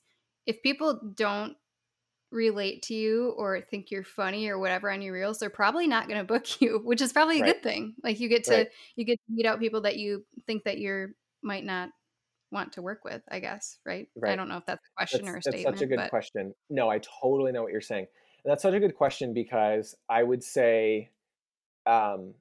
if 0.46 0.62
people 0.64 1.00
don't 1.16 1.56
relate 2.32 2.82
to 2.84 2.94
you 2.94 3.34
or 3.38 3.62
think 3.62 3.92
you're 3.92 4.04
funny 4.04 4.48
or 4.48 4.58
whatever 4.58 4.90
on 4.90 5.02
your 5.02 5.14
reels, 5.14 5.40
they're 5.40 5.50
probably 5.50 5.88
not 5.88 6.08
going 6.08 6.20
to 6.20 6.26
book 6.26 6.46
you, 6.62 6.82
which 6.84 7.02
is 7.02 7.14
probably 7.14 7.40
a 7.40 7.44
right. 7.44 7.54
good 7.54 7.64
thing. 7.64 7.94
Like 8.04 8.20
you 8.20 8.30
get 8.30 8.44
to 8.46 8.56
right. 8.56 8.70
you 8.96 9.06
get 9.06 9.20
to 9.28 9.34
meet 9.34 9.46
out 9.46 9.60
people 9.60 9.82
that 9.82 9.98
you 9.98 10.26
think 10.48 10.64
that 10.64 10.80
you're 10.80 11.12
might 11.44 11.66
not 11.66 11.90
want 12.52 12.74
to 12.74 12.82
work 12.82 13.06
with, 13.06 13.22
I 13.32 13.40
guess, 13.40 13.78
right? 13.86 14.08
right. 14.16 14.34
I 14.34 14.36
don't 14.36 14.50
know 14.50 14.58
if 14.58 14.66
that's 14.66 14.86
a 14.86 14.92
question 14.98 15.26
that's, 15.26 15.34
or 15.34 15.38
a 15.38 15.42
statement. 15.42 15.66
That's 15.66 15.80
such 15.80 15.86
a 15.86 15.90
good 15.90 15.98
but... 15.98 16.10
question. 16.10 16.54
No, 16.70 16.90
I 16.90 17.00
totally 17.22 17.52
know 17.52 17.64
what 17.64 17.72
you're 17.72 17.82
saying. 17.82 18.08
And 18.44 18.52
that's 18.52 18.64
such 18.64 18.74
a 18.74 18.80
good 18.80 18.96
question 18.96 19.34
because 19.34 19.96
I 20.10 20.24
would 20.24 20.44
say 20.44 21.12
um 21.86 22.36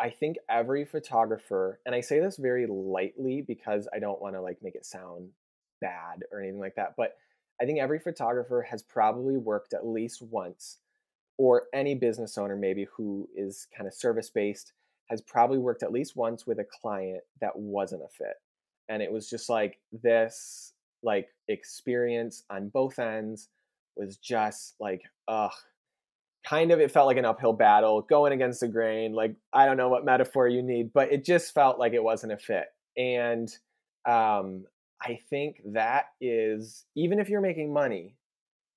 I 0.00 0.10
think 0.10 0.38
every 0.48 0.84
photographer, 0.86 1.78
and 1.84 1.94
I 1.94 2.00
say 2.00 2.20
this 2.20 2.38
very 2.38 2.66
lightly 2.66 3.42
because 3.42 3.86
I 3.94 3.98
don't 3.98 4.20
want 4.20 4.34
to 4.34 4.40
like 4.40 4.62
make 4.62 4.74
it 4.74 4.86
sound 4.86 5.28
bad 5.80 6.24
or 6.32 6.40
anything 6.40 6.58
like 6.58 6.76
that, 6.76 6.94
but 6.96 7.16
I 7.60 7.66
think 7.66 7.78
every 7.78 7.98
photographer 7.98 8.62
has 8.62 8.82
probably 8.82 9.36
worked 9.36 9.74
at 9.74 9.86
least 9.86 10.22
once, 10.22 10.78
or 11.36 11.64
any 11.74 11.94
business 11.94 12.38
owner 12.38 12.56
maybe 12.56 12.86
who 12.96 13.28
is 13.36 13.66
kind 13.76 13.86
of 13.86 13.94
service 13.94 14.30
based 14.30 14.72
has 15.10 15.20
probably 15.20 15.58
worked 15.58 15.82
at 15.82 15.92
least 15.92 16.16
once 16.16 16.46
with 16.46 16.58
a 16.60 16.64
client 16.64 17.22
that 17.40 17.56
wasn't 17.56 18.02
a 18.02 18.08
fit. 18.08 18.36
And 18.88 19.02
it 19.02 19.12
was 19.12 19.28
just 19.28 19.48
like 19.50 19.78
this 19.92 20.72
like 21.02 21.28
experience 21.48 22.44
on 22.48 22.68
both 22.68 22.98
ends 22.98 23.48
was 23.96 24.16
just 24.16 24.76
like, 24.80 25.02
ugh, 25.28 25.50
kind 26.44 26.72
of 26.72 26.80
it 26.80 26.90
felt 26.90 27.06
like 27.06 27.16
an 27.16 27.24
uphill 27.24 27.52
battle 27.52 28.02
going 28.02 28.32
against 28.32 28.60
the 28.60 28.68
grain 28.68 29.12
like 29.12 29.34
i 29.52 29.66
don't 29.66 29.76
know 29.76 29.90
what 29.90 30.04
metaphor 30.04 30.48
you 30.48 30.62
need 30.62 30.90
but 30.92 31.12
it 31.12 31.24
just 31.24 31.52
felt 31.52 31.78
like 31.78 31.92
it 31.92 32.02
wasn't 32.02 32.32
a 32.32 32.38
fit. 32.38 32.66
And 32.96 33.48
um, 34.08 34.64
i 35.02 35.18
think 35.28 35.60
that 35.72 36.06
is 36.20 36.84
even 36.96 37.20
if 37.20 37.28
you're 37.28 37.40
making 37.40 37.72
money 37.72 38.16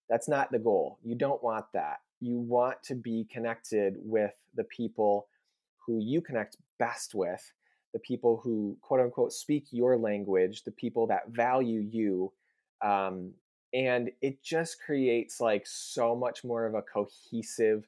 that's 0.10 0.28
not 0.28 0.52
the 0.52 0.60
goal. 0.60 0.99
You 1.04 1.15
don't 1.15 1.43
want 1.43 1.65
that. 1.73 1.97
You 2.19 2.38
want 2.38 2.78
to 2.84 2.95
be 2.95 3.28
connected 3.32 3.95
with 3.97 4.34
the 4.56 4.63
people 4.65 5.28
who 5.86 5.99
you 5.99 6.21
connect 6.21 6.58
best 6.80 7.15
with 7.15 7.52
the 7.93 7.99
people 7.99 8.39
who 8.43 8.78
quote 8.82 8.99
unquote 8.99 9.32
speak 9.32 9.65
your 9.71 9.97
language 9.97 10.63
the 10.63 10.71
people 10.71 11.08
that 11.08 11.30
value 11.30 11.80
you 11.80 12.32
um, 12.84 13.32
and 13.74 14.12
it 14.22 14.44
just 14.44 14.82
creates 14.82 15.40
like 15.40 15.66
so 15.66 16.16
much 16.16 16.44
more 16.44 16.66
of 16.66 16.76
a 16.76 16.82
cohesive 16.82 17.88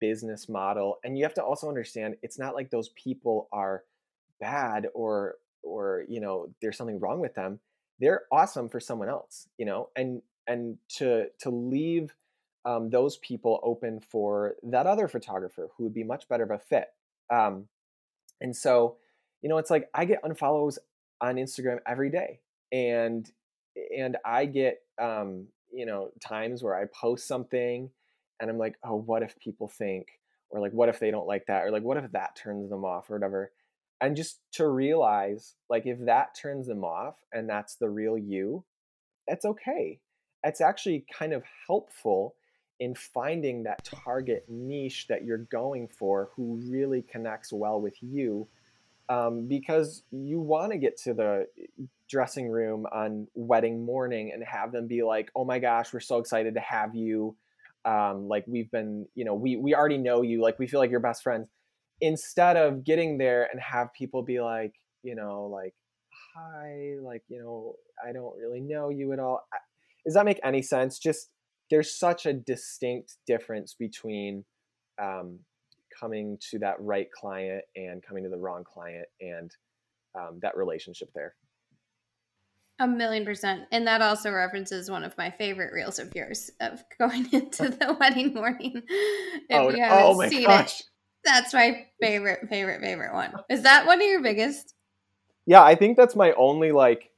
business 0.00 0.48
model 0.48 0.98
and 1.04 1.16
you 1.16 1.24
have 1.24 1.34
to 1.34 1.42
also 1.42 1.68
understand 1.68 2.16
it's 2.22 2.38
not 2.38 2.54
like 2.54 2.70
those 2.70 2.90
people 2.90 3.48
are 3.52 3.84
bad 4.40 4.86
or 4.94 5.36
or 5.62 6.04
you 6.08 6.20
know 6.20 6.48
there's 6.60 6.76
something 6.76 7.00
wrong 7.00 7.20
with 7.20 7.34
them. 7.34 7.58
They're 7.98 8.24
awesome 8.30 8.68
for 8.68 8.80
someone 8.80 9.08
else 9.08 9.48
you 9.58 9.66
know 9.66 9.88
and 9.96 10.22
and 10.46 10.78
to 10.96 11.26
to 11.40 11.50
leave 11.50 12.14
um, 12.64 12.90
those 12.90 13.16
people 13.18 13.60
open 13.62 14.00
for 14.00 14.56
that 14.64 14.86
other 14.86 15.06
photographer 15.06 15.68
who 15.76 15.84
would 15.84 15.94
be 15.94 16.02
much 16.02 16.28
better 16.28 16.42
of 16.42 16.50
a 16.50 16.58
fit 16.58 16.88
um, 17.30 17.68
and 18.40 18.54
so 18.54 18.96
you 19.42 19.48
know 19.48 19.58
it's 19.58 19.70
like 19.70 19.88
i 19.94 20.04
get 20.04 20.22
unfollows 20.24 20.78
on 21.20 21.36
instagram 21.36 21.78
every 21.86 22.10
day 22.10 22.40
and 22.72 23.30
and 23.96 24.16
i 24.24 24.44
get 24.44 24.78
um, 24.98 25.46
you 25.72 25.86
know, 25.86 26.10
times 26.20 26.62
where 26.62 26.74
I 26.74 26.86
post 26.86 27.28
something 27.28 27.90
and 28.40 28.50
I'm 28.50 28.58
like, 28.58 28.76
oh, 28.82 28.96
what 28.96 29.22
if 29.22 29.38
people 29.38 29.68
think, 29.68 30.06
or 30.50 30.60
like, 30.60 30.72
what 30.72 30.88
if 30.88 30.98
they 30.98 31.10
don't 31.10 31.26
like 31.26 31.46
that, 31.46 31.64
or 31.64 31.70
like, 31.70 31.82
what 31.82 31.96
if 31.96 32.10
that 32.12 32.36
turns 32.36 32.70
them 32.70 32.84
off, 32.84 33.10
or 33.10 33.16
whatever. 33.16 33.52
And 34.00 34.16
just 34.16 34.40
to 34.52 34.68
realize, 34.68 35.54
like, 35.70 35.86
if 35.86 35.98
that 36.04 36.34
turns 36.34 36.66
them 36.66 36.84
off 36.84 37.16
and 37.32 37.48
that's 37.48 37.76
the 37.76 37.88
real 37.88 38.18
you, 38.18 38.64
that's 39.26 39.44
okay. 39.44 40.00
It's 40.44 40.60
actually 40.60 41.06
kind 41.12 41.32
of 41.32 41.42
helpful 41.66 42.34
in 42.78 42.94
finding 42.94 43.62
that 43.62 43.84
target 43.84 44.44
niche 44.48 45.06
that 45.08 45.24
you're 45.24 45.38
going 45.38 45.88
for 45.88 46.30
who 46.36 46.60
really 46.68 47.02
connects 47.02 47.52
well 47.52 47.80
with 47.80 47.96
you 48.02 48.46
um, 49.08 49.46
because 49.46 50.02
you 50.10 50.40
want 50.40 50.72
to 50.72 50.78
get 50.78 50.98
to 50.98 51.14
the 51.14 51.46
dressing 52.08 52.48
room 52.48 52.86
on 52.92 53.26
wedding 53.34 53.84
morning 53.84 54.30
and 54.32 54.42
have 54.44 54.72
them 54.72 54.86
be 54.86 55.02
like, 55.02 55.30
"Oh 55.34 55.44
my 55.44 55.58
gosh, 55.58 55.92
we're 55.92 56.00
so 56.00 56.18
excited 56.18 56.54
to 56.54 56.60
have 56.60 56.94
you." 56.94 57.36
Um, 57.84 58.28
like 58.28 58.44
we've 58.46 58.70
been, 58.70 59.06
you 59.14 59.24
know, 59.24 59.34
we 59.34 59.56
we 59.56 59.74
already 59.74 59.98
know 59.98 60.22
you. 60.22 60.42
Like 60.42 60.58
we 60.58 60.66
feel 60.66 60.80
like 60.80 60.90
you're 60.90 61.00
best 61.00 61.22
friends. 61.22 61.48
Instead 62.00 62.56
of 62.56 62.84
getting 62.84 63.18
there 63.18 63.48
and 63.50 63.60
have 63.60 63.92
people 63.94 64.22
be 64.22 64.40
like, 64.40 64.74
you 65.02 65.14
know, 65.14 65.46
like, 65.46 65.74
"Hi, 66.34 66.96
like, 67.00 67.22
you 67.28 67.38
know, 67.38 67.74
I 68.06 68.12
don't 68.12 68.36
really 68.38 68.60
know 68.60 68.90
you 68.90 69.12
at 69.12 69.18
all." 69.18 69.46
Does 70.04 70.14
that 70.14 70.24
make 70.24 70.40
any 70.44 70.62
sense? 70.62 70.98
Just 70.98 71.30
there's 71.70 71.98
such 71.98 72.26
a 72.26 72.32
distinct 72.32 73.16
difference 73.26 73.74
between 73.74 74.44
um, 75.02 75.40
coming 75.98 76.38
to 76.50 76.58
that 76.60 76.76
right 76.80 77.10
client 77.10 77.64
and 77.74 78.02
coming 78.02 78.24
to 78.24 78.30
the 78.30 78.36
wrong 78.36 78.64
client 78.64 79.06
and 79.20 79.50
um, 80.14 80.38
that 80.42 80.56
relationship 80.56 81.10
there. 81.14 81.34
A 82.78 82.86
million 82.86 83.24
percent. 83.24 83.62
And 83.72 83.86
that 83.86 84.02
also 84.02 84.30
references 84.30 84.90
one 84.90 85.02
of 85.02 85.16
my 85.16 85.30
favorite 85.30 85.72
reels 85.72 85.98
of 85.98 86.14
yours 86.14 86.50
of 86.60 86.82
going 86.98 87.26
into 87.32 87.70
the 87.70 87.96
wedding 87.98 88.34
morning. 88.34 88.82
If 89.48 89.60
oh, 89.60 89.70
you 89.70 89.82
haven't 89.82 90.04
oh 90.04 90.14
my 90.14 90.28
seen 90.28 90.44
gosh. 90.44 90.80
it, 90.80 90.86
that's 91.24 91.54
my 91.54 91.86
favorite, 92.00 92.48
favorite, 92.48 92.80
favorite 92.80 93.14
one. 93.14 93.32
Is 93.48 93.62
that 93.62 93.86
one 93.86 94.00
of 94.00 94.06
your 94.06 94.22
biggest? 94.22 94.74
Yeah, 95.46 95.62
I 95.62 95.74
think 95.74 95.96
that's 95.96 96.14
my 96.14 96.32
only 96.32 96.72
like 96.72 97.10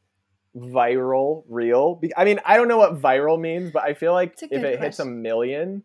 viral 0.57 1.45
reel. 1.49 2.01
I 2.17 2.25
mean, 2.25 2.39
I 2.45 2.57
don't 2.57 2.69
know 2.69 2.79
what 2.79 3.01
viral 3.01 3.41
means, 3.41 3.73
but 3.73 3.83
I 3.83 3.95
feel 3.95 4.13
like 4.13 4.35
if 4.41 4.53
it 4.53 4.61
question. 4.61 4.83
hits 4.83 4.99
a 5.01 5.05
million, 5.05 5.83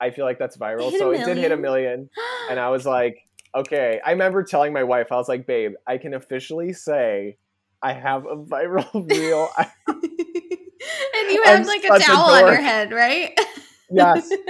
I 0.00 0.10
feel 0.10 0.24
like 0.24 0.38
that's 0.38 0.56
viral. 0.56 0.96
So 0.96 1.10
it 1.10 1.24
did 1.24 1.38
hit 1.38 1.52
a 1.52 1.56
million. 1.56 2.10
And 2.50 2.58
I 2.58 2.70
was 2.70 2.86
like, 2.86 3.18
okay. 3.54 4.00
I 4.02 4.12
remember 4.12 4.42
telling 4.42 4.72
my 4.72 4.82
wife, 4.82 5.12
I 5.12 5.16
was 5.16 5.28
like, 5.28 5.46
babe, 5.46 5.72
I 5.86 5.98
can 5.98 6.14
officially 6.14 6.72
say 6.72 7.36
I 7.82 7.92
have 7.92 8.26
a 8.26 8.36
viral 8.36 8.92
reel. 9.10 9.48
and 9.88 11.30
you 11.30 11.42
had 11.44 11.66
like 11.66 11.84
a 11.84 11.98
towel 11.98 12.30
a 12.30 12.44
on 12.44 12.52
your 12.52 12.60
head, 12.60 12.92
right? 12.92 13.38
yes. 13.90 14.30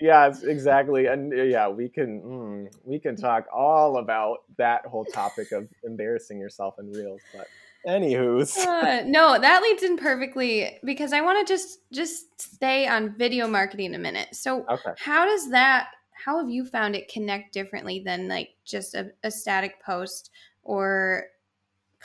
Yes, 0.00 0.42
exactly. 0.42 1.06
And 1.06 1.32
uh, 1.32 1.44
yeah, 1.44 1.68
we 1.68 1.88
can 1.88 2.20
mm, 2.20 2.74
we 2.84 2.98
can 2.98 3.16
talk 3.16 3.46
all 3.54 3.96
about 3.96 4.38
that 4.58 4.84
whole 4.84 5.06
topic 5.06 5.50
of 5.52 5.66
embarrassing 5.82 6.38
yourself 6.38 6.74
in 6.78 6.92
reels, 6.92 7.22
but 7.34 7.46
Anywho's. 7.86 8.56
Uh, 8.56 9.02
no, 9.06 9.38
that 9.38 9.62
leads 9.62 9.82
in 9.82 9.96
perfectly 9.96 10.78
because 10.84 11.12
I 11.12 11.20
want 11.20 11.46
to 11.46 11.52
just 11.52 11.78
just 11.92 12.40
stay 12.40 12.86
on 12.86 13.14
video 13.16 13.46
marketing 13.46 13.94
a 13.94 13.98
minute. 13.98 14.34
So, 14.34 14.64
okay. 14.68 14.92
how 14.96 15.26
does 15.26 15.50
that 15.50 15.88
how 16.24 16.38
have 16.38 16.48
you 16.48 16.64
found 16.64 16.96
it 16.96 17.08
connect 17.08 17.52
differently 17.52 18.02
than 18.04 18.28
like 18.28 18.50
just 18.64 18.94
a, 18.94 19.10
a 19.22 19.30
static 19.30 19.82
post 19.84 20.30
or 20.62 21.26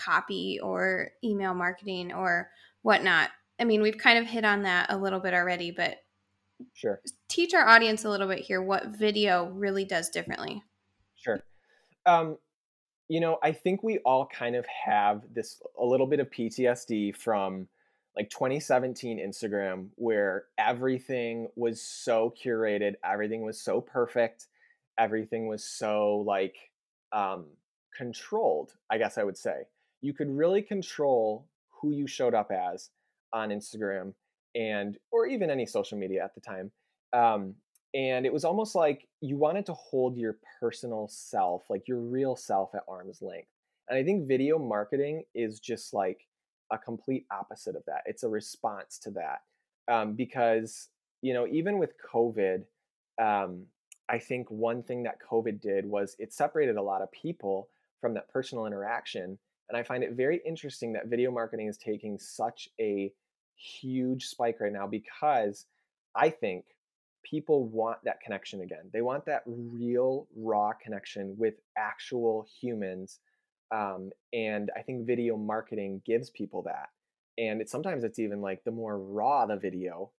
copy 0.03 0.59
or 0.61 1.11
email 1.23 1.53
marketing 1.53 2.13
or 2.13 2.49
whatnot? 2.81 3.29
I 3.59 3.65
mean, 3.65 3.81
we've 3.81 3.97
kind 3.97 4.17
of 4.17 4.25
hit 4.25 4.45
on 4.45 4.63
that 4.63 4.87
a 4.89 4.97
little 4.97 5.19
bit 5.19 5.33
already, 5.33 5.71
but 5.71 5.97
sure. 6.73 7.01
Teach 7.27 7.53
our 7.53 7.67
audience 7.67 8.05
a 8.05 8.09
little 8.09 8.27
bit 8.27 8.39
here 8.39 8.61
what 8.61 8.87
video 8.87 9.49
really 9.49 9.85
does 9.85 10.09
differently. 10.09 10.63
Sure. 11.15 11.41
Um, 12.05 12.37
you 13.09 13.19
know, 13.19 13.37
I 13.43 13.51
think 13.51 13.83
we 13.83 13.97
all 13.99 14.27
kind 14.27 14.55
of 14.55 14.65
have 14.67 15.23
this 15.33 15.61
a 15.79 15.85
little 15.85 16.07
bit 16.07 16.19
of 16.19 16.29
PTSD 16.29 17.15
from 17.15 17.67
like 18.15 18.29
2017 18.29 19.19
Instagram 19.19 19.87
where 19.95 20.45
everything 20.57 21.47
was 21.55 21.81
so 21.81 22.33
curated, 22.41 22.93
everything 23.03 23.43
was 23.43 23.59
so 23.59 23.81
perfect, 23.81 24.47
everything 24.97 25.47
was 25.47 25.63
so 25.63 26.23
like 26.25 26.55
um 27.11 27.45
controlled, 27.97 28.73
I 28.89 28.97
guess 28.97 29.17
I 29.17 29.23
would 29.23 29.37
say. 29.37 29.63
You 30.01 30.13
could 30.13 30.29
really 30.29 30.61
control 30.61 31.47
who 31.69 31.91
you 31.91 32.07
showed 32.07 32.33
up 32.33 32.51
as 32.51 32.89
on 33.33 33.49
Instagram 33.49 34.13
and 34.55 34.97
or 35.11 35.27
even 35.27 35.49
any 35.49 35.65
social 35.65 35.97
media 35.97 36.23
at 36.23 36.33
the 36.35 36.41
time. 36.41 36.71
Um, 37.13 37.55
and 37.93 38.25
it 38.25 38.33
was 38.33 38.45
almost 38.45 38.75
like 38.75 39.07
you 39.21 39.37
wanted 39.37 39.65
to 39.65 39.73
hold 39.73 40.15
your 40.15 40.37
personal 40.59 41.07
self, 41.07 41.63
like 41.69 41.87
your 41.87 41.99
real 41.99 42.35
self 42.35 42.75
at 42.75 42.83
arm's 42.87 43.21
length. 43.21 43.49
And 43.89 43.97
I 43.97 44.03
think 44.03 44.27
video 44.27 44.59
marketing 44.59 45.23
is 45.33 45.59
just 45.59 45.93
like 45.93 46.27
a 46.71 46.77
complete 46.77 47.25
opposite 47.31 47.75
of 47.75 47.83
that. 47.87 48.03
It's 48.05 48.23
a 48.23 48.29
response 48.29 48.99
to 48.99 49.11
that. 49.11 49.41
Um, 49.91 50.13
because, 50.13 50.89
you 51.21 51.33
know, 51.33 51.47
even 51.47 51.79
with 51.79 51.93
COVID, 52.13 52.63
um, 53.19 53.65
I 54.07 54.19
think 54.19 54.51
one 54.51 54.83
thing 54.83 55.03
that 55.03 55.17
COVID 55.19 55.59
did 55.59 55.85
was 55.85 56.15
it 56.19 56.31
separated 56.31 56.77
a 56.77 56.81
lot 56.81 57.01
of 57.01 57.11
people 57.11 57.69
from 57.99 58.13
that 58.13 58.29
personal 58.29 58.67
interaction. 58.67 59.39
And 59.69 59.77
I 59.77 59.83
find 59.83 60.03
it 60.03 60.13
very 60.13 60.41
interesting 60.45 60.93
that 60.93 61.07
video 61.07 61.31
marketing 61.31 61.67
is 61.67 61.77
taking 61.77 62.17
such 62.17 62.69
a 62.79 63.11
huge 63.55 64.25
spike 64.25 64.59
right 64.59 64.73
now 64.73 64.87
because 64.87 65.65
I 66.15 66.29
think 66.29 66.65
people 67.23 67.65
want 67.65 67.99
that 68.03 68.21
connection 68.21 68.61
again. 68.61 68.89
They 68.91 69.01
want 69.01 69.25
that 69.25 69.43
real, 69.45 70.27
raw 70.35 70.71
connection 70.73 71.35
with 71.37 71.55
actual 71.77 72.47
humans. 72.59 73.19
Um, 73.71 74.09
and 74.33 74.71
I 74.75 74.81
think 74.81 75.05
video 75.05 75.37
marketing 75.37 76.01
gives 76.05 76.29
people 76.29 76.63
that. 76.63 76.89
And 77.37 77.61
it, 77.61 77.69
sometimes 77.69 78.03
it's 78.03 78.19
even 78.19 78.41
like 78.41 78.63
the 78.63 78.71
more 78.71 78.97
raw 78.97 79.45
the 79.45 79.55
video, 79.55 80.11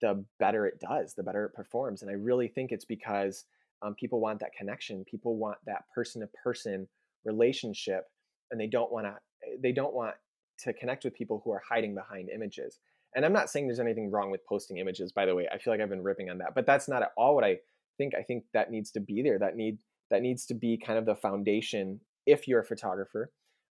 the 0.00 0.24
better 0.38 0.66
it 0.66 0.80
does, 0.80 1.14
the 1.14 1.22
better 1.22 1.44
it 1.44 1.54
performs. 1.54 2.02
And 2.02 2.10
I 2.10 2.14
really 2.14 2.48
think 2.48 2.72
it's 2.72 2.84
because 2.84 3.44
um, 3.82 3.94
people 3.94 4.20
want 4.20 4.40
that 4.40 4.52
connection. 4.52 5.04
People 5.04 5.36
want 5.36 5.58
that 5.66 5.84
person 5.94 6.20
to 6.20 6.26
person 6.42 6.88
relationship, 7.24 8.10
and 8.50 8.60
they 8.60 8.66
don't 8.66 8.92
want 8.92 9.06
to. 9.06 9.14
They 9.60 9.72
don't 9.72 9.94
want 9.94 10.14
to 10.60 10.72
connect 10.72 11.04
with 11.04 11.14
people 11.14 11.40
who 11.44 11.52
are 11.52 11.62
hiding 11.68 11.94
behind 11.94 12.28
images. 12.28 12.80
And 13.14 13.24
I'm 13.24 13.32
not 13.32 13.48
saying 13.48 13.66
there's 13.66 13.80
anything 13.80 14.10
wrong 14.10 14.30
with 14.30 14.44
posting 14.46 14.78
images, 14.78 15.12
by 15.12 15.24
the 15.24 15.34
way. 15.34 15.48
I 15.52 15.58
feel 15.58 15.72
like 15.72 15.80
I've 15.80 15.88
been 15.88 16.02
ripping 16.02 16.28
on 16.30 16.38
that, 16.38 16.54
but 16.54 16.66
that's 16.66 16.88
not 16.88 17.02
at 17.02 17.12
all 17.16 17.34
what 17.34 17.44
I 17.44 17.58
think. 17.96 18.14
I 18.14 18.22
think 18.22 18.44
that 18.52 18.70
needs 18.70 18.90
to 18.92 19.00
be 19.00 19.22
there. 19.22 19.38
That 19.38 19.56
need 19.56 19.78
that 20.10 20.22
needs 20.22 20.46
to 20.46 20.54
be 20.54 20.78
kind 20.78 20.98
of 20.98 21.06
the 21.06 21.14
foundation 21.14 22.00
if 22.26 22.48
you're 22.48 22.60
a 22.60 22.66
photographer. 22.66 23.30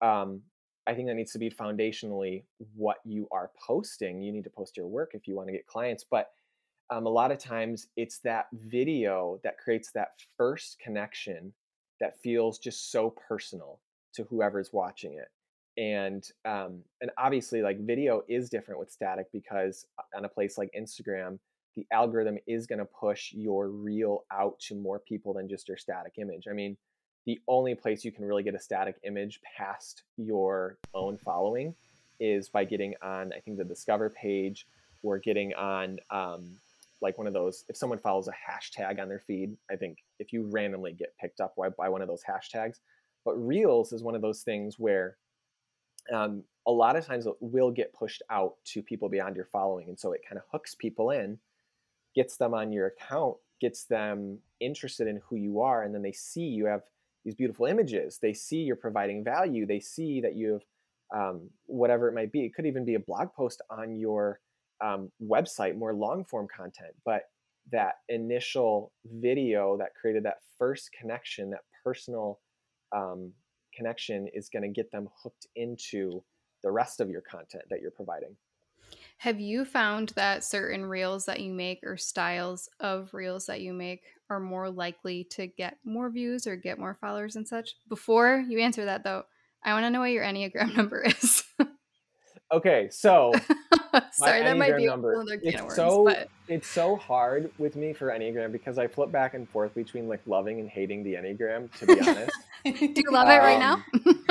Um, 0.02 0.42
I 0.88 0.94
think 0.94 1.08
that 1.08 1.16
needs 1.16 1.32
to 1.34 1.40
be 1.40 1.52
foundationally 1.52 2.44
what 2.76 2.98
you 3.06 3.28
are 3.32 3.52
posting. 3.68 4.22
You 4.22 4.32
need 4.32 4.44
to 4.46 4.50
post 4.50 4.78
your 4.78 4.88
work 4.88 5.12
if 5.14 5.28
you 5.28 5.36
want 5.36 5.48
to 5.50 5.54
get 5.54 5.68
clients, 5.68 6.06
but 6.10 6.30
um, 6.90 7.06
a 7.06 7.10
lot 7.10 7.32
of 7.32 7.38
times 7.38 7.88
it's 7.96 8.20
that 8.20 8.48
video 8.54 9.40
that 9.44 9.60
creates 9.60 9.92
that 9.94 10.10
first 10.38 10.80
connection 10.80 11.54
that 12.00 12.20
feels 12.24 12.58
just 12.58 12.92
so 12.92 13.14
personal 13.28 13.80
to 14.14 14.24
whoever's 14.24 14.72
watching 14.74 15.14
it. 15.14 15.30
And 15.82 16.30
um, 16.46 16.84
and 17.02 17.12
obviously 17.18 17.62
like 17.62 17.80
video 17.80 18.24
is 18.28 18.50
different 18.50 18.80
with 18.80 18.92
static 18.92 19.28
because 19.32 19.86
uh, 19.98 20.18
on 20.18 20.26
a 20.26 20.30
place 20.30 20.58
like 20.58 20.70
instagram 20.78 21.40
the 21.76 21.86
algorithm 21.94 22.38
is 22.48 22.68
going 22.68 22.80
to 22.80 22.86
push 22.86 23.32
your 23.32 23.70
reel 23.70 24.26
out 24.34 24.60
to 24.60 24.76
more 24.76 25.00
people 25.00 25.34
than 25.34 25.48
just 25.48 25.70
your 25.70 25.78
static 25.78 26.14
image. 26.18 26.48
I 26.50 26.54
mean 26.54 26.76
the 27.26 27.40
only 27.48 27.76
place 27.76 28.04
you 28.04 28.12
can 28.12 28.26
really 28.26 28.44
get 28.44 28.56
a 28.56 28.60
static 28.60 28.96
image 29.04 29.40
past 29.56 30.04
your 30.18 30.78
own 30.94 31.18
following 31.18 31.76
is 32.20 32.50
by 32.50 32.64
getting 32.64 32.96
on 33.02 33.32
i 33.34 33.40
think 33.40 33.58
the 33.58 33.64
discover 33.64 34.10
page 34.10 34.68
or 35.04 35.18
getting 35.20 35.54
on 35.54 36.00
um, 36.10 36.44
like 37.02 37.18
one 37.18 37.28
of 37.28 37.34
those 37.34 37.66
if 37.70 37.78
someone 37.78 38.00
follows 38.00 38.28
a 38.28 38.32
hashtag 38.32 39.00
on 39.00 39.08
their 39.08 39.20
feed 39.20 39.56
i 39.72 39.76
think 39.76 40.00
if 40.20 40.34
you 40.34 40.50
randomly 40.52 40.92
get 40.92 41.14
picked 41.20 41.40
up 41.40 41.56
by 41.78 41.88
one 41.88 42.02
of 42.02 42.08
those 42.08 42.24
hashtags 42.24 42.80
but 43.30 43.36
reels 43.36 43.94
is 43.94 44.02
one 44.02 44.16
of 44.16 44.24
those 44.24 44.42
things 44.42 44.80
where 44.80 45.16
um, 46.12 46.44
a 46.66 46.72
lot 46.72 46.96
of 46.96 47.06
times 47.06 47.28
it 47.28 47.36
will 47.42 47.70
get 47.70 47.94
pushed 47.94 48.24
out 48.32 48.54
to 48.66 48.82
people 48.82 49.08
beyond 49.08 49.36
your 49.36 49.46
following. 49.46 49.88
And 49.88 50.00
so 50.00 50.14
it 50.14 50.22
kind 50.28 50.40
of 50.40 50.46
hooks 50.52 50.74
people 50.74 51.12
in, 51.12 51.38
gets 52.16 52.38
them 52.38 52.56
on 52.56 52.74
your 52.74 52.88
account, 52.88 53.36
gets 53.62 53.84
them 53.84 54.40
interested 54.60 55.08
in 55.08 55.22
who 55.30 55.36
you 55.36 55.62
are. 55.62 55.84
And 55.84 55.94
then 55.94 56.02
they 56.02 56.12
see 56.12 56.42
you 56.42 56.66
have 56.66 56.82
these 57.24 57.36
beautiful 57.36 57.68
images. 57.68 58.18
They 58.20 58.34
see 58.34 58.58
you're 58.58 58.76
providing 58.76 59.24
value. 59.24 59.68
They 59.68 59.80
see 59.80 60.22
that 60.22 60.36
you 60.36 60.54
have 60.54 60.64
um, 61.16 61.50
whatever 61.68 62.08
it 62.08 62.16
might 62.16 62.32
be. 62.32 62.46
It 62.46 62.56
could 62.56 62.66
even 62.66 62.84
be 62.84 62.96
a 62.96 63.00
blog 63.00 63.32
post 63.36 63.62
on 63.70 63.96
your 63.96 64.40
um, 64.84 65.12
website, 65.22 65.78
more 65.78 65.94
long 65.94 66.26
form 66.26 66.48
content. 66.48 66.94
But 67.06 67.26
that 67.72 67.98
initial 68.08 68.92
video 69.06 69.78
that 69.78 69.94
created 69.94 70.24
that 70.24 70.38
first 70.58 70.90
connection, 71.00 71.52
that 71.52 71.62
personal 71.84 72.40
um, 72.96 73.34
connection 73.74 74.28
is 74.34 74.50
going 74.50 74.64
to 74.64 74.70
get 74.70 74.92
them 74.92 75.08
hooked 75.24 75.48
into 75.56 76.24
the 76.64 76.72
rest 76.72 77.00
of 77.00 77.10
your 77.10 77.22
content 77.22 77.64
that 77.70 77.82
you're 77.82 77.92
providing. 77.92 78.36
Have 79.18 79.40
you 79.40 79.66
found 79.66 80.10
that 80.16 80.44
certain 80.44 80.86
reels 80.86 81.26
that 81.26 81.42
you 81.42 81.54
make 81.54 81.80
or 81.84 81.98
styles 81.98 82.70
of 82.80 83.14
reels 83.14 83.46
that 83.48 83.62
you 83.62 83.74
make 83.74 84.04
are 84.30 84.40
more 84.40 84.70
likely 84.70 85.26
to 85.32 85.48
get 85.48 85.78
more 85.84 86.10
views 86.10 86.48
or 86.48 86.56
get 86.56 86.80
more 86.80 86.98
followers 87.00 87.36
and 87.36 87.48
such? 87.48 87.76
Before 87.88 88.44
you 88.48 88.60
answer 88.60 88.86
that, 88.86 89.04
though, 89.04 89.24
I 89.64 89.74
want 89.74 89.84
to 89.84 89.90
know 89.90 90.00
what 90.00 90.12
your 90.12 90.24
Enneagram 90.24 90.74
number 90.78 91.04
is. 91.04 91.44
Okay, 92.52 92.90
so 92.92 93.34
sorry, 94.12 94.44
that 94.44 94.58
might 94.58 94.76
be 94.76 94.86
number. 94.86 95.24
It's 95.42 95.62
words, 95.62 95.76
so 95.76 96.06
but... 96.06 96.30
it's 96.48 96.68
so 96.68 96.96
hard 96.96 97.52
with 97.58 97.76
me 97.76 97.94
for 97.94 98.08
Enneagram 98.08 98.52
because 98.52 98.78
I 98.78 98.88
flip 98.88 99.12
back 99.12 99.34
and 99.34 99.48
forth 99.50 99.74
between 99.76 100.08
like 100.08 100.22
loving 100.26 100.60
and 100.60 100.70
hating 100.70 101.04
the 101.04 101.14
Enneagram. 101.14 101.72
To 101.80 101.86
be 101.86 102.00
honest, 102.02 102.32
do 102.66 102.94
you 102.96 103.12
love 103.12 103.28
um, 103.28 103.34
it 103.34 103.38
right 103.38 103.60
now? 103.60 103.84
Um, 103.94 104.26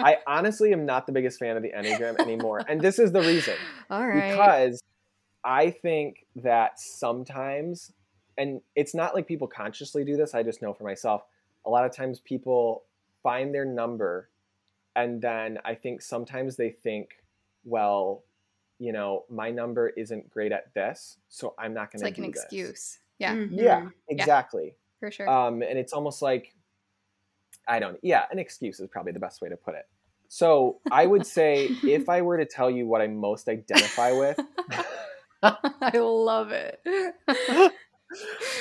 I 0.00 0.18
honestly 0.26 0.72
am 0.72 0.86
not 0.86 1.06
the 1.06 1.12
biggest 1.12 1.38
fan 1.38 1.56
of 1.56 1.62
the 1.62 1.72
Enneagram 1.72 2.20
anymore. 2.20 2.62
And 2.68 2.80
this 2.80 2.98
is 2.98 3.10
the 3.10 3.20
reason. 3.20 3.54
All 3.90 4.06
right. 4.06 4.30
Because 4.30 4.82
I 5.44 5.70
think 5.70 6.24
that 6.36 6.78
sometimes, 6.78 7.92
and 8.36 8.60
it's 8.76 8.94
not 8.94 9.14
like 9.14 9.26
people 9.26 9.48
consciously 9.48 10.04
do 10.04 10.16
this, 10.16 10.34
I 10.34 10.44
just 10.44 10.62
know 10.62 10.72
for 10.72 10.84
myself, 10.84 11.22
a 11.66 11.70
lot 11.70 11.84
of 11.84 11.92
times 11.92 12.20
people 12.20 12.84
find 13.24 13.52
their 13.52 13.64
number 13.64 14.28
and 14.94 15.22
then 15.22 15.58
I 15.64 15.74
think 15.76 16.02
sometimes 16.02 16.56
they 16.56 16.70
think, 16.70 17.10
well, 17.68 18.24
you 18.78 18.92
know, 18.92 19.24
my 19.28 19.50
number 19.50 19.88
isn't 19.88 20.30
great 20.30 20.52
at 20.52 20.72
this, 20.74 21.18
so 21.28 21.54
I'm 21.58 21.74
not 21.74 21.90
going 21.90 22.00
to. 22.00 22.04
Like 22.06 22.18
an 22.18 22.30
this. 22.30 22.42
excuse. 22.42 22.98
Yeah. 23.18 23.34
Mm-hmm. 23.34 23.58
Yeah. 23.58 23.88
Exactly. 24.08 24.66
Yeah, 24.66 24.72
for 25.00 25.10
sure. 25.10 25.28
Um, 25.28 25.62
and 25.62 25.78
it's 25.78 25.92
almost 25.92 26.22
like 26.22 26.54
I 27.66 27.78
don't. 27.78 27.98
Yeah, 28.02 28.24
an 28.30 28.38
excuse 28.38 28.80
is 28.80 28.88
probably 28.88 29.12
the 29.12 29.20
best 29.20 29.42
way 29.42 29.48
to 29.48 29.56
put 29.56 29.74
it. 29.74 29.86
So 30.28 30.80
I 30.90 31.06
would 31.06 31.26
say 31.26 31.66
if 31.82 32.08
I 32.08 32.22
were 32.22 32.38
to 32.38 32.46
tell 32.46 32.70
you 32.70 32.86
what 32.86 33.00
I 33.00 33.06
most 33.08 33.48
identify 33.48 34.12
with, 34.12 34.38
I 35.42 35.90
love 35.94 36.50
it. 36.52 36.80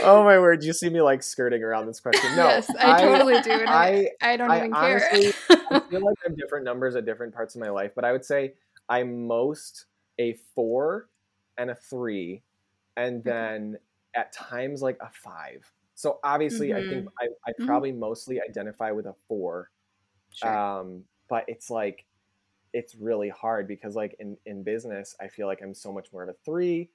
oh 0.01 0.23
my 0.23 0.39
word! 0.39 0.63
You 0.63 0.73
see 0.73 0.89
me 0.89 1.01
like 1.01 1.23
skirting 1.23 1.63
around 1.63 1.87
this 1.87 1.99
question? 1.99 2.35
No, 2.35 2.47
yes, 2.47 2.69
I, 2.75 2.97
I 2.97 3.01
totally 3.01 3.41
do. 3.41 3.51
I, 3.51 4.09
I, 4.21 4.33
I 4.33 4.37
don't 4.37 4.51
I 4.51 4.57
even 4.57 4.73
honestly, 4.73 5.31
care. 5.31 5.61
I 5.71 5.79
feel 5.79 6.05
like 6.05 6.17
I 6.25 6.29
have 6.29 6.37
different 6.37 6.65
numbers 6.65 6.95
at 6.95 7.05
different 7.05 7.33
parts 7.33 7.55
of 7.55 7.61
my 7.61 7.69
life, 7.69 7.91
but 7.95 8.03
I 8.03 8.11
would 8.11 8.25
say 8.25 8.53
I'm 8.89 9.27
most 9.27 9.85
a 10.19 10.33
four 10.55 11.09
and 11.57 11.69
a 11.69 11.75
three, 11.75 12.43
and 12.95 13.23
then 13.23 13.77
at 14.15 14.33
times 14.33 14.81
like 14.81 14.97
a 15.01 15.09
five. 15.11 15.71
So 15.95 16.19
obviously, 16.23 16.69
mm-hmm. 16.69 16.87
I 16.87 16.89
think 16.89 17.05
mm-hmm. 17.05 17.17
I, 17.19 17.49
I 17.49 17.51
mm-hmm. 17.51 17.65
probably 17.65 17.91
mm-hmm. 17.91 18.01
mostly 18.01 18.41
identify 18.41 18.91
with 18.91 19.05
a 19.05 19.15
four. 19.27 19.71
Sure. 20.33 20.55
Um, 20.55 21.03
but 21.29 21.45
it's 21.47 21.69
like 21.69 22.05
it's 22.73 22.95
really 22.95 23.29
hard 23.29 23.67
because 23.67 23.95
like 23.95 24.15
in 24.19 24.37
in 24.45 24.63
business, 24.63 25.15
I 25.19 25.27
feel 25.27 25.47
like 25.47 25.61
I'm 25.61 25.73
so 25.73 25.91
much 25.91 26.11
more 26.13 26.23
of 26.23 26.29
a 26.29 26.35
three. 26.45 26.89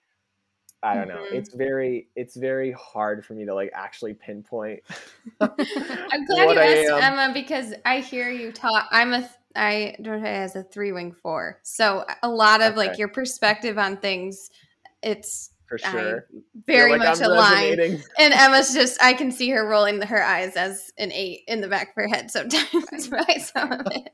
I 0.85 0.95
don't 0.95 1.09
mm-hmm. 1.09 1.17
know. 1.17 1.25
It's 1.31 1.55
very 1.55 2.09
it's 2.17 2.37
very 2.37 2.73
hard 2.73 3.25
for 3.25 3.35
me 3.35 3.45
to 3.45 3.55
like 3.55 3.71
actually 3.75 4.15
pinpoint. 4.15 4.83
I'm 5.41 5.51
glad 6.27 6.51
you 6.87 6.93
asked 6.93 7.05
Emma 7.05 7.31
because 7.33 7.75
I 7.85 8.01
hear 8.01 8.31
you 8.31 8.53
talk. 8.53 8.89
I'm 8.91 9.13
a 9.13 9.29
I 9.55 9.97
don't 10.03 10.21
have 10.21 10.27
as 10.27 10.57
a 10.57 10.63
three 10.63 10.93
wing 10.93 11.13
four, 11.13 11.61
so 11.63 12.05
a 12.23 12.29
lot 12.29 12.61
of 12.61 12.73
okay. 12.73 12.89
like 12.89 12.99
your 12.99 13.09
perspective 13.09 13.79
on 13.79 13.97
things. 13.97 14.51
It's 15.03 15.51
for 15.73 15.79
sure. 15.79 16.27
I 16.31 16.39
very 16.67 16.93
like 16.93 17.01
much 17.01 17.21
I'm 17.21 17.31
aligned. 17.31 17.81
And 17.81 18.35
Emma's 18.35 18.75
just 18.75 19.03
I 19.03 19.15
can 19.15 19.31
see 19.31 19.49
her 19.51 19.67
rolling 19.67 20.01
her 20.03 20.23
eyes 20.23 20.55
as 20.57 20.91
an 20.99 21.11
eight 21.13 21.45
in 21.49 21.61
the 21.61 21.69
back 21.69 21.89
of 21.89 21.95
her 21.97 22.09
head 22.09 22.31
sometimes 22.31 23.09
by 23.09 23.39
some 23.39 23.73
of 23.73 23.87
it. 23.87 24.11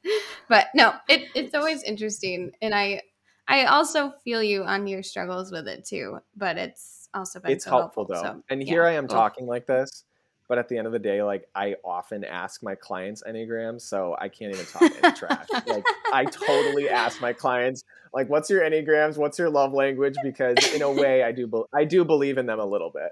But 0.49 0.69
no, 0.75 0.95
it, 1.09 1.29
it's 1.35 1.55
always 1.55 1.83
interesting. 1.83 2.53
And 2.63 2.75
I 2.75 3.03
I 3.49 3.65
also 3.65 4.13
feel 4.23 4.43
you 4.43 4.65
on 4.65 4.87
your 4.87 5.03
struggles 5.03 5.51
with 5.51 5.67
it 5.67 5.85
too. 5.85 6.19
But 6.37 6.59
it's 6.59 7.09
also 7.13 7.41
been 7.41 7.53
it's 7.53 7.65
so 7.65 7.71
helpful, 7.71 8.07
helpful 8.09 8.31
though. 8.31 8.39
So, 8.39 8.43
and 8.51 8.63
yeah. 8.63 8.69
here 8.69 8.85
I 8.85 8.93
am 8.93 9.07
oh. 9.07 9.09
talking 9.09 9.47
like 9.47 9.67
this 9.67 10.05
but 10.49 10.59
at 10.59 10.69
the 10.69 10.79
end 10.79 10.87
of 10.87 10.93
the 10.93 10.99
day, 10.99 11.23
like 11.23 11.47
I 11.55 11.77
often 11.85 12.25
ask 12.25 12.63
my 12.63 12.75
clients 12.75 13.23
enneagrams, 13.29 13.83
so 13.83 14.17
I 14.19 14.29
can't 14.29 14.53
even 14.53 14.67
talk 14.67 14.83
any 14.83 15.15
trash. 15.15 15.47
Like 15.67 15.85
I 16.13 16.25
totally 16.25 16.89
ask 16.89 17.21
my 17.21 17.33
clients, 17.35 17.85
like, 18.15 18.29
"What's 18.29 18.49
your 18.49 18.63
enneagrams? 18.63 19.19
What's 19.19 19.39
your 19.39 19.51
love 19.51 19.75
language?" 19.75 20.17
Because 20.23 20.57
in 20.75 20.83
a 20.83 20.91
way, 20.91 21.23
I 21.23 21.33
do 21.33 21.47
be- 21.47 21.65
I 21.75 21.85
do 21.85 22.05
believe 22.05 22.39
in 22.39 22.47
them 22.47 22.61
a 22.61 22.67
little 22.67 22.91
bit. 22.91 23.11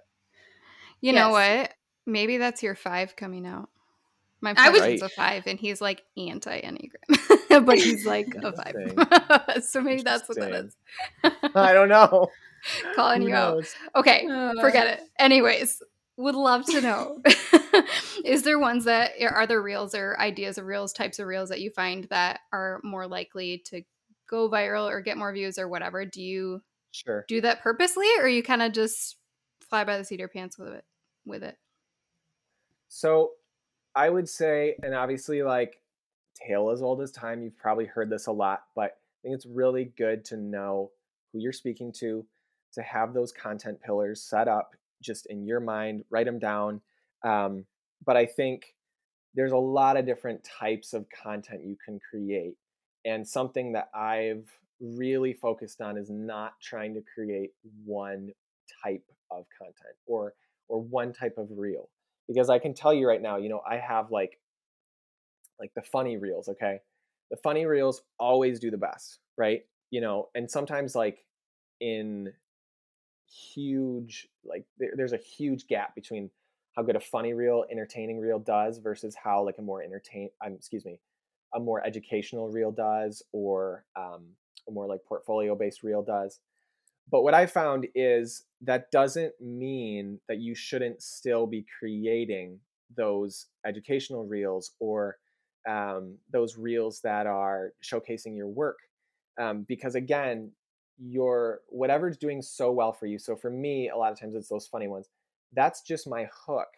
You 1.00 1.12
yes. 1.12 1.14
know 1.14 1.30
what? 1.30 1.72
Maybe 2.06 2.38
that's 2.38 2.62
your 2.62 2.74
five 2.74 3.14
coming 3.16 3.46
out. 3.46 3.68
My 4.40 4.54
husband's 4.56 5.02
a 5.02 5.08
five, 5.08 5.46
and 5.46 5.58
he's 5.58 5.80
like 5.80 6.04
anti 6.16 6.60
enneagram, 6.60 7.66
but 7.66 7.78
he's 7.78 8.06
like 8.06 8.34
a 8.34 8.52
five. 8.52 9.62
so 9.64 9.80
maybe 9.80 10.02
that's 10.02 10.28
what 10.28 10.38
that 10.38 10.52
is. 10.52 10.76
I 11.54 11.72
don't 11.72 11.88
know. 11.88 12.28
Calling 12.94 13.22
Who 13.22 13.28
you 13.28 13.34
knows? 13.34 13.74
out. 13.94 14.00
Okay, 14.00 14.26
uh, 14.26 14.52
forget 14.60 14.86
it. 14.86 15.00
Anyways, 15.18 15.82
would 16.16 16.34
love 16.34 16.64
to 16.66 16.80
know. 16.80 17.22
Is 18.24 18.42
there 18.42 18.58
ones 18.58 18.84
that 18.84 19.12
are 19.20 19.46
there 19.46 19.62
reels 19.62 19.94
or 19.94 20.18
ideas 20.18 20.58
of 20.58 20.66
reels 20.66 20.92
types 20.92 21.18
of 21.18 21.26
reels 21.26 21.48
that 21.50 21.60
you 21.60 21.70
find 21.70 22.04
that 22.04 22.40
are 22.52 22.80
more 22.82 23.06
likely 23.06 23.62
to 23.66 23.82
go 24.28 24.50
viral 24.50 24.90
or 24.90 25.00
get 25.00 25.16
more 25.16 25.32
views 25.32 25.58
or 25.58 25.68
whatever? 25.68 26.04
Do 26.04 26.22
you 26.22 26.62
sure. 26.92 27.24
do 27.28 27.40
that 27.42 27.62
purposely 27.62 28.08
or 28.18 28.28
you 28.28 28.42
kind 28.42 28.62
of 28.62 28.72
just 28.72 29.16
fly 29.68 29.84
by 29.84 29.98
the 29.98 30.04
seat 30.04 30.16
of 30.16 30.20
your 30.20 30.28
pants 30.28 30.58
with 30.58 30.72
it 30.72 30.84
with 31.24 31.42
it? 31.42 31.56
So 32.88 33.32
i 33.96 34.10
would 34.10 34.28
say 34.28 34.76
and 34.82 34.94
obviously 34.94 35.42
like 35.42 35.80
tale 36.36 36.70
as 36.70 36.82
old 36.82 37.00
as 37.00 37.10
time 37.10 37.42
you've 37.42 37.56
probably 37.56 37.86
heard 37.86 38.10
this 38.10 38.26
a 38.26 38.32
lot 38.32 38.64
but 38.76 38.84
i 38.84 39.22
think 39.22 39.34
it's 39.34 39.46
really 39.46 39.86
good 39.96 40.24
to 40.24 40.36
know 40.36 40.90
who 41.32 41.40
you're 41.40 41.52
speaking 41.52 41.90
to 41.90 42.24
to 42.74 42.82
have 42.82 43.14
those 43.14 43.32
content 43.32 43.80
pillars 43.80 44.22
set 44.22 44.46
up 44.46 44.76
just 45.02 45.26
in 45.26 45.44
your 45.46 45.60
mind, 45.60 46.04
write 46.10 46.26
them 46.26 46.38
down. 46.38 46.80
Um, 47.24 47.64
but 48.04 48.16
I 48.16 48.26
think 48.26 48.74
there's 49.34 49.52
a 49.52 49.56
lot 49.56 49.96
of 49.96 50.06
different 50.06 50.44
types 50.44 50.92
of 50.92 51.06
content 51.10 51.64
you 51.64 51.76
can 51.84 52.00
create. 52.10 52.54
And 53.04 53.26
something 53.26 53.72
that 53.72 53.88
I've 53.94 54.50
really 54.80 55.32
focused 55.32 55.80
on 55.80 55.96
is 55.96 56.10
not 56.10 56.54
trying 56.60 56.94
to 56.94 57.02
create 57.14 57.50
one 57.84 58.30
type 58.82 59.04
of 59.30 59.46
content 59.58 59.96
or 60.06 60.34
or 60.68 60.80
one 60.80 61.12
type 61.12 61.34
of 61.38 61.48
reel 61.56 61.88
because 62.28 62.50
I 62.50 62.58
can 62.58 62.74
tell 62.74 62.92
you 62.92 63.06
right 63.06 63.22
now, 63.22 63.36
you 63.36 63.48
know, 63.48 63.60
I 63.68 63.76
have 63.76 64.10
like 64.10 64.38
like 65.58 65.72
the 65.74 65.82
funny 65.82 66.16
reels, 66.16 66.48
okay? 66.48 66.80
The 67.30 67.36
funny 67.38 67.64
reels 67.66 68.02
always 68.18 68.60
do 68.60 68.70
the 68.70 68.76
best, 68.76 69.20
right? 69.38 69.62
You 69.90 70.00
know, 70.00 70.28
and 70.34 70.50
sometimes 70.50 70.94
like 70.94 71.24
in 71.80 72.32
huge 73.28 74.28
like 74.44 74.64
there, 74.78 74.92
there's 74.96 75.12
a 75.12 75.18
huge 75.18 75.66
gap 75.66 75.94
between 75.94 76.30
how 76.76 76.82
good 76.82 76.96
a 76.96 77.00
funny 77.00 77.32
reel 77.32 77.64
entertaining 77.70 78.18
reel 78.20 78.38
does 78.38 78.78
versus 78.78 79.14
how 79.14 79.44
like 79.44 79.56
a 79.58 79.62
more 79.62 79.82
entertain 79.82 80.30
um, 80.44 80.52
excuse 80.52 80.84
me 80.84 80.98
a 81.54 81.60
more 81.60 81.84
educational 81.84 82.50
reel 82.50 82.70
does 82.70 83.22
or 83.32 83.84
um, 83.96 84.24
a 84.68 84.72
more 84.72 84.86
like 84.86 85.00
portfolio 85.06 85.54
based 85.54 85.82
reel 85.82 86.02
does. 86.02 86.40
But 87.10 87.22
what 87.22 87.34
i 87.34 87.46
found 87.46 87.86
is 87.94 88.44
that 88.62 88.90
doesn't 88.90 89.32
mean 89.40 90.20
that 90.28 90.40
you 90.40 90.54
shouldn't 90.54 91.02
still 91.02 91.46
be 91.46 91.64
creating 91.78 92.58
those 92.96 93.46
educational 93.64 94.24
reels 94.24 94.72
or 94.80 95.18
um, 95.68 96.16
those 96.30 96.56
reels 96.56 97.00
that 97.02 97.26
are 97.26 97.72
showcasing 97.82 98.36
your 98.36 98.48
work 98.48 98.78
um, 99.40 99.64
because 99.68 99.94
again 99.94 100.52
your 100.98 101.60
whatever's 101.68 102.16
doing 102.16 102.42
so 102.42 102.72
well 102.72 102.92
for 102.92 103.06
you. 103.06 103.18
So 103.18 103.36
for 103.36 103.50
me, 103.50 103.90
a 103.90 103.96
lot 103.96 104.12
of 104.12 104.20
times 104.20 104.34
it's 104.34 104.48
those 104.48 104.66
funny 104.66 104.88
ones. 104.88 105.08
That's 105.52 105.82
just 105.82 106.08
my 106.08 106.28
hook, 106.32 106.68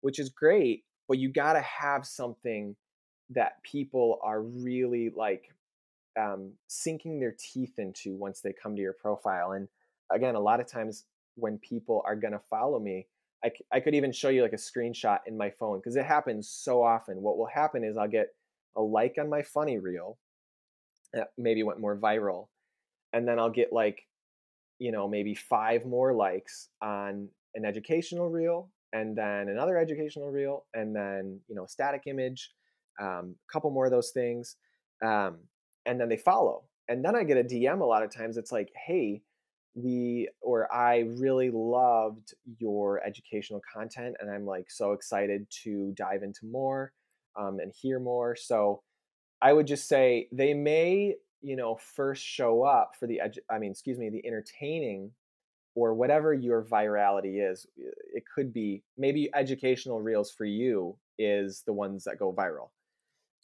which 0.00 0.18
is 0.18 0.28
great, 0.28 0.84
but 1.06 1.18
you 1.18 1.28
got 1.30 1.54
to 1.54 1.60
have 1.60 2.06
something 2.06 2.76
that 3.30 3.62
people 3.62 4.18
are 4.22 4.42
really 4.42 5.10
like 5.14 5.52
um, 6.18 6.52
sinking 6.66 7.20
their 7.20 7.34
teeth 7.38 7.78
into 7.78 8.16
once 8.16 8.40
they 8.40 8.52
come 8.52 8.74
to 8.74 8.82
your 8.82 8.94
profile. 8.94 9.52
And 9.52 9.68
again, 10.10 10.34
a 10.34 10.40
lot 10.40 10.60
of 10.60 10.66
times 10.66 11.04
when 11.36 11.58
people 11.58 12.02
are 12.04 12.16
going 12.16 12.32
to 12.32 12.40
follow 12.50 12.78
me, 12.78 13.06
I 13.72 13.78
could 13.78 13.94
even 13.94 14.10
show 14.10 14.30
you 14.30 14.42
like 14.42 14.52
a 14.52 14.56
screenshot 14.56 15.20
in 15.26 15.38
my 15.38 15.50
phone 15.50 15.78
because 15.78 15.94
it 15.94 16.04
happens 16.04 16.48
so 16.48 16.82
often. 16.82 17.22
What 17.22 17.38
will 17.38 17.46
happen 17.46 17.84
is 17.84 17.96
I'll 17.96 18.08
get 18.08 18.34
a 18.74 18.82
like 18.82 19.14
on 19.16 19.30
my 19.30 19.42
funny 19.42 19.78
reel 19.78 20.18
that 21.12 21.28
maybe 21.38 21.62
went 21.62 21.78
more 21.78 21.96
viral 21.96 22.48
and 23.12 23.26
then 23.26 23.38
I'll 23.38 23.50
get 23.50 23.72
like, 23.72 24.02
you 24.78 24.92
know, 24.92 25.08
maybe 25.08 25.34
five 25.34 25.84
more 25.84 26.12
likes 26.14 26.68
on 26.82 27.28
an 27.54 27.64
educational 27.64 28.28
reel, 28.28 28.70
and 28.92 29.16
then 29.16 29.48
another 29.48 29.76
educational 29.76 30.30
reel, 30.30 30.66
and 30.74 30.94
then 30.94 31.40
you 31.48 31.54
know, 31.54 31.66
static 31.66 32.02
image, 32.06 32.50
um, 33.00 33.34
a 33.48 33.52
couple 33.52 33.70
more 33.70 33.86
of 33.86 33.90
those 33.90 34.10
things, 34.10 34.56
um, 35.04 35.38
and 35.86 36.00
then 36.00 36.08
they 36.08 36.16
follow, 36.16 36.64
and 36.88 37.04
then 37.04 37.16
I 37.16 37.24
get 37.24 37.38
a 37.38 37.44
DM 37.44 37.80
a 37.80 37.84
lot 37.84 38.02
of 38.02 38.14
times. 38.14 38.36
It's 38.36 38.52
like, 38.52 38.70
hey, 38.86 39.22
we 39.74 40.28
or 40.40 40.72
I 40.72 41.00
really 41.16 41.50
loved 41.52 42.34
your 42.58 43.02
educational 43.04 43.60
content, 43.72 44.16
and 44.20 44.30
I'm 44.30 44.46
like 44.46 44.70
so 44.70 44.92
excited 44.92 45.46
to 45.64 45.92
dive 45.96 46.22
into 46.22 46.46
more 46.46 46.92
um, 47.38 47.58
and 47.60 47.72
hear 47.74 48.00
more. 48.00 48.36
So 48.36 48.82
I 49.40 49.52
would 49.52 49.66
just 49.66 49.88
say 49.88 50.28
they 50.32 50.54
may 50.54 51.14
you 51.42 51.56
know 51.56 51.76
first 51.76 52.24
show 52.24 52.62
up 52.62 52.92
for 52.98 53.06
the 53.06 53.20
edu- 53.24 53.38
i 53.50 53.58
mean 53.58 53.70
excuse 53.70 53.98
me 53.98 54.10
the 54.10 54.26
entertaining 54.26 55.10
or 55.74 55.94
whatever 55.94 56.34
your 56.34 56.62
virality 56.62 57.50
is 57.50 57.66
it 57.76 58.24
could 58.34 58.52
be 58.52 58.82
maybe 58.96 59.30
educational 59.34 60.00
reels 60.00 60.30
for 60.30 60.44
you 60.44 60.96
is 61.18 61.62
the 61.66 61.72
ones 61.72 62.04
that 62.04 62.18
go 62.18 62.32
viral. 62.32 62.70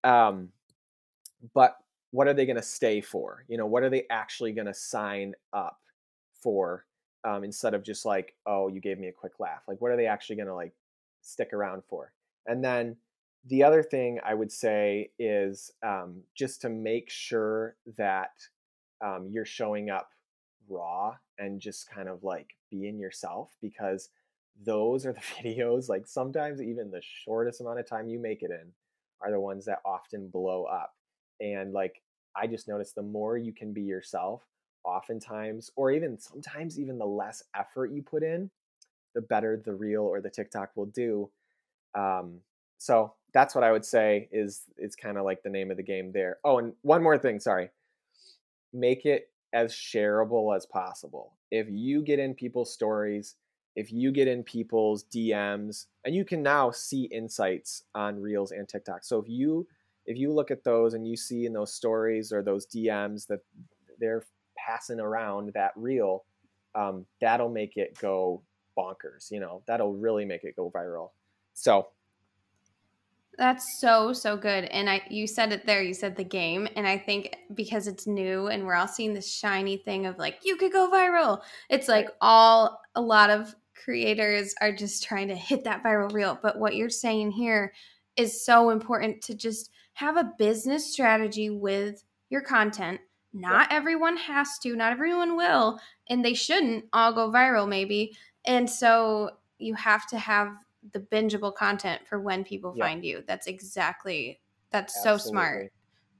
Um, 0.08 0.50
but 1.54 1.76
what 2.10 2.28
are 2.28 2.34
they 2.34 2.46
going 2.46 2.56
to 2.56 2.62
stay 2.62 3.00
for? 3.00 3.44
You 3.48 3.58
know 3.58 3.66
what 3.66 3.82
are 3.82 3.90
they 3.90 4.04
actually 4.10 4.52
going 4.52 4.66
to 4.66 4.74
sign 4.74 5.34
up 5.52 5.78
for 6.40 6.84
um, 7.24 7.44
instead 7.44 7.74
of 7.74 7.84
just 7.84 8.04
like 8.04 8.34
oh 8.46 8.68
you 8.68 8.80
gave 8.80 8.98
me 8.98 9.08
a 9.08 9.12
quick 9.12 9.38
laugh. 9.38 9.62
Like 9.68 9.80
what 9.80 9.90
are 9.90 9.96
they 9.96 10.06
actually 10.06 10.36
going 10.36 10.48
to 10.48 10.54
like 10.54 10.72
stick 11.22 11.52
around 11.52 11.82
for? 11.88 12.12
And 12.46 12.64
then 12.64 12.96
the 13.46 13.62
other 13.62 13.82
thing 13.82 14.20
I 14.24 14.34
would 14.34 14.50
say 14.50 15.10
is 15.18 15.70
um, 15.82 16.22
just 16.34 16.62
to 16.62 16.68
make 16.68 17.10
sure 17.10 17.76
that 17.98 18.32
um, 19.04 19.28
you're 19.30 19.44
showing 19.44 19.90
up 19.90 20.10
raw 20.68 21.14
and 21.38 21.60
just 21.60 21.90
kind 21.90 22.08
of 22.08 22.24
like 22.24 22.56
being 22.70 22.98
yourself 22.98 23.50
because 23.60 24.08
those 24.64 25.04
are 25.04 25.12
the 25.12 25.20
videos 25.42 25.88
like 25.88 26.06
sometimes 26.06 26.62
even 26.62 26.90
the 26.90 27.02
shortest 27.02 27.60
amount 27.60 27.80
of 27.80 27.88
time 27.88 28.08
you 28.08 28.18
make 28.18 28.42
it 28.42 28.50
in 28.50 28.72
are 29.20 29.30
the 29.30 29.40
ones 29.40 29.64
that 29.66 29.80
often 29.84 30.28
blow 30.28 30.64
up. 30.64 30.94
And 31.40 31.72
like 31.72 32.00
i 32.36 32.46
just 32.46 32.66
noticed 32.66 32.94
the 32.94 33.02
more 33.02 33.36
you 33.36 33.52
can 33.52 33.72
be 33.72 33.82
yourself 33.82 34.42
oftentimes 34.84 35.70
or 35.76 35.90
even 35.92 36.18
sometimes 36.18 36.80
even 36.80 36.98
the 36.98 37.06
less 37.06 37.44
effort 37.54 37.92
you 37.92 38.02
put 38.02 38.22
in 38.22 38.50
the 39.14 39.20
better 39.20 39.60
the 39.64 39.74
reel 39.74 40.02
or 40.02 40.20
the 40.20 40.30
tiktok 40.30 40.70
will 40.74 40.86
do. 40.86 41.30
Um, 41.94 42.40
so 42.78 43.14
that's 43.34 43.54
what 43.54 43.64
I 43.64 43.72
would 43.72 43.84
say 43.84 44.28
is 44.32 44.62
it's 44.78 44.94
kind 44.94 45.18
of 45.18 45.24
like 45.24 45.42
the 45.42 45.50
name 45.50 45.70
of 45.70 45.76
the 45.76 45.82
game 45.82 46.12
there. 46.12 46.38
Oh, 46.44 46.58
and 46.58 46.72
one 46.82 47.02
more 47.02 47.18
thing, 47.18 47.40
sorry. 47.40 47.70
Make 48.72 49.04
it 49.04 49.28
as 49.52 49.72
shareable 49.72 50.56
as 50.56 50.64
possible. 50.66 51.32
If 51.50 51.66
you 51.68 52.02
get 52.02 52.20
in 52.20 52.34
people's 52.34 52.72
stories, 52.72 53.34
if 53.74 53.92
you 53.92 54.12
get 54.12 54.28
in 54.28 54.44
people's 54.44 55.04
DMs, 55.04 55.86
and 56.04 56.14
you 56.14 56.24
can 56.24 56.42
now 56.42 56.70
see 56.70 57.04
insights 57.04 57.82
on 57.94 58.20
Reels 58.20 58.52
and 58.52 58.68
TikTok. 58.68 59.04
So 59.04 59.18
if 59.18 59.28
you 59.28 59.66
if 60.06 60.16
you 60.16 60.32
look 60.32 60.50
at 60.50 60.64
those 60.64 60.94
and 60.94 61.06
you 61.06 61.16
see 61.16 61.46
in 61.46 61.52
those 61.54 61.72
stories 61.72 62.32
or 62.32 62.42
those 62.42 62.66
DMs 62.66 63.26
that 63.28 63.40
they're 63.98 64.24
passing 64.56 65.00
around 65.00 65.50
that 65.54 65.72
reel, 65.76 66.24
um, 66.74 67.06
that'll 67.20 67.48
make 67.48 67.76
it 67.76 67.98
go 67.98 68.42
bonkers. 68.78 69.30
You 69.30 69.40
know, 69.40 69.62
that'll 69.66 69.94
really 69.94 70.24
make 70.24 70.44
it 70.44 70.56
go 70.56 70.70
viral. 70.70 71.10
So 71.54 71.88
that's 73.38 73.80
so 73.80 74.12
so 74.12 74.36
good. 74.36 74.64
And 74.64 74.88
I 74.88 75.02
you 75.10 75.26
said 75.26 75.52
it 75.52 75.66
there, 75.66 75.82
you 75.82 75.94
said 75.94 76.16
the 76.16 76.24
game. 76.24 76.68
And 76.76 76.86
I 76.86 76.98
think 76.98 77.36
because 77.54 77.86
it's 77.86 78.06
new 78.06 78.48
and 78.48 78.64
we're 78.64 78.74
all 78.74 78.88
seeing 78.88 79.14
this 79.14 79.32
shiny 79.32 79.76
thing 79.76 80.06
of 80.06 80.18
like 80.18 80.38
you 80.44 80.56
could 80.56 80.72
go 80.72 80.90
viral. 80.90 81.40
It's 81.68 81.88
like 81.88 82.08
all 82.20 82.80
a 82.94 83.00
lot 83.00 83.30
of 83.30 83.54
creators 83.74 84.54
are 84.60 84.72
just 84.72 85.02
trying 85.02 85.28
to 85.28 85.34
hit 85.34 85.64
that 85.64 85.82
viral 85.82 86.12
reel. 86.12 86.38
But 86.42 86.58
what 86.58 86.76
you're 86.76 86.90
saying 86.90 87.32
here 87.32 87.72
is 88.16 88.44
so 88.44 88.70
important 88.70 89.22
to 89.22 89.34
just 89.34 89.70
have 89.94 90.16
a 90.16 90.32
business 90.38 90.92
strategy 90.92 91.50
with 91.50 92.02
your 92.30 92.40
content. 92.40 93.00
not 93.32 93.68
yeah. 93.70 93.76
everyone 93.76 94.16
has 94.16 94.58
to, 94.60 94.76
not 94.76 94.92
everyone 94.92 95.36
will, 95.36 95.78
and 96.08 96.24
they 96.24 96.34
shouldn't 96.34 96.84
all 96.92 97.12
go 97.12 97.30
viral, 97.30 97.68
maybe. 97.68 98.16
And 98.46 98.68
so 98.68 99.30
you 99.58 99.74
have 99.74 100.06
to 100.08 100.18
have 100.18 100.48
the 100.92 101.00
bingeable 101.00 101.54
content 101.54 102.02
for 102.06 102.20
when 102.20 102.44
people 102.44 102.74
yeah. 102.76 102.84
find 102.84 103.04
you. 103.04 103.24
That's 103.26 103.46
exactly 103.46 104.40
that's 104.70 104.96
Absolutely. 104.96 105.20
so 105.20 105.28
smart. 105.30 105.72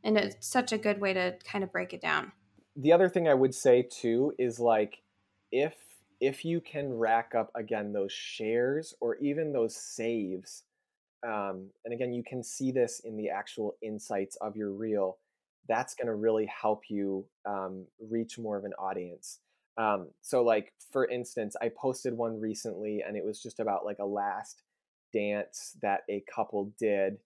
And 0.05 0.19
it's 0.19 0.47
such 0.47 0.73
a 0.73 0.79
good 0.79 1.01
way 1.01 1.13
to 1.13 1.37
kind 1.45 1.65
of 1.65 1.73
break 1.73 1.93
it 1.93 2.01
down. 2.01 2.33
The 2.77 2.93
other 2.93 3.09
thing 3.09 3.27
I 3.29 3.35
would 3.35 3.55
say 3.55 3.83
too 3.91 4.33
is 4.39 4.61
like 4.61 5.03
if 5.51 5.75
if 6.21 6.45
you 6.45 6.61
can 6.61 6.93
rack 6.93 7.35
up 7.35 7.51
again 7.55 7.93
those 7.93 8.13
shares 8.13 8.95
or 9.01 9.17
even 9.17 9.53
those 9.53 9.77
saves 9.77 10.63
um, 11.27 11.71
and 11.85 11.93
again 11.95 12.13
you 12.13 12.23
can 12.23 12.43
see 12.43 12.71
this 12.71 13.01
in 13.01 13.17
the 13.17 13.29
actual 13.29 13.77
insights 13.83 14.37
of 14.37 14.57
your 14.57 14.73
reel 14.73 15.19
that's 15.69 15.95
going 15.95 16.07
to 16.07 16.15
really 16.15 16.47
help 16.47 16.83
you 16.89 17.25
um, 17.47 17.85
reach 18.11 18.39
more 18.39 18.57
of 18.57 18.65
an 18.65 18.73
audience 18.79 19.41
um, 19.77 20.09
so 20.21 20.43
like 20.43 20.73
for 20.93 21.09
instance 21.09 21.57
i 21.61 21.69
posted 21.69 22.15
one 22.15 22.41
recently 22.41 23.03
and 23.07 23.17
it 23.17 23.25
was 23.25 23.43
just 23.43 23.61
about 23.61 23.85
like 23.85 23.99
a 23.99 24.05
last 24.05 24.63
dance 25.13 25.77
that 25.83 26.01
a 26.11 26.23
couple 26.33 26.73
did 26.79 27.19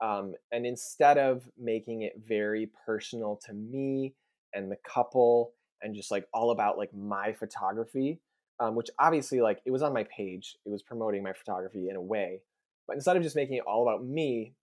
um, 0.00 0.34
and 0.52 0.66
instead 0.66 1.18
of 1.18 1.48
making 1.58 2.02
it 2.02 2.14
very 2.26 2.70
personal 2.84 3.40
to 3.46 3.52
me 3.52 4.14
and 4.52 4.70
the 4.70 4.76
couple 4.76 5.52
and 5.82 5.94
just 5.94 6.10
like 6.10 6.26
all 6.32 6.50
about 6.50 6.78
like 6.78 6.92
my 6.94 7.32
photography 7.32 8.20
um, 8.60 8.74
which 8.74 8.90
obviously 8.98 9.40
like 9.40 9.60
it 9.64 9.70
was 9.70 9.82
on 9.82 9.92
my 9.92 10.04
page 10.04 10.56
it 10.64 10.70
was 10.70 10.82
promoting 10.82 11.22
my 11.22 11.32
photography 11.32 11.88
in 11.88 11.96
a 11.96 12.02
way 12.02 12.40
but 12.86 12.94
instead 12.94 13.16
of 13.16 13.22
just 13.22 13.36
making 13.36 13.56
it 13.56 13.64
all 13.66 13.82
about 13.82 14.04
me 14.04 14.54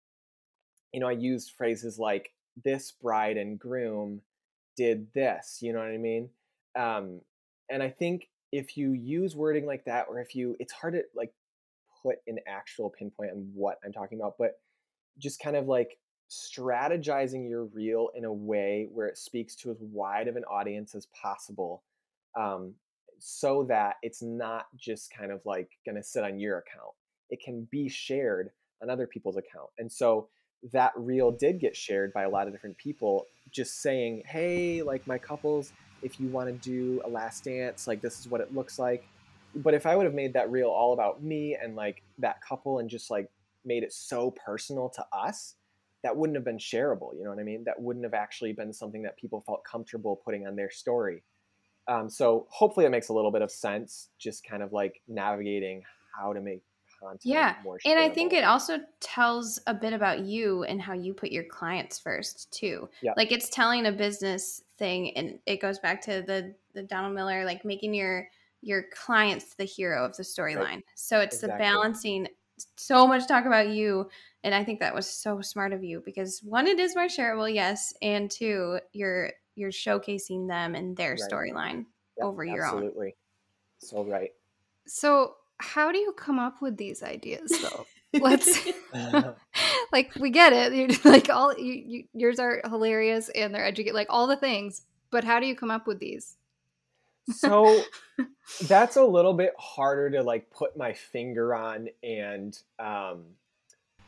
you 0.94 1.00
know 1.00 1.08
i 1.08 1.12
used 1.12 1.52
phrases 1.52 1.98
like 1.98 2.32
this 2.64 2.92
bride 2.92 3.38
and 3.38 3.60
groom 3.60 4.22
did 4.76 5.08
this 5.14 5.60
you 5.62 5.74
know 5.74 5.80
what 5.80 5.88
i 5.88 5.98
mean? 5.98 6.30
Um, 6.76 7.22
and 7.72 7.82
i 7.82 7.90
think 7.90 8.28
if 8.52 8.78
you 8.78 8.92
use 8.94 9.36
wording 9.36 9.66
like 9.66 9.86
that 9.86 10.06
or 10.10 10.20
if 10.20 10.36
you 10.36 10.56
it's 10.60 10.74
hard 10.74 10.94
to 10.94 11.02
like 11.16 11.34
put 12.04 12.18
an 12.28 12.38
actual 12.48 12.90
pinpoint 12.90 13.32
on 13.32 13.50
what 13.54 13.78
i'm 13.86 13.94
talking 13.94 14.20
about 14.20 14.36
but 14.38 14.60
just 15.18 15.40
kind 15.42 15.56
of 15.56 15.68
like 15.68 15.98
strategizing 16.30 17.50
your 17.50 17.66
reel 17.66 18.10
in 18.16 18.24
a 18.24 18.32
way 18.32 18.88
where 18.94 19.08
it 19.08 19.18
speaks 19.18 19.56
to 19.56 19.70
as 19.70 19.78
wide 19.82 20.28
of 20.28 20.36
an 20.36 20.44
audience 20.46 20.96
as 20.96 21.08
possible 21.22 21.84
um, 22.40 22.74
so 23.20 23.64
that 23.66 23.96
it's 24.02 24.22
not 24.22 24.66
just 24.76 25.12
kind 25.16 25.32
of 25.32 25.42
like 25.46 25.70
going 25.86 25.96
to 25.96 26.04
sit 26.04 26.24
on 26.24 26.40
your 26.40 26.58
account. 26.58 26.94
It 27.30 27.42
can 27.44 27.68
be 27.72 27.88
shared 27.88 28.50
on 28.82 28.90
other 28.90 29.08
people's 29.08 29.38
account. 29.38 29.70
And 29.78 29.92
so 29.92 30.28
that 30.74 30.92
reel 30.96 31.32
did 31.32 31.60
get 31.60 31.76
shared 31.76 32.14
by 32.14 32.24
a 32.24 32.30
lot 32.30 32.48
of 32.48 32.54
different 32.54 32.78
people 32.78 33.26
just 33.52 33.82
saying, 33.82 34.24
hey, 34.26 34.82
like 34.82 35.06
my 35.06 35.18
couples, 35.18 35.74
if 36.02 36.20
you 36.20 36.28
want 36.28 36.48
to 36.48 36.54
do 36.54 37.02
a 37.06 37.10
last 37.10 37.44
dance, 37.44 37.88
like 37.88 38.02
this 38.02 38.20
is 38.20 38.28
what 38.28 38.42
it 38.42 38.54
looks 38.54 38.80
like. 38.80 39.08
But 39.56 39.74
if 39.74 39.86
I 39.86 39.96
would 39.96 40.06
have 40.06 40.14
made 40.14 40.34
that 40.34 40.50
reel 40.50 40.70
all 40.70 40.94
about 40.94 41.24
me 41.24 41.58
and 41.62 41.76
like 41.76 42.04
that 42.20 42.42
couple 42.42 42.80
and 42.80 42.90
just 42.90 43.12
like 43.12 43.30
made 43.66 43.84
it 43.84 43.94
so 43.94 44.32
personal 44.32 44.90
to 44.90 45.06
us, 45.12 45.56
that 46.04 46.16
wouldn't 46.16 46.36
have 46.36 46.46
been 46.46 46.58
shareable. 46.58 47.16
You 47.16 47.24
know 47.24 47.30
what 47.30 47.40
I 47.40 47.44
mean? 47.44 47.64
That 47.66 47.80
wouldn't 47.80 48.06
have 48.06 48.14
actually 48.14 48.54
been 48.54 48.74
something 48.74 49.04
that 49.04 49.18
people 49.18 49.42
felt 49.42 49.64
comfortable 49.64 50.22
putting 50.24 50.48
on 50.48 50.56
their 50.56 50.72
story. 50.72 51.24
Um, 51.88 52.10
so 52.10 52.48
hopefully 52.50 52.86
it 52.86 52.90
makes 52.90 53.10
a 53.10 53.14
little 53.14 53.32
bit 53.32 53.42
of 53.42 53.52
sense, 53.52 54.10
just 54.18 54.46
kind 54.46 54.64
of 54.64 54.72
like 54.72 55.02
navigating 55.08 55.84
how 56.18 56.34
to 56.34 56.42
make 56.42 56.64
content. 57.02 57.22
Yeah, 57.26 57.56
and 57.86 58.00
I 58.00 58.10
think 58.10 58.34
it 58.34 58.44
also 58.44 58.80
tells 59.00 59.60
a 59.68 59.74
bit 59.74 59.94
about 59.94 60.20
you 60.20 60.64
and 60.64 60.82
how 60.82 60.94
you 60.94 61.14
put 61.14 61.32
your 61.32 61.44
clients 61.46 62.00
first 62.00 62.52
too. 62.52 62.90
Yeah, 63.02 63.14
like 63.18 63.32
it's 63.32 63.50
telling 63.50 63.86
a 63.86 63.92
business 63.92 64.64
thing, 64.78 65.16
and 65.18 65.40
it 65.46 65.62
goes 65.62 65.80
back 65.80 66.02
to 66.04 66.22
the 66.22 66.54
the 66.74 66.84
Donald 66.84 67.14
Miller, 67.14 67.46
like 67.46 67.66
making 67.66 67.94
your 67.94 68.28
your 68.62 68.84
clients 68.94 69.56
the 69.56 69.66
hero 69.66 70.06
of 70.06 70.16
the 70.16 70.24
storyline. 70.24 70.58
Right. 70.64 70.86
So 70.96 71.20
it's 71.20 71.36
exactly. 71.38 71.58
the 71.58 71.60
balancing. 71.60 72.28
So 72.78 73.08
much 73.08 73.28
talk 73.28 73.46
about 73.46 73.70
you, 73.70 74.10
and 74.44 74.54
I 74.54 74.64
think 74.64 74.80
that 74.80 74.94
was 74.94 75.10
so 75.10 75.42
smart 75.42 75.74
of 75.74 75.84
you 75.84 76.02
because 76.06 76.42
one, 76.44 76.68
it 76.68 76.80
is 76.80 76.96
more 76.96 77.08
shareable, 77.08 77.52
yes, 77.52 77.94
and 78.02 78.30
two, 78.30 78.80
you're 78.94 79.32
you're 79.56 79.72
showcasing 79.72 80.48
them 80.48 80.76
and 80.76 80.96
their 80.96 81.12
right. 81.12 81.20
storyline 81.20 81.86
yep, 82.18 82.26
over 82.26 82.44
your 82.44 82.64
absolutely. 82.64 82.88
own. 82.88 82.94
Absolutely. 82.96 83.16
So 83.80 84.04
right. 84.04 84.32
So 84.88 85.36
how 85.62 85.92
do 85.92 85.98
you 85.98 86.12
come 86.14 86.40
up 86.40 86.62
with 86.62 86.78
these 86.78 87.04
ideas 87.04 87.52
though? 87.62 87.86
Let's 88.14 88.68
like 89.94 90.14
we 90.20 90.30
get 90.30 90.54
it. 90.54 90.74
You're 90.74 90.90
like 91.12 91.30
all 91.30 91.58
you, 91.58 91.74
you, 91.74 92.04
yours 92.14 92.40
are 92.40 92.62
hilarious 92.66 93.30
and 93.30 93.54
they're 93.54 93.66
educated, 93.66 93.96
like 93.96 94.08
all 94.10 94.28
the 94.28 94.36
things. 94.36 94.84
But 95.12 95.24
how 95.24 95.40
do 95.40 95.46
you 95.46 95.56
come 95.56 95.72
up 95.72 95.88
with 95.88 96.00
these? 96.00 96.38
so 97.30 97.84
that's 98.64 98.96
a 98.96 99.04
little 99.04 99.34
bit 99.34 99.54
harder 99.58 100.10
to 100.10 100.24
like 100.24 100.50
put 100.50 100.76
my 100.76 100.92
finger 100.92 101.54
on 101.54 101.88
and 102.04 102.58
um 102.80 103.24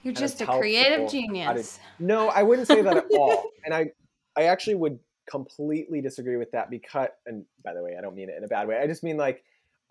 you're 0.02 0.14
just 0.14 0.42
a 0.42 0.46
creative 0.46 1.10
genius. 1.10 1.78
To, 1.78 2.04
no, 2.04 2.28
I 2.28 2.44
wouldn't 2.44 2.68
say 2.68 2.82
that 2.82 2.98
at 2.98 3.06
all. 3.18 3.52
And 3.64 3.74
I 3.74 3.92
I 4.36 4.46
actually 4.46 4.76
would 4.76 5.00
completely 5.30 6.02
disagree 6.02 6.38
with 6.38 6.52
that 6.52 6.70
because 6.70 7.08
and 7.26 7.46
by 7.64 7.74
the 7.74 7.82
way 7.82 7.96
i 7.98 8.02
don't 8.02 8.16
mean 8.16 8.30
it 8.30 8.36
in 8.38 8.44
a 8.44 8.48
bad 8.48 8.68
way 8.68 8.78
i 8.78 8.86
just 8.86 9.04
mean 9.04 9.18
like 9.18 9.44